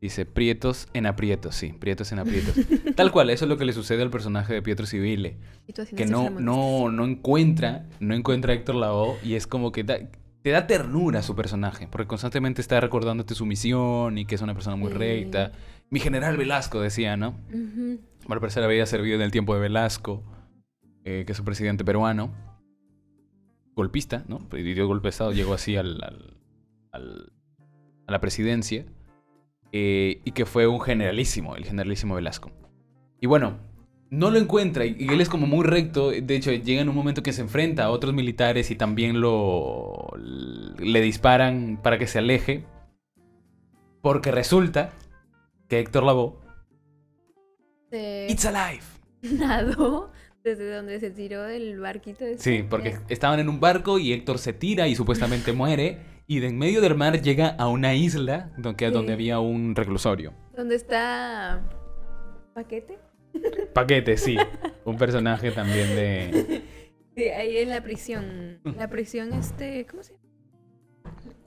[0.00, 2.54] Dice, prietos en aprietos, sí, prietos en aprietos.
[2.96, 5.38] Tal cual, eso es lo que le sucede al personaje de Pietro Civile.
[5.66, 6.44] Que ese no, flamantes.
[6.44, 9.98] no, no encuentra, no encuentra a Héctor Lavoe y es como que da-
[10.42, 14.54] te da ternura su personaje, porque constantemente está recordándote su misión y que es una
[14.54, 14.98] persona muy Sí.
[14.98, 15.50] recta.
[15.90, 17.30] Mi general Velasco decía, ¿no?
[17.52, 17.98] Ujú.
[18.32, 20.22] Al parecer había servido en el tiempo de Velasco,
[21.10, 22.30] eh, que es un presidente peruano,
[23.74, 24.40] golpista, ¿no?
[24.52, 26.36] Y dio golpe de Estado, llegó así al, al-
[26.92, 27.32] al-
[28.06, 28.84] a la presidencia,
[29.72, 32.50] eh, y que fue un generalísimo, el generalísimo Velasco.
[33.20, 33.56] Y bueno,
[34.10, 36.94] no lo encuentra, y, y él es como muy recto, de hecho llega en un
[36.94, 40.08] momento que se enfrenta a otros militares y también lo
[40.78, 42.64] le disparan para que se aleje,
[44.02, 44.92] porque resulta
[45.68, 46.34] que Héctor Lavoe,
[48.28, 48.82] It's Alive.
[49.38, 50.12] nadó
[50.56, 52.24] desde donde se tiró del barquito.
[52.24, 52.42] ese.
[52.42, 55.98] Sí, porque estaban en un barco y Héctor se tira y supuestamente muere.
[56.26, 58.92] Y de en medio del mar llega a una isla donde, Sí.
[58.92, 60.34] donde había un reclusorio.
[60.56, 61.62] ¿Dónde está
[62.54, 62.98] Paquete?
[63.72, 64.36] Paquete, sí.
[64.84, 66.62] Un personaje también de.
[67.16, 68.60] Sí, ahí en la prisión.
[68.76, 70.24] La prisión, este, ¿cómo se llama?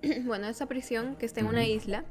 [0.26, 2.06] Bueno, esa prisión que está en una isla.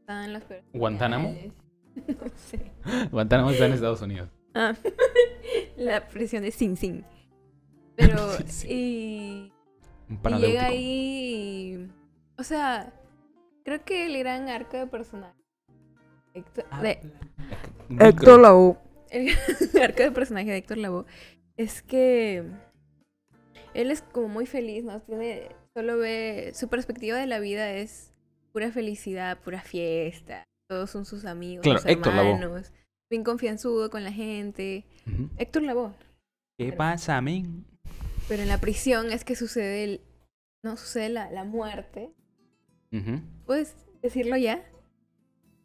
[0.00, 0.44] Están las.
[0.72, 1.34] ¿Guantánamo?
[1.94, 2.72] No sé.
[3.10, 4.30] Guantánamo está en Estados Unidos.
[4.54, 4.74] Ah,
[5.76, 7.02] la prisión de Sing Sing.
[7.96, 9.52] Pero, Sí, y,
[10.08, 10.52] Un y panadéutico.
[10.52, 11.74] llega ahí.
[11.88, 11.90] y-
[12.38, 12.92] O sea,
[13.64, 15.38] creo que el gran arco de personaje.
[16.34, 16.98] Héctor, Ah, de
[18.00, 18.40] Héctor.
[18.40, 18.76] Lavoe.
[19.10, 19.28] El
[19.82, 21.04] arco de personaje de Héctor Lavoe
[21.58, 22.42] es que
[23.74, 25.00] él es como muy feliz, ¿no?
[25.02, 28.12] Tiene, solo ve, su perspectiva de la vida es
[28.52, 30.44] pura felicidad, pura fiesta.
[30.68, 32.72] Todos son sus amigos, Claro, sus hermanos.
[33.12, 34.86] Bien confianzudo con la gente.
[35.36, 35.92] Héctor Lavoe.
[36.56, 37.66] ¿Qué pasa, men?
[38.26, 40.00] Pero en la prisión es que sucede el,
[40.64, 42.08] no sucede la, la muerte.
[42.90, 43.20] Ujú.
[43.44, 44.64] ¿Puedes decirlo ya?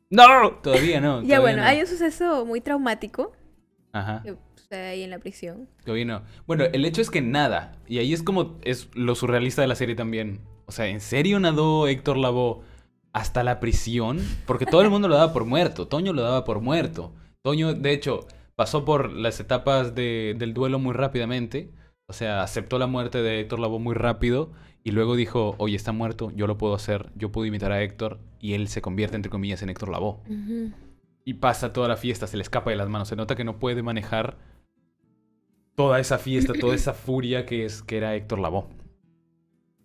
[0.09, 0.55] ¡No!
[0.61, 1.21] Todavía no.
[1.21, 1.69] ya todavía bueno, no.
[1.69, 3.31] hay un suceso muy traumático
[3.93, 4.23] Ajá.
[4.25, 5.69] que sucede ahí en la prisión.
[5.85, 6.23] Todavía no.
[6.47, 7.77] Bueno, el hecho es que nada.
[7.87, 10.41] Y ahí es como es lo surrealista de la serie también.
[10.65, 12.59] O sea, ¿en serio nadó Héctor Lavoe
[13.13, 14.19] hasta la prisión?
[14.45, 15.87] Porque todo el mundo lo daba por muerto.
[15.87, 17.13] Toño lo daba por muerto.
[17.47, 21.71] Toño, de hecho, pasó por las etapas de- del duelo muy rápidamente.
[22.09, 24.51] O sea, aceptó la muerte de Héctor Lavoe muy rápido.
[24.83, 27.09] Y luego dijo, oye, está muerto, yo lo puedo hacer.
[27.15, 28.19] Yo puedo imitar a Héctor.
[28.41, 30.17] Y él se convierte, entre comillas, en Héctor Lavoe.
[31.23, 33.07] Y pasa toda la fiesta, se le escapa de las manos.
[33.07, 34.37] Se nota que no puede manejar
[35.75, 38.65] toda esa fiesta, toda esa furia que, es, que era Héctor Lavoe.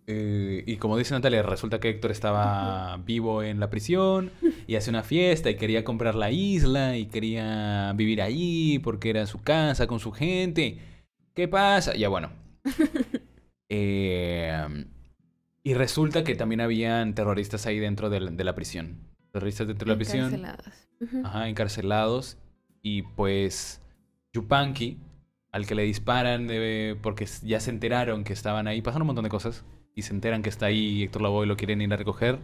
[0.05, 4.31] Eh, y como dice Natalia, resulta que Héctor estaba vivo en la prisión
[4.67, 9.25] y hace una fiesta y quería comprar la isla y quería vivir ahí porque era
[9.27, 10.79] su casa con su gente.
[11.33, 11.95] ¿Qué pasa?
[11.95, 12.31] Ya bueno.
[13.69, 14.85] Eh,
[15.63, 18.97] y resulta que también habían terroristas ahí dentro de la, de la prisión.
[19.31, 20.25] Terroristas dentro de la prisión.
[20.33, 20.87] Encarcelados.
[21.23, 22.37] Ajá, encarcelados.
[22.83, 23.81] Y pues
[24.33, 24.99] Yupanqui,
[25.51, 29.23] al que le disparan de- porque ya se enteraron que estaban ahí, pasan un montón
[29.23, 29.65] de cosas.
[29.95, 32.39] Y se enteran que está ahí Héctor Lavoe y lo quieren ir a recoger.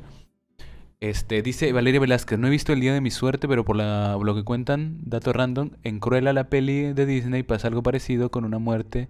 [1.01, 4.17] Este, dice Valeria Velázquez, no he visto el día de mi suerte, pero por la-
[4.21, 8.43] lo que cuentan, dato random, en Cruella la peli de Disney pasa algo parecido con
[8.43, 9.07] una muerte,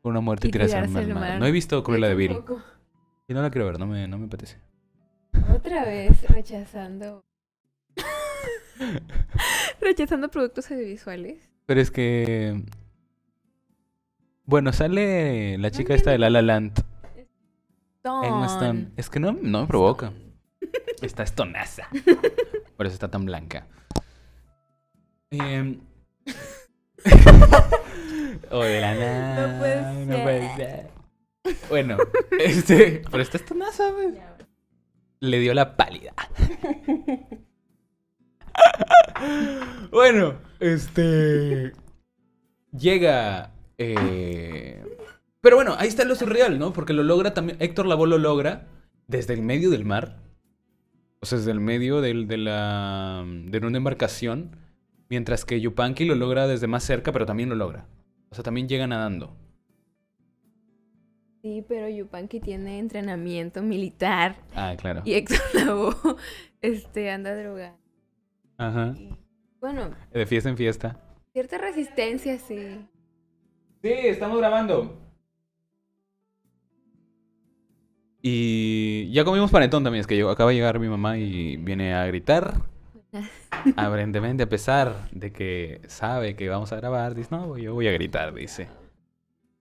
[0.00, 1.06] con una muerte y Y tirarse al mar.
[1.08, 1.38] mar.
[1.40, 2.38] No he visto Cruella de Vil.
[3.26, 4.58] Y no la quiero ver, no me, no me apetece.
[5.54, 7.24] Otra vez rechazando.
[9.80, 11.48] rechazando productos audiovisuales.
[11.66, 12.62] Pero es que...
[14.46, 16.72] Bueno, sale la chica esta de La La Land.
[18.24, 18.84] Emma Stone.
[18.84, 18.92] Ton.
[18.96, 20.12] Es que no, no me provoca.
[21.02, 21.88] Está estonaza.
[22.76, 23.66] Por eso está tan blanca.
[25.30, 25.80] Em.
[28.50, 29.52] o de la nada.
[29.52, 30.90] No puede no puede ser.
[31.68, 31.96] Bueno,
[32.38, 33.02] este.
[33.10, 34.14] Pero está estonaza, pues.
[35.20, 36.12] Le dio la pálida.
[39.90, 41.72] bueno, este.
[42.72, 43.52] Llega.
[43.78, 44.84] eh,
[45.48, 46.74] Pero bueno, ahí está lo surreal, ¿no?
[46.74, 47.56] Porque lo logra también.
[47.58, 48.66] Héctor Lavoe lo logra
[49.06, 50.18] desde el medio del mar.
[51.20, 54.58] O sea, desde el medio del- de, la, de una embarcación.
[55.08, 57.86] Mientras que Yupanqui lo logra desde más cerca, pero también lo logra.
[58.28, 59.38] O sea, también llega nadando.
[61.40, 64.36] Sí, pero Yupanqui tiene entrenamiento militar.
[64.54, 65.00] Ah, claro.
[65.06, 65.94] Y Héctor Lavoe
[66.60, 67.78] este, anda drogado.
[68.58, 68.92] Ajá.
[68.98, 69.16] Y,
[69.62, 71.00] bueno, De fiesta en fiesta.
[71.32, 72.86] cierta resistencia, sí.
[73.80, 75.07] Sí, estamos grabando.
[78.30, 80.00] Y ya comimos panetón también.
[80.00, 82.60] Es que acaba de llegar mi mamá y viene a gritar.
[83.76, 87.92] Aparentemente, a pesar de que sabe que vamos a grabar, dice, no, yo voy a
[87.92, 88.68] gritar, dice.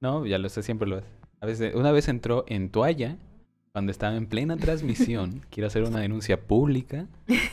[0.02, 1.06] No, ya lo sé, siempre lo es.
[1.40, 3.16] A veces, una vez entró en toalla
[3.72, 5.46] cuando estaba en plena transmisión.
[5.50, 7.08] quiero hacer una denuncia pública.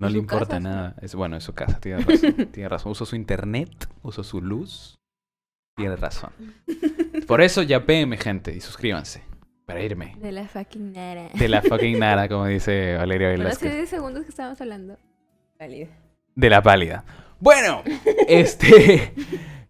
[0.00, 0.62] No le importa casa, sí.
[0.62, 0.94] nada.
[1.02, 2.34] Es bueno, es su casa, tiene razón.
[2.52, 2.92] tiene razón.
[2.92, 4.96] Uso su internet, uso su luz.
[5.74, 6.30] Tiene razón.
[7.26, 9.24] Por eso ya PM, gente, y suscríbanse.
[9.68, 10.16] Para irme.
[10.18, 11.28] De la fucking nada.
[11.34, 13.74] De la fucking nada, como dice Valeria Bueno, hace Velázquez.
[13.76, 14.96] 10 segundos que estábamos hablando.
[15.60, 15.88] Válida.
[16.34, 17.04] De la pálida.
[17.38, 17.82] Bueno,
[18.28, 19.12] este.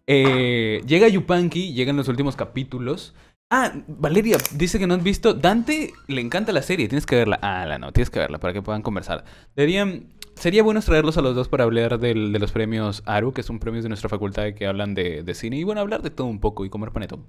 [0.07, 3.13] eh, llega Yupanqui, llegan los últimos capítulos.
[3.49, 5.33] Ah, Valeria dice que no has visto.
[5.33, 7.37] Dante le encanta la serie, tienes que verla.
[7.41, 9.25] Ah, la no, tienes que verla para que puedan conversar.
[9.55, 10.13] Deberían.
[10.35, 13.59] Sería bueno traerlos a los dos para hablar del- de los premios ARU, que son
[13.59, 15.57] premios de nuestra facultad que hablan de, de cine.
[15.57, 17.25] Y bueno, hablar de todo un poco y comer panetón.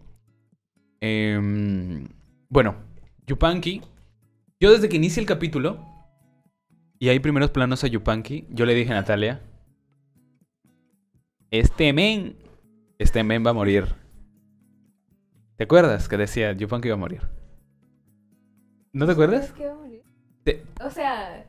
[1.00, 2.06] Em,
[2.51, 2.74] bueno,
[3.26, 3.80] Yupanqui.
[4.61, 5.78] Yo desde que inicia el capítulo
[6.98, 9.40] y hay primeros planos a Yupanqui, yo le dije a Natalia,
[11.51, 12.36] este men,
[12.98, 13.86] este men va a morir.
[15.57, 17.22] ¿Te acuerdas que decía Yupanqui va a morir?
[18.92, 19.46] ¿No te acuerdas?
[19.46, 20.03] ¿Sabes qué va a morir?
[20.44, 21.46] Te- O sea,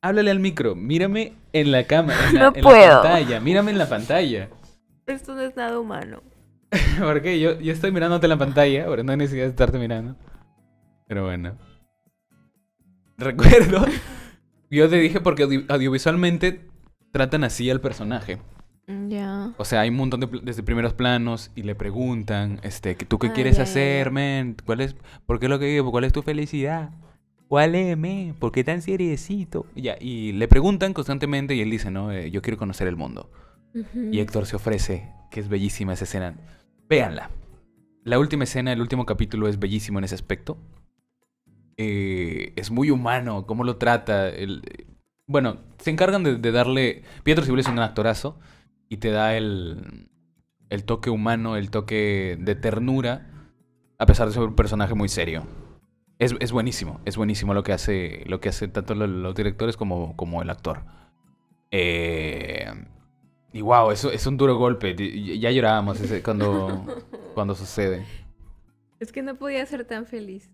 [0.00, 3.02] háblale al micro, mírame en la cámara, en la, No en la puedo.
[3.02, 4.48] pantalla, mírame en la pantalla.
[5.06, 6.22] esto no es nada humano.
[7.00, 10.16] Porque yo, yo estoy mirándote en la pantalla, pero no hay necesidad de estarte mirando.
[11.12, 11.58] Pero bueno.
[13.18, 13.84] Recuerdo.
[14.70, 16.62] Yo te dije porque audio- audiovisualmente
[17.10, 18.38] tratan así al personaje.
[18.86, 19.52] Mm, Ya.
[19.58, 23.26] O sea, hay un montón de, desde primeros planos y le preguntan, este, ¿tú qué
[23.26, 24.10] Ah, quieres hacer, ya.
[24.10, 24.56] men?
[24.64, 24.96] ¿Cuál es,
[25.26, 25.90] por qué lo que digo?
[25.90, 26.92] ¿Cuál es tu felicidad?
[27.46, 28.32] ¿Cuál es, men?
[28.32, 29.66] ¿Por qué tan seriecito?
[29.74, 32.96] Y Ya, y le preguntan constantemente y él dice, no, Eh, yo quiero conocer el
[32.96, 33.30] mundo.
[34.10, 36.36] Y Héctor se ofrece, que es bellísima esa escena.
[36.88, 37.28] Véanla.
[38.02, 40.56] La última escena, el último capítulo es bellísimo en ese aspecto.
[41.76, 44.28] Eh, es muy humano, cómo lo trata.
[44.28, 44.62] el-
[45.26, 47.02] bueno, se encargan de, de darle...
[47.22, 48.38] Pietro Civil es un actorazo
[48.88, 50.08] y te da el,
[50.68, 53.28] el toque humano, el toque de ternura,
[53.98, 55.46] a pesar de ser un personaje muy serio.
[56.18, 59.76] Es, es buenísimo, es buenísimo lo que hace, lo que hace tanto lo- los directores
[59.76, 60.84] como, como el actor.
[61.70, 62.66] Eh,
[63.52, 64.94] y wow, eso es un duro golpe.
[65.38, 66.84] Ya llorábamos ese- cuando,
[67.34, 68.04] cuando sucede.
[69.00, 70.50] Es que no podía ser tan feliz.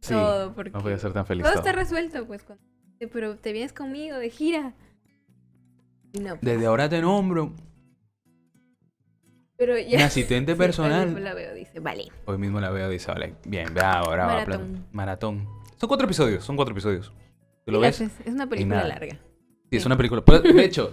[0.00, 1.42] Sí, Todo, porque no podía ser tan feliz.
[1.44, 1.62] todo todo.
[1.66, 2.42] está resuelto, pues.
[2.44, 2.62] cuando-
[3.12, 4.74] Pero te vienes conmigo de gira.
[6.12, 6.40] Y no, pues.
[6.42, 7.52] Desde ahora te nombro
[9.56, 11.24] Pero mi asistente Sí, hoy mismo personal.
[11.24, 12.04] la veo, dice, vale.
[12.26, 14.30] Hoy mismo la veo dice, vale, bien, bravo, bravo.
[14.32, 14.46] Maratón.
[14.72, 15.48] plan- Maratón.
[15.76, 17.12] Son cuatro episodios, son cuatro episodios.
[17.66, 18.00] ¿Tú lo ves?
[18.00, 19.18] Es una película larga.
[19.70, 20.24] Sí, es una película.
[20.24, 20.92] Pero, de hecho,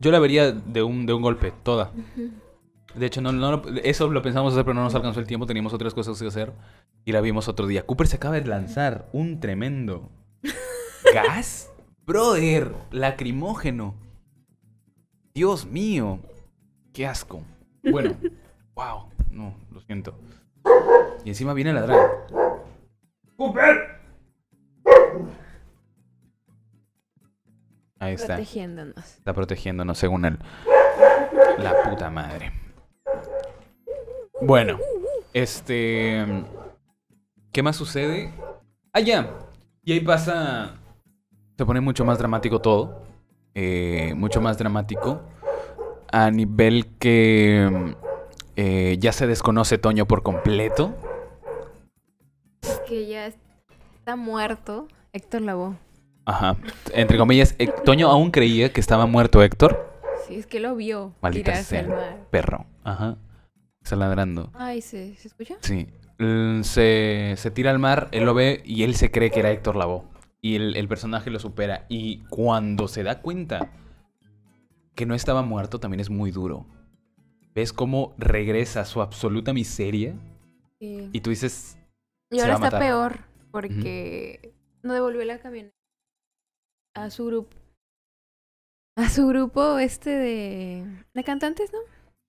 [0.00, 1.90] yo la vería de un, de un golpe, toda.
[1.90, 2.30] Ujú.
[2.96, 5.46] De hecho, no, eso lo pensamos hacer, pero no nos alcanzó el tiempo.
[5.46, 6.52] Teníamos otras cosas que hacer.
[7.04, 7.84] Y la vimos otro día.
[7.84, 10.08] Cooper se acaba de lanzar un tremendo
[11.14, 11.70] gas.
[12.06, 13.94] Brother, lacrimógeno.
[15.34, 16.20] Dios mío.
[16.94, 17.42] Qué asco.
[17.82, 18.16] Bueno,
[18.74, 19.10] wow.
[19.30, 20.18] No, lo siento.
[21.24, 22.26] Y encima viene a ladrar.
[23.36, 24.00] ¡Cooper!
[27.98, 28.36] Ahí está.
[28.36, 29.04] Protegiéndonos.
[29.16, 30.38] Está protegiéndonos según él.
[31.58, 32.52] La puta madre.
[34.40, 34.78] Bueno,
[35.32, 36.24] este.
[37.52, 38.32] ¿Qué más sucede?
[38.92, 39.30] Ah, ya.
[39.84, 40.74] Y ahí pasa.
[41.56, 43.02] Se pone mucho más dramático todo.
[43.54, 45.20] eh, mucho más dramático.
[46.12, 47.94] A nivel que.
[48.56, 50.94] eh, ya se desconoce Toño por completo.
[52.62, 55.76] Es que ya está muerto Héctor Lavoe.
[56.26, 56.56] Ajá.
[56.92, 59.94] Entre comillas, Toño aún creía que estaba muerto Héctor.
[60.26, 62.26] Sí, es que lo vio Maldita sea.
[62.30, 62.66] Perro.
[62.82, 63.16] Ajá.
[63.86, 64.50] Está ladrando.
[64.54, 65.58] Ay, ¿se, ¿se escucha?
[65.60, 65.86] Sí.
[66.64, 69.76] Se, se tira al mar, él lo ve y él se cree que era Héctor
[69.76, 70.02] Lavoe.
[70.40, 71.86] Y el, el personaje lo supera.
[71.88, 73.70] Y cuando se da cuenta
[74.96, 76.66] que no estaba muerto, también es muy duro.
[77.54, 80.16] ¿Ves cómo regresa a su absoluta miseria?
[80.80, 81.08] Sí.
[81.12, 81.78] Y tú dices,
[82.32, 83.20] Y ahora está peor
[83.52, 85.76] porque no devolvió la camioneta
[86.96, 87.56] a su grupo.
[88.96, 91.04] A su grupo este de...
[91.14, 91.78] ¿De cantantes, no?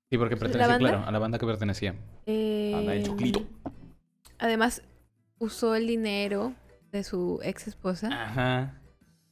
[0.09, 1.91] Sí, porque ¿La pertenecía, claro, a la banda que pertenecía.
[1.93, 3.45] Banda del Eh, Choclito.
[4.39, 4.81] además,
[5.39, 6.53] usó el dinero
[6.91, 8.09] de su ex esposa.
[8.11, 8.81] Ajá.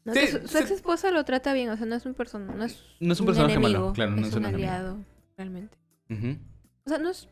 [0.03, 0.57] No, Sí, que su, su sí.
[0.59, 3.19] ex esposa lo trata bien, o sea, no es un persona, no es, No es
[3.19, 4.71] un personaje malo, claro, no es, es un un enemigo.
[4.71, 4.97] aliado,
[5.37, 5.77] realmente.
[6.85, 7.27] O sea, no es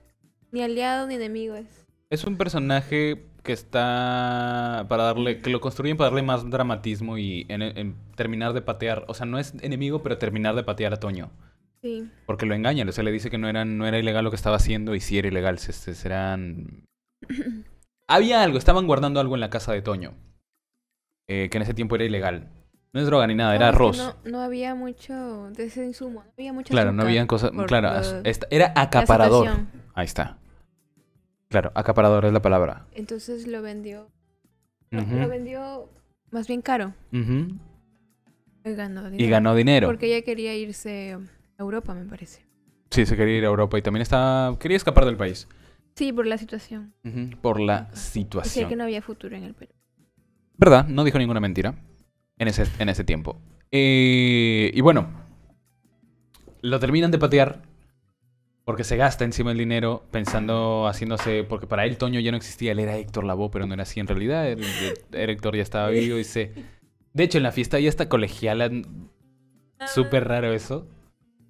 [0.51, 5.97] ni aliado ni enemigo, es Es un personaje que está para darle, que lo construyen
[5.97, 9.05] para darle más dramatismo y en, en terminar de patear.
[9.07, 11.29] O sea, no es enemigo, pero terminar de patear a Toño.
[11.83, 12.09] Sí.
[12.25, 14.37] Porque lo engañan, o sea, le dice que no, eran, no era ilegal lo que
[14.37, 15.59] estaba haciendo y sí era ilegal.
[15.59, 16.85] Se, se- serán...
[18.07, 20.13] Había algo, estaban guardando algo en la casa de Toño.
[21.27, 22.49] eh, que en ese tiempo era ilegal.
[22.93, 23.97] No es droga ni nada, era No, arroz.
[23.97, 27.51] No, no había mucho de ese insumo, no había mucho Claro, no habían cosas.
[27.67, 29.49] Claro, lo- era acaparador.
[29.95, 30.37] Ahí está.
[31.49, 32.85] Claro, acaparador es la palabra.
[32.93, 34.09] Entonces lo vendió,
[34.91, 35.89] lo- vendió
[36.31, 36.93] más bien caro.
[37.11, 39.31] Y ganó Y dinero.
[39.31, 39.87] ganó dinero.
[39.87, 41.17] Porque ella quería irse
[41.63, 42.45] Europa, me parece.
[42.91, 44.57] Sí, se quería ir a Europa y también estaba.
[44.59, 45.47] Quería escapar del país.
[45.95, 46.93] Sí, por la situación.
[47.41, 48.69] Por la Decía situación.
[48.69, 49.73] que no había futuro en el Perú.
[50.57, 50.87] ¿Verdad?
[50.87, 51.75] No dijo ninguna mentira
[52.37, 53.39] en ese, en ese tiempo.
[53.71, 55.09] Eh, y bueno,
[56.61, 57.61] lo terminan de patear
[58.65, 62.71] porque se gasta encima el dinero pensando, haciéndose, porque para él Toño ya no existía,
[62.71, 64.63] él era Héctor Lavoe, pero no era así en realidad, él-
[65.11, 66.53] Héctor ya estaba vivo y se...
[67.13, 68.71] De hecho, en la fiesta ya está colegiala,
[69.93, 70.87] súper raro eso.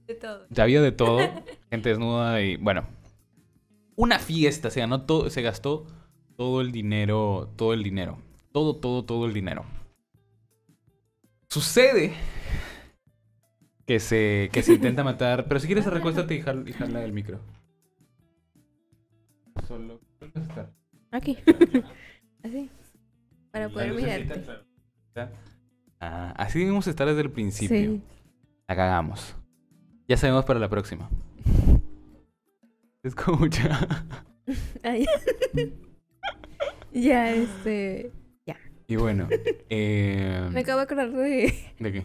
[0.08, 0.46] De todo.
[0.50, 1.20] Ya había de todo,
[1.70, 2.86] gente desnuda y bueno.
[3.96, 5.86] Una fiesta, se ganó todo, se gastó
[6.36, 8.18] todo el dinero, todo el dinero.
[8.52, 9.66] Todo, todo, todo el dinero.
[11.48, 12.14] Sucede
[13.86, 15.46] que se, que se intenta matar.
[15.48, 17.40] Pero si quieres recuéstate y jala, y jala el micro.
[19.68, 20.00] Solo.
[21.12, 21.38] Aquí.
[22.44, 22.70] Así.
[23.52, 24.44] Para poder mirarte.
[26.00, 27.78] Ah, así debemos estar desde el principio.
[27.78, 28.02] Sí.
[28.68, 29.36] La cagamos.
[30.14, 31.10] Ya sabemos para la próxima.
[33.02, 33.80] Escucha.
[36.92, 38.12] Ya, este.
[38.88, 39.28] Y bueno,
[39.70, 41.52] eh, Me acabo de acordar de.
[41.80, 42.04] ¿de qué?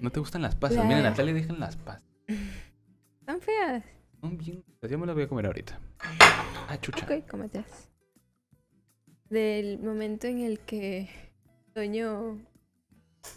[0.00, 0.78] ¿No te gustan las pasas?
[0.78, 2.02] La- Mira, Natalia, dejan las pasas.
[3.24, 3.84] Tan feas.
[4.20, 4.64] Son bien...
[4.82, 5.78] Yo me las voy a comer ahorita.
[6.68, 7.04] Ah, chucha.
[7.06, 7.88] Ok, cómetelas.
[9.30, 11.08] Del momento en el que
[11.72, 12.40] Toño.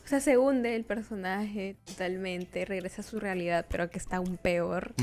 [0.03, 4.37] O sea, se hunde el personaje totalmente, regresa a su realidad, pero que está aún
[4.37, 4.93] peor,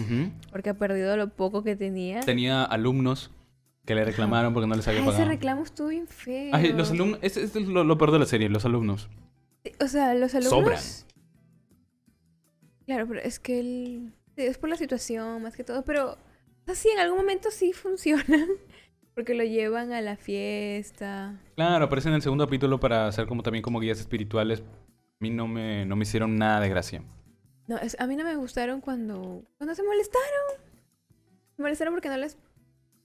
[0.51, 2.20] porque ha perdido lo poco que tenía.
[2.20, 3.30] Tenía alumnos
[3.85, 5.28] que le reclamaron porque no les había ese pagado.
[5.28, 6.51] reclamo estuvo bien feo.
[6.55, 7.18] Ay, los alumnos...
[7.22, 9.11] Este, este es lo, lo peor de la serie, los alumnos.
[9.80, 10.51] O sea, los alumnos.
[10.51, 10.80] Sobran.
[12.87, 14.12] Claro, pero es que él.
[14.37, 16.12] sí, Es por la situación, más que todo, pero.
[16.12, 18.47] O sea, sí, en algún momento sí funciona.
[19.15, 21.39] Porque lo llevan a la fiesta.
[21.57, 24.61] Claro, aparecen en el segundo capítulo para hacer como también como guías espirituales.
[24.61, 24.65] A
[25.21, 27.03] mí no me, no me hicieron nada de gracia.
[27.69, 29.43] No, es- a mí no me gustaron cuando.
[29.57, 30.67] Cuando se molestaron.
[31.57, 32.37] Se molestaron porque no les.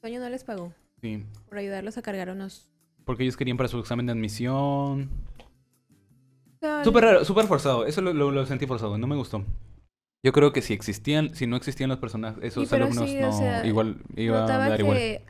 [0.01, 1.23] Toño no les pagó Sí.
[1.47, 2.71] por ayudarlos a cargar unos.
[3.05, 5.09] Porque ellos querían para su examen de admisión.
[6.83, 7.85] Súper raro, súper forzado.
[7.85, 8.97] Eso lo, lo- lo sentí forzado.
[8.97, 9.45] No me gustó.
[10.23, 13.31] Yo creo que si existían, si no existían los personajes, esos alumnos sí, o no
[13.31, 14.83] sea, igual iba a dar que.
[14.83, 15.21] igual.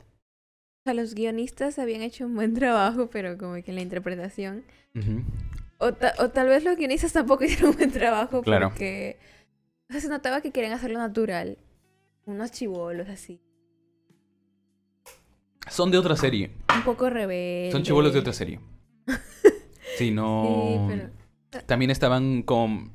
[0.89, 4.63] Sea, los guionistas habían hecho un buen trabajo, pero como que en la interpretación.
[5.77, 8.69] O, ta- o tal vez los guionistas tampoco hicieron un buen trabajo Claro.
[8.69, 9.17] porque
[9.87, 11.59] o sea, se notaba que querían hacerlo natural.
[12.25, 13.39] Unos chivolos así.
[15.69, 16.51] Son de otra serie.
[16.75, 17.71] Un poco rebeldes.
[17.71, 18.59] Son chivolos de otra serie.
[19.97, 20.87] Sí, no.
[20.89, 20.95] Sí,
[21.51, 21.65] pero...
[21.65, 22.93] También estaban con.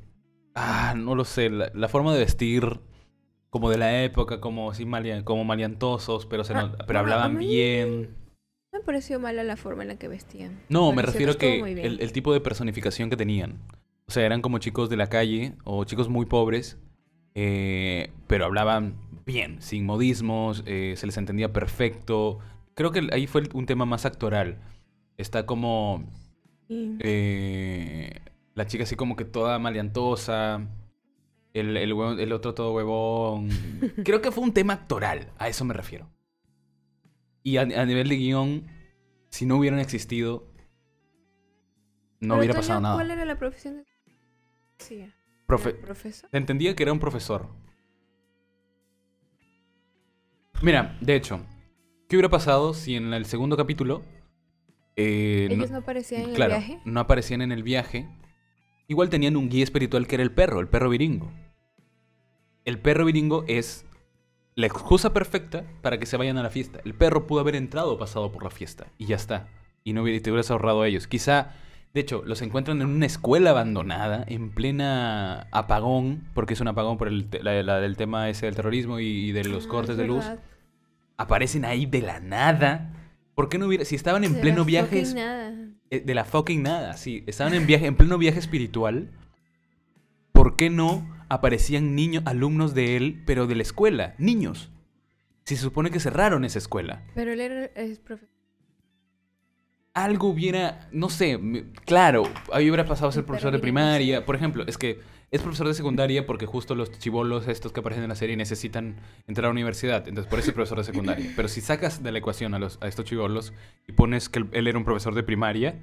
[0.55, 1.51] Ah, no lo sé.
[1.51, 2.81] La, la forma de vestir.
[3.55, 7.37] Como de la época, como así malian- como maliantosos, pero, se Ah, not- pero hablaban
[7.39, 8.09] mí- bien.
[8.73, 10.59] Me pareció mala la forma en la que vestían.
[10.69, 13.61] No, me refiero a que el tipo de personificación que tenían.
[14.09, 16.79] O sea, eran como chicos de la calle o chicos muy pobres,
[17.37, 22.41] eh, pero hablaban bien, sin modismos, eh, se les entendía perfecto.
[22.75, 24.59] Creo que ahí fue un tema más actoral.
[25.17, 26.03] Está como
[26.67, 26.97] Sí.
[26.99, 28.19] eh,
[28.57, 30.67] la chica así como que toda maleantosa,
[31.55, 33.49] el, el, otro todo huevón.
[34.05, 36.11] Creo que fue un tema actoral, a eso me refiero.
[37.43, 38.67] Y a, a nivel de guion,
[39.31, 40.49] si no hubieran existido,
[42.21, 42.95] no Pero, hubiera pasado nada.
[42.97, 43.85] ¿Cuál era la profesión de
[44.79, 45.07] Sí.
[45.47, 46.29] Profe- ¿Era ¿Profesor?
[46.33, 47.49] Entendía que era un profesor.
[50.63, 51.41] Mira, de hecho,
[52.09, 54.03] ¿qué hubiera pasado si en el segundo capítulo...
[54.97, 56.81] eh, no- Ellos no aparecían en claro, el viaje.
[56.85, 58.09] no aparecían en el viaje.
[58.89, 61.31] Igual tenían un guía espiritual que era el perro, el perro viringo.
[62.65, 63.85] El perro viringo es
[64.55, 66.81] la excusa perfecta para que se vayan a la fiesta.
[66.85, 69.49] El perro pudo haber entrado o pasado por la fiesta y ya está.
[69.83, 71.07] Y no hubiera, te hubieras ahorrado a ellos.
[71.07, 71.53] Quizá,
[71.93, 76.97] de hecho, los encuentran en una escuela abandonada, en plena apagón, porque es un apagón
[76.97, 79.69] por el, te- la, la del tema ese del terrorismo y, y de los Ah,
[79.69, 80.25] cortes es de luz.
[81.17, 82.93] Aparecen ahí de la nada.
[83.35, 85.03] ¿Por qué no hubiera, si estaban en De pleno viaje
[85.91, 87.25] eh, de la fucking nada, sí.
[87.27, 89.11] Estaban en viaje, en pleno viaje espiritual.
[90.33, 94.15] ¿Por qué no aparecían niños, alumnos de él, pero de la escuela?
[94.19, 94.71] Niños.
[95.45, 97.03] Si se supone que cerraron esa escuela.
[97.15, 98.33] Pero él era es profesor.
[99.93, 101.39] Algo hubiera, no sé,
[101.85, 104.25] claro, ahí hubiera pasado a ser profesor de primaria.
[104.25, 108.03] Por ejemplo, es que es profesor de secundaria porque justo los chivolos estos que aparecen
[108.03, 108.97] en la serie necesitan
[109.29, 110.09] entrar a la universidad.
[110.09, 111.33] Entonces, por eso es profesor de secundaria.
[111.37, 113.53] Pero si sacas de la ecuación a, los, a estos chivolos
[113.87, 115.81] y pones que él era un profesor de primaria,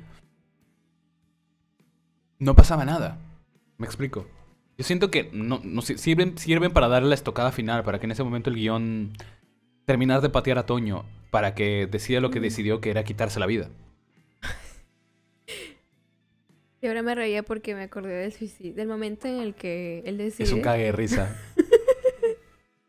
[2.39, 3.17] no pasaba nada.
[3.77, 4.27] Me explico.
[4.77, 8.05] Yo siento que no, no si- sirven, sirven para darle la estocada final, para que
[8.05, 9.13] en ese momento el guion
[9.85, 13.45] terminar de patear a Toño, para que decida lo que decidió, que era quitarse la
[13.45, 13.69] vida.
[16.81, 20.17] Y ahora me reía porque me acordé del suicidio, del momento en el que él
[20.17, 20.45] decide.
[20.45, 21.37] Es un cague de risa.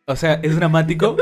[0.04, 1.16] O sea, es dramático,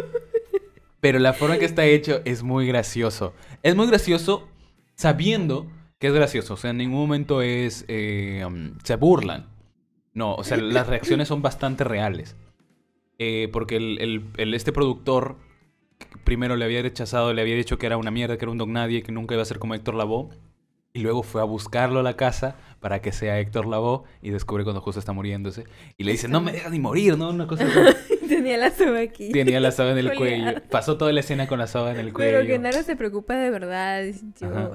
[1.01, 3.35] pero la forma que está hecho es muy gracioso.
[3.63, 4.49] Es muy gracioso
[4.95, 6.55] sabiendo que es gracioso.
[6.55, 7.85] O sea, en ningún momento es...
[7.89, 9.47] eh, um, se burlan.
[10.13, 12.37] No, o sea, las reacciones son bastante reales.
[13.19, 15.37] Eh, porque el, el- el- este productor
[16.25, 18.73] primero le había rechazado, le había dicho que era una mierda, que era un don
[18.73, 20.31] nadie, que nunca iba a ser como Héctor Lavoe.
[20.93, 24.65] Y luego fue a buscarlo a la casa para que sea Héctor Lavoe y descubre
[24.65, 25.65] cuando justo está muriéndose.
[25.97, 27.31] Y le dice, no me dejas ni morir, ¿no?
[27.31, 28.17] Una cosa así.
[28.29, 29.31] Tenía la soga aquí.
[29.31, 30.61] Tenía la soga en el cuello.
[30.71, 32.39] Pasó toda la escena con la soga en el cuello.
[32.39, 34.05] Pero Genaro se preocupa de verdad.
[34.41, 34.73] Yo.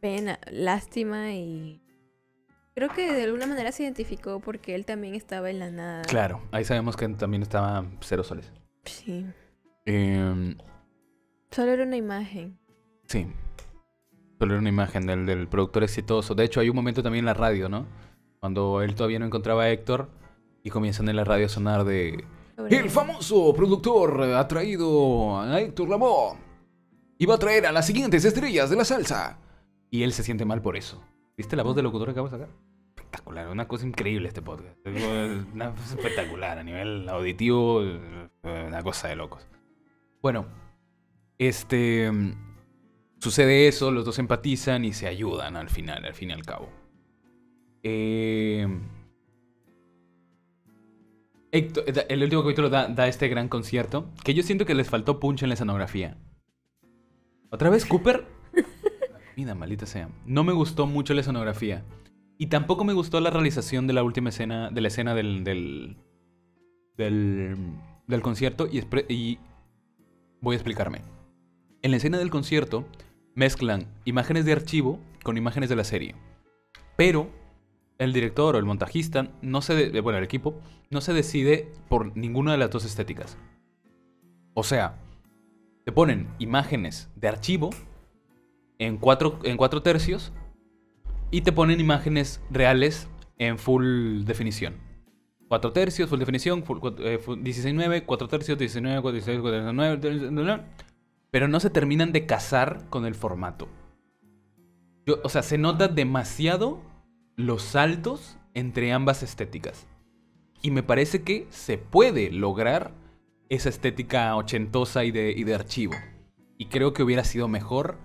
[0.00, 1.82] Pena, lástima y.
[2.76, 6.02] Creo que de alguna manera se identificó porque él también estaba en la nada.
[6.02, 8.52] Claro, ahí sabemos que también estaba cero soles.
[8.84, 9.24] Sí.
[9.86, 10.56] Em,
[11.50, 12.58] Solo era una imagen.
[13.06, 13.26] sí.
[14.38, 16.34] Solo era una imagen del, del productor exitoso.
[16.34, 17.86] De hecho, hay un momento también en la radio, ¿no?
[18.38, 20.10] Cuando él todavía no encontraba a Héctor
[20.62, 22.22] y comienzan en la radio a sonar de...
[22.54, 26.36] sobre- El famoso productor ha traído a Héctor Lavoe.
[27.16, 29.38] Y va a traer a las siguientes estrellas de la salsa.
[29.90, 31.02] Y él se siente mal por eso.
[31.34, 32.48] ¿Viste la voz del locutor que acabo de sacar?
[33.16, 34.76] Espectacular, una cosa increíble este podcast.
[34.86, 38.28] Una cosa espectacular a nivel auditivo, eh,
[38.66, 39.48] una cosa de locos.
[40.20, 40.46] Bueno,
[41.38, 42.32] este mm,
[43.18, 46.68] sucede eso, los dos empatizan y se ayudan al final, al fin y al cabo.
[47.82, 48.66] Eh,
[51.52, 55.18] Héctor- el último capítulo da, da este gran concierto que yo siento que les faltó
[55.20, 56.18] punch en la escenografía.
[57.50, 58.26] ¿Otra vez Cooper?
[59.36, 60.10] Mira, maldita sea.
[60.26, 61.82] No me gustó mucho la escenografía.
[62.38, 65.96] Y tampoco me gustó la realización de la última escena, de la escena del, del,
[66.96, 68.68] del, concierto.
[68.70, 69.38] Y,
[70.40, 71.00] voy a explicarme.
[71.82, 72.86] En la escena del concierto
[73.34, 76.14] mezclan imágenes de archivo con imágenes de la serie.
[76.96, 77.30] Pero
[77.98, 80.60] el director o el montajista, no se de- bueno, el equipo,
[80.90, 83.38] no se decide por ninguna de las dos estéticas.
[84.52, 84.98] O sea,
[85.84, 87.70] te ponen imágenes de archivo
[88.78, 90.32] en cuatro, en cuatro tercios
[91.30, 93.08] y te ponen imágenes reales
[93.38, 94.74] en full definición.
[95.48, 100.62] 4 tercios, full definición, full, eh, full 16.9, 4 tercios, 19, 46, 49, 19,
[101.30, 103.68] pero no se terminan de casar con el formato.
[105.06, 106.82] Yo- o sea, se nota demasiado
[107.36, 109.86] los saltos entre ambas estéticas.
[110.62, 112.92] Y me parece que se puede lograr
[113.48, 115.94] esa estética ochentosa y de, y de archivo.
[116.58, 117.98] Y creo que hubiera sido mejor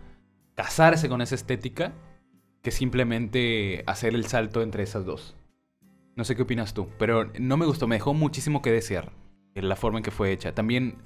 [0.53, 1.93] casarse con esa estética
[2.61, 5.35] que simplemente hacer el salto entre esas dos.
[6.15, 9.11] No sé qué opinas tú, pero no me gustó, me dejó muchísimo que desear
[9.55, 10.53] en la forma en que fue hecha.
[10.53, 10.97] También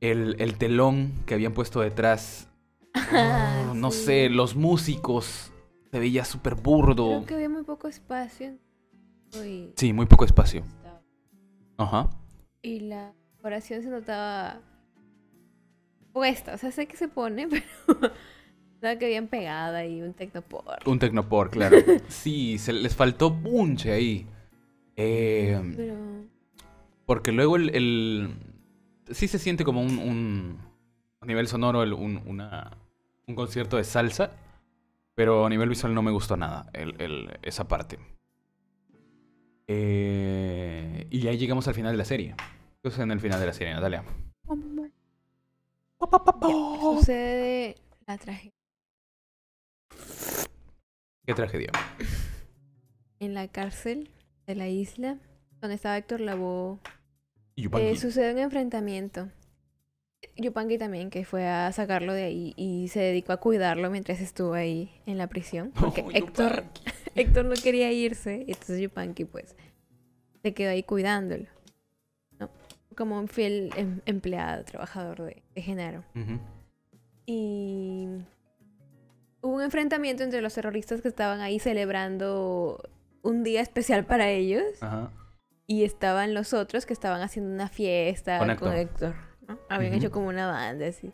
[0.00, 2.48] el, el telón que habían puesto detrás,
[3.12, 5.52] oh, no sé, los músicos,
[5.90, 7.08] se veía súper burdo.
[7.08, 8.56] Creo que había muy poco espacio.
[9.76, 10.62] Sí, muy poco espacio.
[11.78, 12.08] Ajá.
[12.62, 13.12] y la
[13.42, 14.62] oración se notaba
[16.14, 16.54] puesta.
[16.54, 17.48] O sea, sé que se pone,
[17.88, 18.12] pero
[18.82, 20.78] nada que bien pegada y un tecnopor.
[20.86, 21.76] Un Tecnopor, claro.
[22.08, 24.26] Sí, se les faltó punche ahí.
[24.96, 25.94] Eh, Pero
[27.06, 28.34] porque luego el, el-
[29.10, 29.98] Sí se siente como un...
[29.98, 30.58] un-
[31.20, 32.70] a nivel sonoro, el- un, una-
[33.26, 34.30] un concierto de salsa.
[35.14, 37.98] Pero a nivel visual no me gustó nada el- el- esa parte.
[39.68, 42.34] Eh, y ahí llegamos al final de la serie.
[42.82, 44.04] ¿Qué sucede en el final de la serie, Natalia?
[46.80, 48.52] sucede la tragedia.
[51.24, 51.70] Qué tragedia.
[53.18, 54.10] En la cárcel
[54.46, 55.16] de la isla,
[55.62, 56.78] donde estaba Héctor Lavoe,
[57.56, 59.30] eh, sucede un enfrentamiento.
[60.36, 64.52] Yupanqui también, que fue a sacarlo de ahí y se dedicó a cuidarlo mientras estuvo
[64.52, 65.72] ahí en la prisión.
[65.80, 66.64] Porque Héctor.
[67.14, 69.56] Héctor no quería irse, entonces Yupanqui pues
[70.42, 71.46] se quedó ahí cuidándolo.
[72.38, 72.50] ¿no?
[72.94, 76.04] Como un fiel em- empleado, trabajador de, de Genaro.
[77.24, 78.08] Y
[79.46, 82.82] hubo un enfrentamiento entre los terroristas que estaban ahí celebrando
[83.22, 85.10] un día especial para ellos Ajá.
[85.66, 89.14] y estaban los otros que estaban haciendo una fiesta Con con Héctor.
[89.48, 89.58] ¿no?
[89.68, 91.12] Habían hecho como una banda así.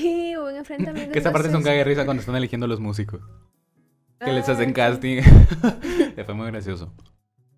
[0.00, 1.12] Y hubo un enfrentamiento.
[1.12, 3.20] Que esa parte es un cague de risa cuando están eligiendo los músicos.
[4.20, 5.22] Que les hacen Ah, casting.
[6.24, 6.94] Fue muy gracioso.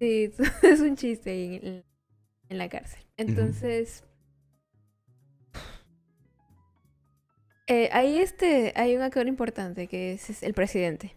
[0.00, 0.32] Sí,
[0.62, 1.84] es un chiste ahí en,
[2.48, 3.00] en la cárcel.
[3.16, 4.04] Entonces.
[7.66, 11.16] Eh, ahí este, hay un actor importante que es, es el presidente.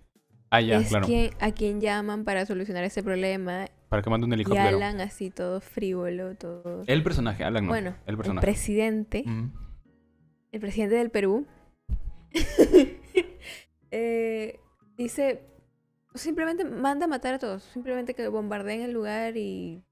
[0.51, 1.05] Ah, ya, es claro.
[1.05, 3.67] quien, a quien llaman para solucionar ese problema.
[3.87, 4.77] Para que mande un Y helicóptero.
[4.77, 6.83] Alan así todo frívolo, todo...
[6.87, 7.69] El personaje, Alan no.
[7.69, 8.45] bueno, el el personaje.
[8.45, 9.51] presidente, Mm.
[10.51, 11.45] el presidente del Perú,
[13.91, 14.59] eh,
[14.97, 15.41] dice,
[16.15, 19.83] simplemente manda a matar a todos, simplemente que bombardeen el lugar y...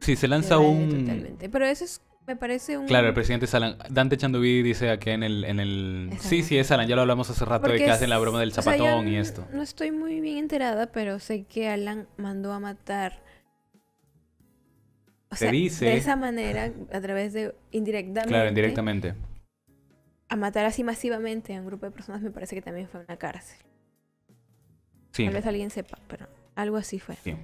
[0.00, 0.88] Sí, se lanza un...
[0.88, 1.50] Totalmente.
[1.50, 2.86] Pero eso es, me parece un...
[2.86, 3.76] Claro, el presidente es Alan.
[3.90, 5.44] Dante Chandoví dice aquí en el...
[5.44, 6.10] En el...
[6.20, 6.86] Sí, sí, es Alan.
[6.86, 9.08] Ya lo hablamos hace rato de que hacen la broma del o sea, yo zapatón
[9.08, 9.46] y esto.
[9.52, 13.22] No estoy muy bien enterada, pero sé que Alan mandó a matar.
[15.30, 19.14] O Se sea, dice- de esa manera, a través de indirectamente, Claro, indirectamente.
[20.28, 23.16] a matar así masivamente a un grupo de personas, me parece que también fue una
[23.16, 23.58] cárcel.
[25.12, 25.24] Sí.
[25.24, 27.16] Tal vez alguien sepa, pero algo así fue.
[27.16, 27.34] sí.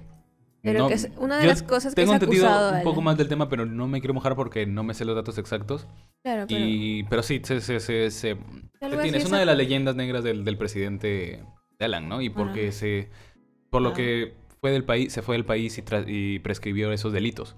[0.67, 2.77] Pero No, que es una de yo las cosas que Tengo se ha entendido acusado
[2.77, 5.15] un poco más del tema, pero no me quiero mojar porque no me sé los
[5.15, 5.87] datos exactos.
[6.23, 8.37] Claro, pero Y, pero sí, se, se, se,
[9.01, 9.17] tiene.
[9.17, 11.43] Es una de las leyendas negras del, del presidente
[11.79, 12.21] de Alan, ¿no?
[12.21, 13.09] Y porque se.
[13.69, 13.93] Por lo Ah.
[13.93, 17.55] que fue del país, se fue del país y, prescribió esos delitos.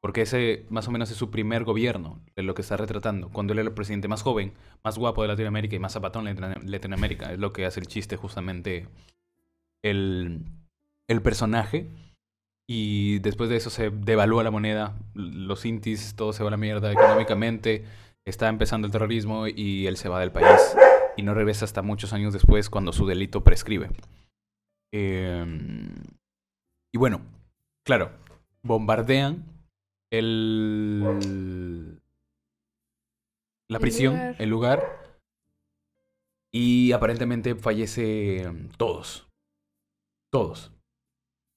[0.00, 3.28] Porque ese más o menos es su primer gobierno, de lo que está retratando.
[3.30, 4.52] Cuando él era el presidente más joven,
[4.84, 7.32] más guapo de Latinoamérica y más zapatón de Latino- Latinoamérica.
[7.32, 8.86] Es lo que hace el chiste justamente
[9.82, 10.44] el,
[11.08, 11.88] el personaje.
[12.68, 16.56] Y después de eso se devalúa la moneda, los intis, todo se va a la
[16.56, 17.84] mierda económicamente.
[18.26, 20.76] Está empezando el terrorismo y él se va del país.
[21.16, 23.90] Y no regresa hasta muchos años después cuando su delito prescribe.
[24.92, 25.46] Eh,
[26.92, 27.20] y bueno,
[27.84, 28.10] claro,
[28.62, 29.44] bombardean
[30.10, 31.02] el,
[33.68, 34.36] la El prisión, lugar.
[34.40, 35.18] el lugar.
[36.52, 39.28] Y aparentemente fallece todos.
[40.32, 40.72] Todos.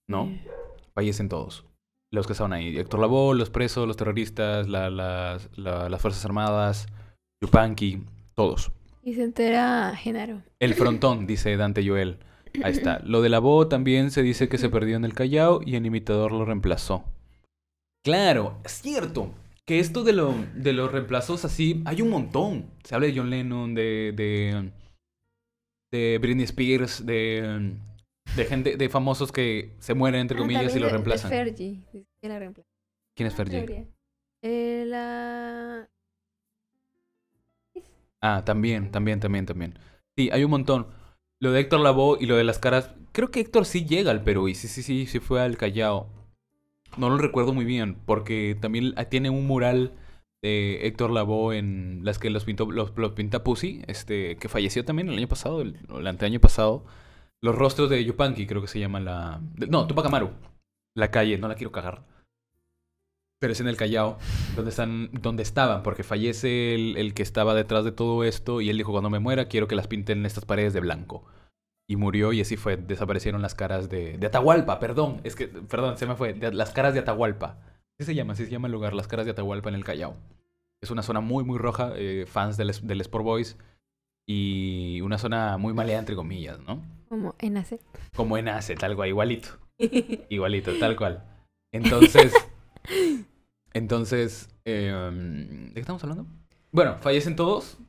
[0.10, 0.28] ¿no?
[0.94, 1.66] Fallecen todos.
[2.12, 2.76] Los que estaban ahí.
[2.78, 6.88] Héctor Lavoe, los presos, los terroristas, la- las, la- las Fuerzas Armadas,
[7.44, 8.04] Yupanqui,
[8.36, 8.72] todos.
[9.04, 10.42] Y se entera Genaro.
[10.60, 12.18] El frontón, dice Dante Joel.
[12.64, 13.00] Ahí está.
[13.06, 16.32] Lo de Lavoe también se dice que se perdió en el Callao y el imitador
[16.32, 17.04] lo reemplazó.
[18.04, 19.32] Claro, es cierto.
[19.68, 22.66] Que esto de, lo, de los reemplazos así, hay un montón.
[22.84, 24.72] Se habla de John Lennon, de, de,
[25.92, 27.76] de Britney Spears, de,
[28.36, 31.30] de gente, de famosos que se mueren, entre Ah, comillas, y lo de- de reemplazan.
[31.32, 31.82] Fergie,
[32.22, 32.70] que la reemplaza.
[33.16, 33.88] ¿Quién es Fergie?
[34.42, 35.90] Eh, la...
[38.22, 39.80] Ah, también, también, también, también.
[40.18, 40.88] Sí, hay un montón.
[41.42, 42.92] Lo de Héctor Lavoe y lo de las caras.
[43.14, 46.08] Creo que Héctor sí llega al Perú y sí, sí, sí, sí fue al Callao.
[46.98, 49.94] No lo recuerdo muy bien, porque también ah, tiene un mural
[50.42, 54.84] de Héctor Lavoe en las que los pintó, los, los pinta Pussy, este, que falleció
[54.86, 56.84] también el año pasado, el, el anteaño pasado.
[57.42, 59.42] Los rostros de Yupanqui, creo que se llama la.
[59.70, 60.32] no, Tupac Amaru.
[60.96, 62.04] La calle, no la quiero cagar.
[63.40, 64.18] Pero es en el Callao,
[64.58, 68.70] donde están, donde estaban, porque fallece el, el que estaba detrás de todo esto y
[68.70, 71.26] él dijo cuando me muera quiero que las pinten estas paredes de blanco.
[71.88, 75.98] Y murió y así fue, desaparecieron las caras de, de Atahualpa, perdón, es que, perdón,
[75.98, 77.60] se me fue, las caras de Atahualpa.
[77.98, 80.18] Se llama, así se llama el lugar, las caras de Atahualpa en el Callao.
[80.82, 83.58] Es una zona muy, muy roja, eh, fans del, del Sport Boys
[84.32, 86.84] y una zona muy maleada entre comillas, ¿no?
[87.08, 87.80] Como en hacer.
[88.16, 89.50] Como en Ace, tal cual, igualito.
[90.30, 91.26] Igualito, tal cual.
[91.74, 92.32] Entonces,
[93.74, 94.94] entonces, eh,
[95.70, 96.28] ¿de qué estamos hablando?
[96.72, 97.80] Bueno, fallecen todos,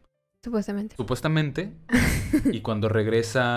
[0.43, 0.97] Supuestamente.
[0.97, 1.75] supuestamente,
[2.51, 3.51] y cuando regresa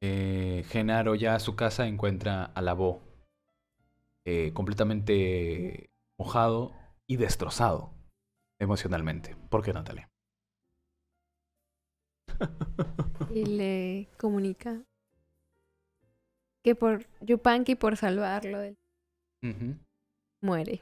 [0.00, 3.02] eh, Genaro ya a su casa encuentra a Labo
[4.26, 6.72] eh, completamente mojado
[7.08, 7.92] y destrozado
[8.58, 9.36] emocionalmente.
[9.48, 10.08] ¿Por qué, Natalia?
[13.34, 14.82] Y le comunica
[16.62, 18.76] que por Yupanqui, por salvarlo, él
[20.40, 20.80] muere.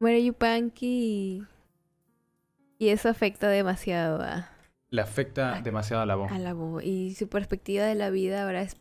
[0.00, 4.50] Muere Yupanqui y, y eso afecta demasiado a,
[4.90, 6.26] Le afecta demasiado a Labo.
[6.28, 6.82] a la voz.
[6.82, 8.76] Y su perspectiva de la vida ahora es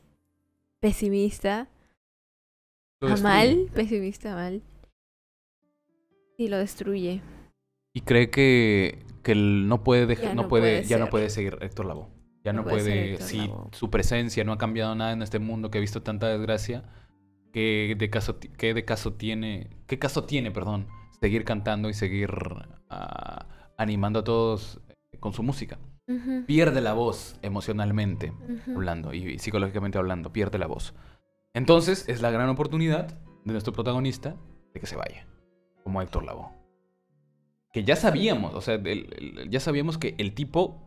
[0.80, 1.68] pesimista.
[3.02, 4.62] A mal, pesimista mal.
[6.38, 7.22] Y lo destruye.
[7.94, 11.10] Y cree que, que él no puede dejar, Ya no, no puede, puede ya no
[11.10, 12.08] puede seguir Héctor Lavoe.
[12.44, 15.78] Ya no, No puede si su presencia no ha cambiado nada en este mundo que
[15.78, 16.84] ha visto tanta desgracia,
[17.54, 20.88] ¿qué de caso, qué de caso tiene, qué caso tiene, perdón,
[21.22, 22.32] seguir cantando y seguir
[22.90, 23.48] ah,
[23.78, 24.82] animando a todos
[25.22, 25.80] con su música?
[26.46, 28.34] Pierde la voz emocionalmente
[28.68, 30.94] hablando y psicológicamente hablando, pierde la voz.
[31.54, 33.08] Entonces es la gran oportunidad
[33.46, 34.36] de nuestro protagonista
[34.74, 35.26] de que se vaya,
[35.84, 36.63] como Héctor Lavoe.
[37.74, 40.80] Que ya sabíamos, o sea, el- el- ya sabíamos que el tipo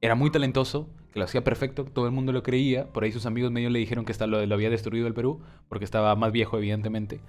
[0.00, 3.26] era muy talentoso, que lo hacía perfecto, todo el mundo lo creía, por ahí sus
[3.26, 6.30] amigos medio le dijeron que hasta lo, lo había destruido el Perú, porque estaba más
[6.32, 7.20] viejo evidentemente,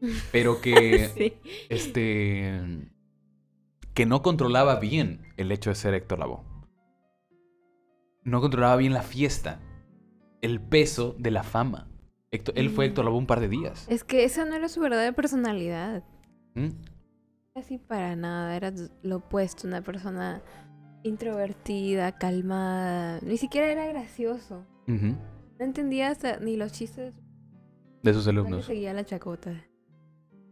[0.32, 1.34] pero que Sí.
[1.68, 2.88] este
[3.94, 6.40] que no controlaba bien el hecho de ser Héctor Lavoe.
[8.24, 9.60] no controlaba bien la fiesta,
[10.40, 11.88] el peso de la fama.
[12.30, 12.88] Héctor- él fue Mm.
[12.90, 13.86] Héctor Lavoe un par de días.
[13.90, 16.04] Es que esa no era su verdadera personalidad.
[16.54, 16.68] ¿Mm?
[17.54, 18.72] Así para nada, era
[19.02, 20.42] lo opuesto, una persona
[21.02, 24.64] introvertida, calmada, ni siquiera era gracioso.
[24.86, 25.18] No
[25.58, 27.14] entendía hasta ni los chistes,
[28.02, 28.64] De sus alumnos.
[28.64, 29.52] seguía la chacota.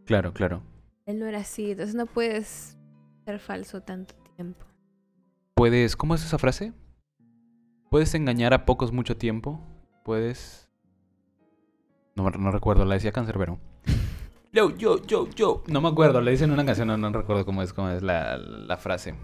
[0.05, 0.61] Claro, claro.
[1.05, 2.77] Él no era así, entonces no puedes
[3.25, 4.65] ser falso tanto tiempo.
[5.55, 6.71] Puedes, ¿cómo es esa frase?
[7.89, 9.59] Puedes engañar a pocos mucho tiempo.
[10.05, 10.69] Puedes...
[12.15, 13.59] No, no recuerdo, la decía Cancerbero.
[14.53, 15.63] Yo, yo, yo, yo.
[15.67, 18.01] No me acuerdo, le dicen en una canción, no, no recuerdo cómo es, cómo es
[18.01, 19.15] la, la frase.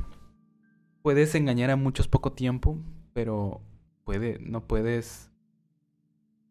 [1.02, 2.78] Puedes engañar a muchos poco tiempo,
[3.14, 3.62] pero
[4.04, 5.32] puede, no puedes...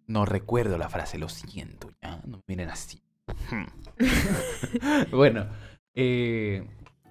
[0.07, 3.03] No recuerdo la frase, lo siento, ya, no miren así.
[5.11, 5.47] bueno,
[5.95, 6.65] eh,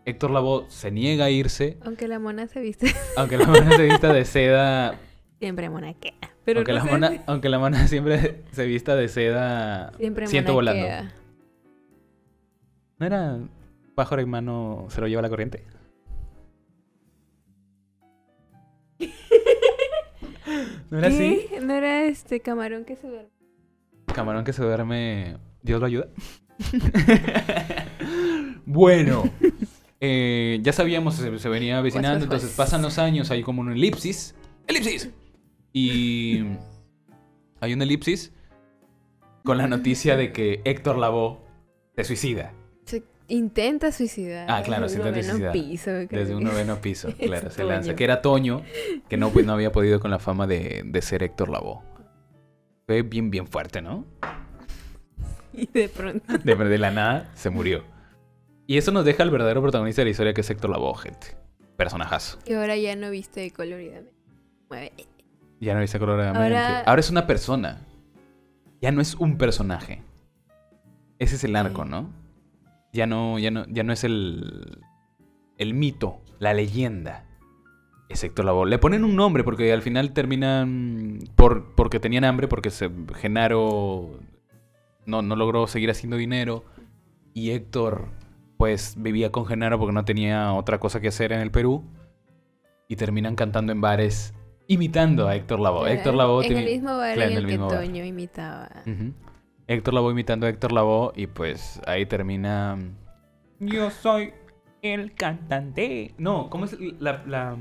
[0.06, 3.84] Héctor Lavoe se niega a irse, Aunque la mona se viste aunque la mona se
[3.84, 4.98] vista de seda
[5.40, 6.14] siempre monaquea.
[6.46, 10.54] Pero aunque, no la mona, aunque la mona siempre se vista de seda, siempre siento
[10.54, 10.88] volando.
[13.06, 13.38] ¿No era
[13.94, 15.64] pájaro y mano se lo lleva la corriente?
[20.90, 21.45] ¿No era así?
[21.61, 23.30] ¿No era este camarón que se duerme?
[24.07, 26.07] Camarón que se duerme, Dios lo ayuda.
[28.65, 29.30] bueno,
[29.99, 33.61] eh, ya sabíamos, se, se venía avecinando, Pues, pues, entonces pasan los años, hay como
[33.61, 34.34] un elipsis.
[34.65, 35.11] ¡Elipsis!
[35.73, 36.44] Y
[37.60, 38.34] hay un elipsis
[39.44, 41.38] con la noticia de que Héctor Lavoe
[41.95, 42.52] se suicida
[43.28, 44.48] intenta suicidar.
[44.50, 45.54] Ah, claro, se desde un intenta noveno suicidar.
[45.54, 47.10] piso, desde un noveno piso.
[47.18, 47.96] Claro, se lanza.
[47.96, 48.62] Que era Toño,
[49.10, 51.82] que no, pues, no había podido con la fama de, de ser Héctor Lavoe.
[52.88, 54.06] Fue bien, bien fuerte, ¿no?
[55.54, 56.38] Y de pronto.
[56.40, 57.84] De, de la nada se murió.
[58.68, 61.38] Y eso nos deja al verdadero protagonista de la historia, que es Héctor Lavoe, gente.
[61.78, 62.40] Personajazo.
[62.44, 64.12] Que ahora ya no viste coloridamente.
[64.70, 64.92] Mueve.
[65.62, 66.58] Ya no dice coloradamente.
[66.58, 67.00] Ahora- Ahora...
[67.00, 67.82] es una persona.
[68.82, 70.02] Ya no es un personaje.
[71.20, 71.86] Ese es el arco.
[71.86, 72.10] ¿no?
[72.96, 74.80] Ya no, ya no, ya no es el,
[75.58, 77.26] el mito, la leyenda.
[78.08, 78.70] Es Héctor Lavoe.
[78.70, 84.20] Le ponen un nombre porque al final terminan por, porque tenían hambre, porque se, Genaro
[85.06, 86.64] no, no logró seguir haciendo dinero.
[87.34, 88.08] Y Héctor,
[88.58, 91.84] pues, vivía con Genaro porque no tenía otra cosa que hacer en el Perú.
[92.88, 94.34] Y terminan cantando en bares,
[94.68, 95.92] imitando a Héctor Lavoe.
[95.92, 97.78] Héctor Lavoe En tiene- el mismo bar claro, en en el, el que mismo bar.
[97.86, 98.70] Toño imitaba.
[98.86, 99.14] Ujú.
[99.68, 102.78] Héctor Lavoe imitando a Héctor Lavoe y pues ahí termina...
[103.60, 104.34] Yo soy
[104.82, 106.14] el cantante.
[106.18, 107.24] No, ¿cómo es la...
[107.26, 107.58] la...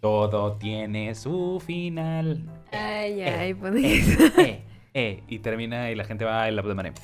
[0.00, 2.42] Todo tiene su final.
[2.72, 3.80] Ay, Eh, ay, eh, pone
[4.42, 4.64] eh,
[4.94, 6.94] eh, y termina y la gente va y la de manera.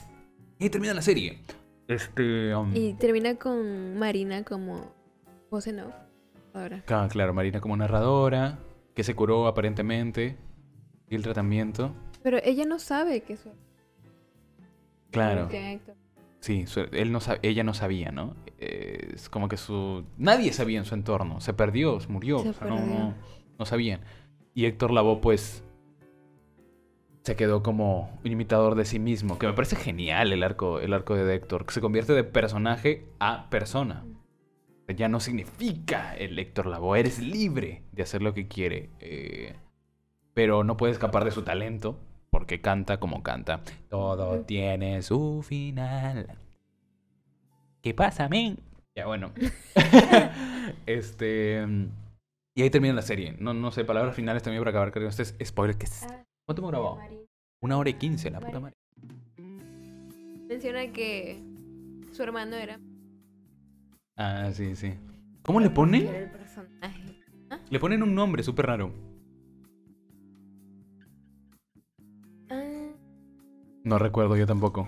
[0.58, 1.38] Y termina la serie.
[1.86, 2.54] Este...
[2.56, 4.92] um, Y termina con Marina como
[5.48, 5.94] voz en off.
[6.52, 6.82] Ahora.
[6.86, 8.58] Claro, claro, Marina como narradora,
[8.94, 10.36] que se curó aparentemente.
[11.08, 11.94] Y el tratamiento.
[12.24, 13.52] Pero ella no sabe que eso.
[15.10, 15.48] Claro.
[16.40, 18.36] Sí, su- él no ella no sabía, ¿no?
[18.58, 20.04] Eh, es como que su...
[20.16, 21.40] Nadie sabía en su entorno.
[21.40, 22.38] Se perdió, se murió.
[22.40, 22.94] Se o sea, no, perdió.
[22.94, 23.14] no,
[23.58, 24.00] no sabían.
[24.54, 25.64] Y Héctor Lavoe, pues...
[27.24, 29.38] Se quedó como un imitador de sí mismo.
[29.38, 31.66] Que me parece genial el arco, el arco de Héctor.
[31.66, 34.04] Que se convierte de personaje a persona.
[34.96, 36.98] Ya no significa el Héctor Lavoe.
[37.00, 38.90] Eres libre de hacer lo que quiere.
[39.00, 39.54] eh,
[40.32, 41.98] pero no puede escapar de su talento.
[42.30, 43.60] Porque canta como canta.
[43.88, 46.38] Todo tiene su final.
[47.82, 48.58] ¿Qué pasa, men?
[48.94, 49.30] Ya bueno.
[50.86, 51.66] este.
[52.54, 53.36] Y ahí termina la serie.
[53.38, 54.90] No, no sé, palabras finales también para acabar.
[54.92, 55.76] Creo que este es spoiler.
[55.76, 56.98] que es- Ah, ¿Cuánto hemos grabado?
[57.60, 58.74] Una hora y quince, la puta madre.
[60.48, 61.40] Menciona que
[62.12, 62.78] su hermano era.
[64.16, 64.94] Ah, sí, sí.
[65.42, 66.30] ¿Cómo le ponen?
[66.30, 67.22] personaje.
[67.70, 68.92] Le ponen un nombre súper raro.
[73.88, 74.86] No recuerdo yo tampoco.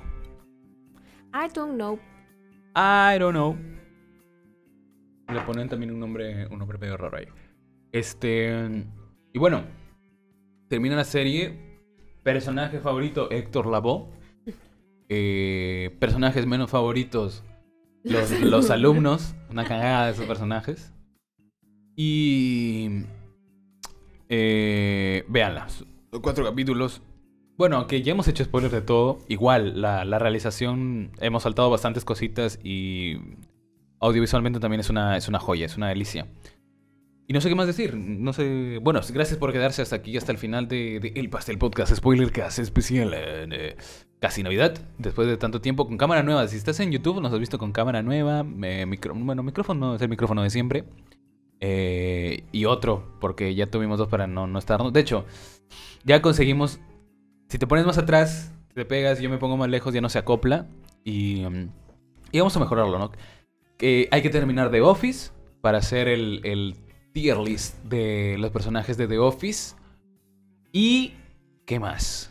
[1.33, 1.99] I don't know.
[2.77, 3.57] I don't know.
[5.33, 7.25] Le ponen también un nombre, un nombre medio raro ahí.
[7.93, 8.85] Este.
[9.33, 9.65] Y bueno,
[10.69, 11.81] termina la serie.
[12.23, 14.09] Personaje favorito, Héctor Lavoe.
[15.13, 17.43] Eh, personajes menos favoritos,
[18.05, 19.35] los, los alumnos.
[19.51, 20.93] Una cagada de esos personajes.
[21.97, 23.07] Y.
[24.29, 25.69] Eh, véanla.
[25.71, 25.89] Son
[26.21, 27.03] Cuatro capítulos.
[27.61, 29.19] Bueno, que ya hemos hecho spoilers de todo.
[29.29, 33.19] Igual, la, realización, hemos saltado bastantes cositas y
[33.99, 36.27] audiovisualmente también es una, es una joya, es una delicia.
[37.29, 38.79] Y no sé qué más decir, no sé...
[38.81, 42.61] Bueno, gracias por quedarse hasta aquí, hasta el final de, El Pastel Podcast Spoiler Cast
[42.61, 43.77] especial eh,
[44.21, 46.49] casi Navidad, después de tanto tiempo con cámara nueva.
[46.49, 50.01] Si estás en YouTube, nos has visto con cámara nueva, eh, micro- bueno, micrófono es
[50.01, 50.85] el micrófono de siempre.
[51.61, 54.95] eh, y otro, porque ya tuvimos dos para no, no estarnos.
[54.95, 55.27] De hecho,
[56.05, 56.81] ya conseguimos.
[57.51, 60.19] Si te pones más atrás, te pegas, yo me pongo más lejos, ya no se
[60.19, 60.67] acopla.
[61.05, 61.69] Y, um,
[62.31, 63.11] y vamos a mejorarlo, ¿no?
[63.83, 66.77] Hay que terminar The Office para hacer el, el
[67.13, 69.75] tier list de los personajes de The Office.
[70.73, 71.15] Y.
[71.67, 72.31] ¿Qué más?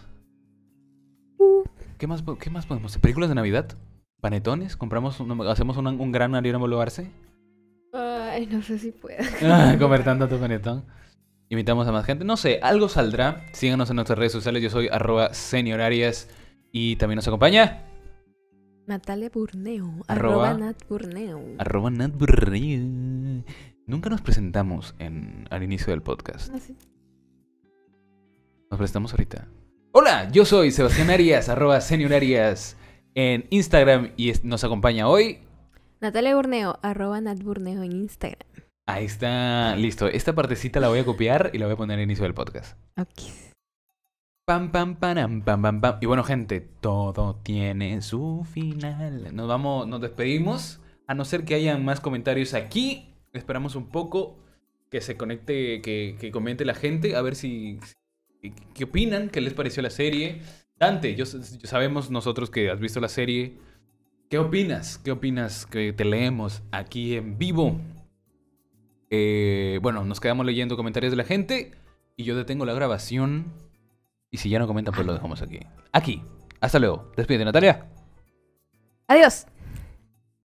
[1.98, 3.02] ¿Qué más, qué más podemos hacer?
[3.02, 3.78] ¿Películas de Navidad?
[4.22, 4.78] ¿Panetones?
[4.78, 5.20] ¿Compramos
[5.50, 7.12] hacemos una- un gran Ariana Boluarse?
[7.94, 9.20] Ay, no sé si pueda.
[9.44, 10.86] Ah, Comer tanto tu panetón.
[11.50, 12.26] Invitamos a más gente.
[12.26, 13.46] No sé, algo saldrá.
[13.54, 14.62] Síganos en nuestras redes sociales.
[14.62, 16.30] Yo soy arroba seniorarias.
[16.72, 17.84] Y también nos acompaña
[18.86, 20.04] Natalia Burneo.
[20.08, 21.42] Arroba- Arroba, Nat Burneo.
[21.58, 23.44] arroba Nat Burrell.
[23.88, 26.54] Nunca nos presentamos en, al inicio del podcast.
[26.60, 26.76] Sé.
[28.70, 29.48] Nos presentamos ahorita.
[29.92, 32.78] Hola, yo soy Sebastián Arias, arroba seniorarias
[33.16, 34.12] en Instagram.
[34.18, 35.40] Y nos acompaña hoy
[36.02, 36.78] Natalia Burneo.
[36.84, 38.48] Arroba Nat Burneo en Instagram.
[38.90, 40.08] Ahí está, listo.
[40.08, 42.76] Esta partecita la voy a copiar y la voy a poner al inicio del podcast.
[42.98, 43.22] Ok.
[44.46, 45.98] Pam, pam, pam, pam, pam, pam.
[46.02, 49.36] Y bueno, gente, todo tiene su final.
[49.36, 50.80] Nos vamos, nos despedimos.
[51.06, 53.14] A no ser que hayan más comentarios aquí.
[53.32, 54.40] Esperamos un poco
[54.90, 57.16] que se conecte, que, que comente la gente.
[57.16, 57.80] A ver si.
[58.42, 59.30] ¿Qué, qué opinan?
[59.30, 60.42] ¿Qué les pareció la serie?
[60.80, 63.54] Dante, yo, yo sabemos nosotros que has visto la serie.
[64.32, 64.98] ¿Qué opinas?
[64.98, 65.68] ¿Qué opinas?
[65.68, 67.80] Que te leemos aquí en vivo.
[69.10, 71.72] Eh, bueno, nos quedamos leyendo comentarios de la gente.
[72.16, 73.54] Y yo detengo la grabación.
[74.32, 75.60] Y si ya no comentan, pues lo dejamos aquí.
[75.92, 76.22] Aquí.
[76.62, 77.12] Hasta luego.
[77.16, 77.86] Despídete, Natalia.
[79.08, 79.48] Adiós.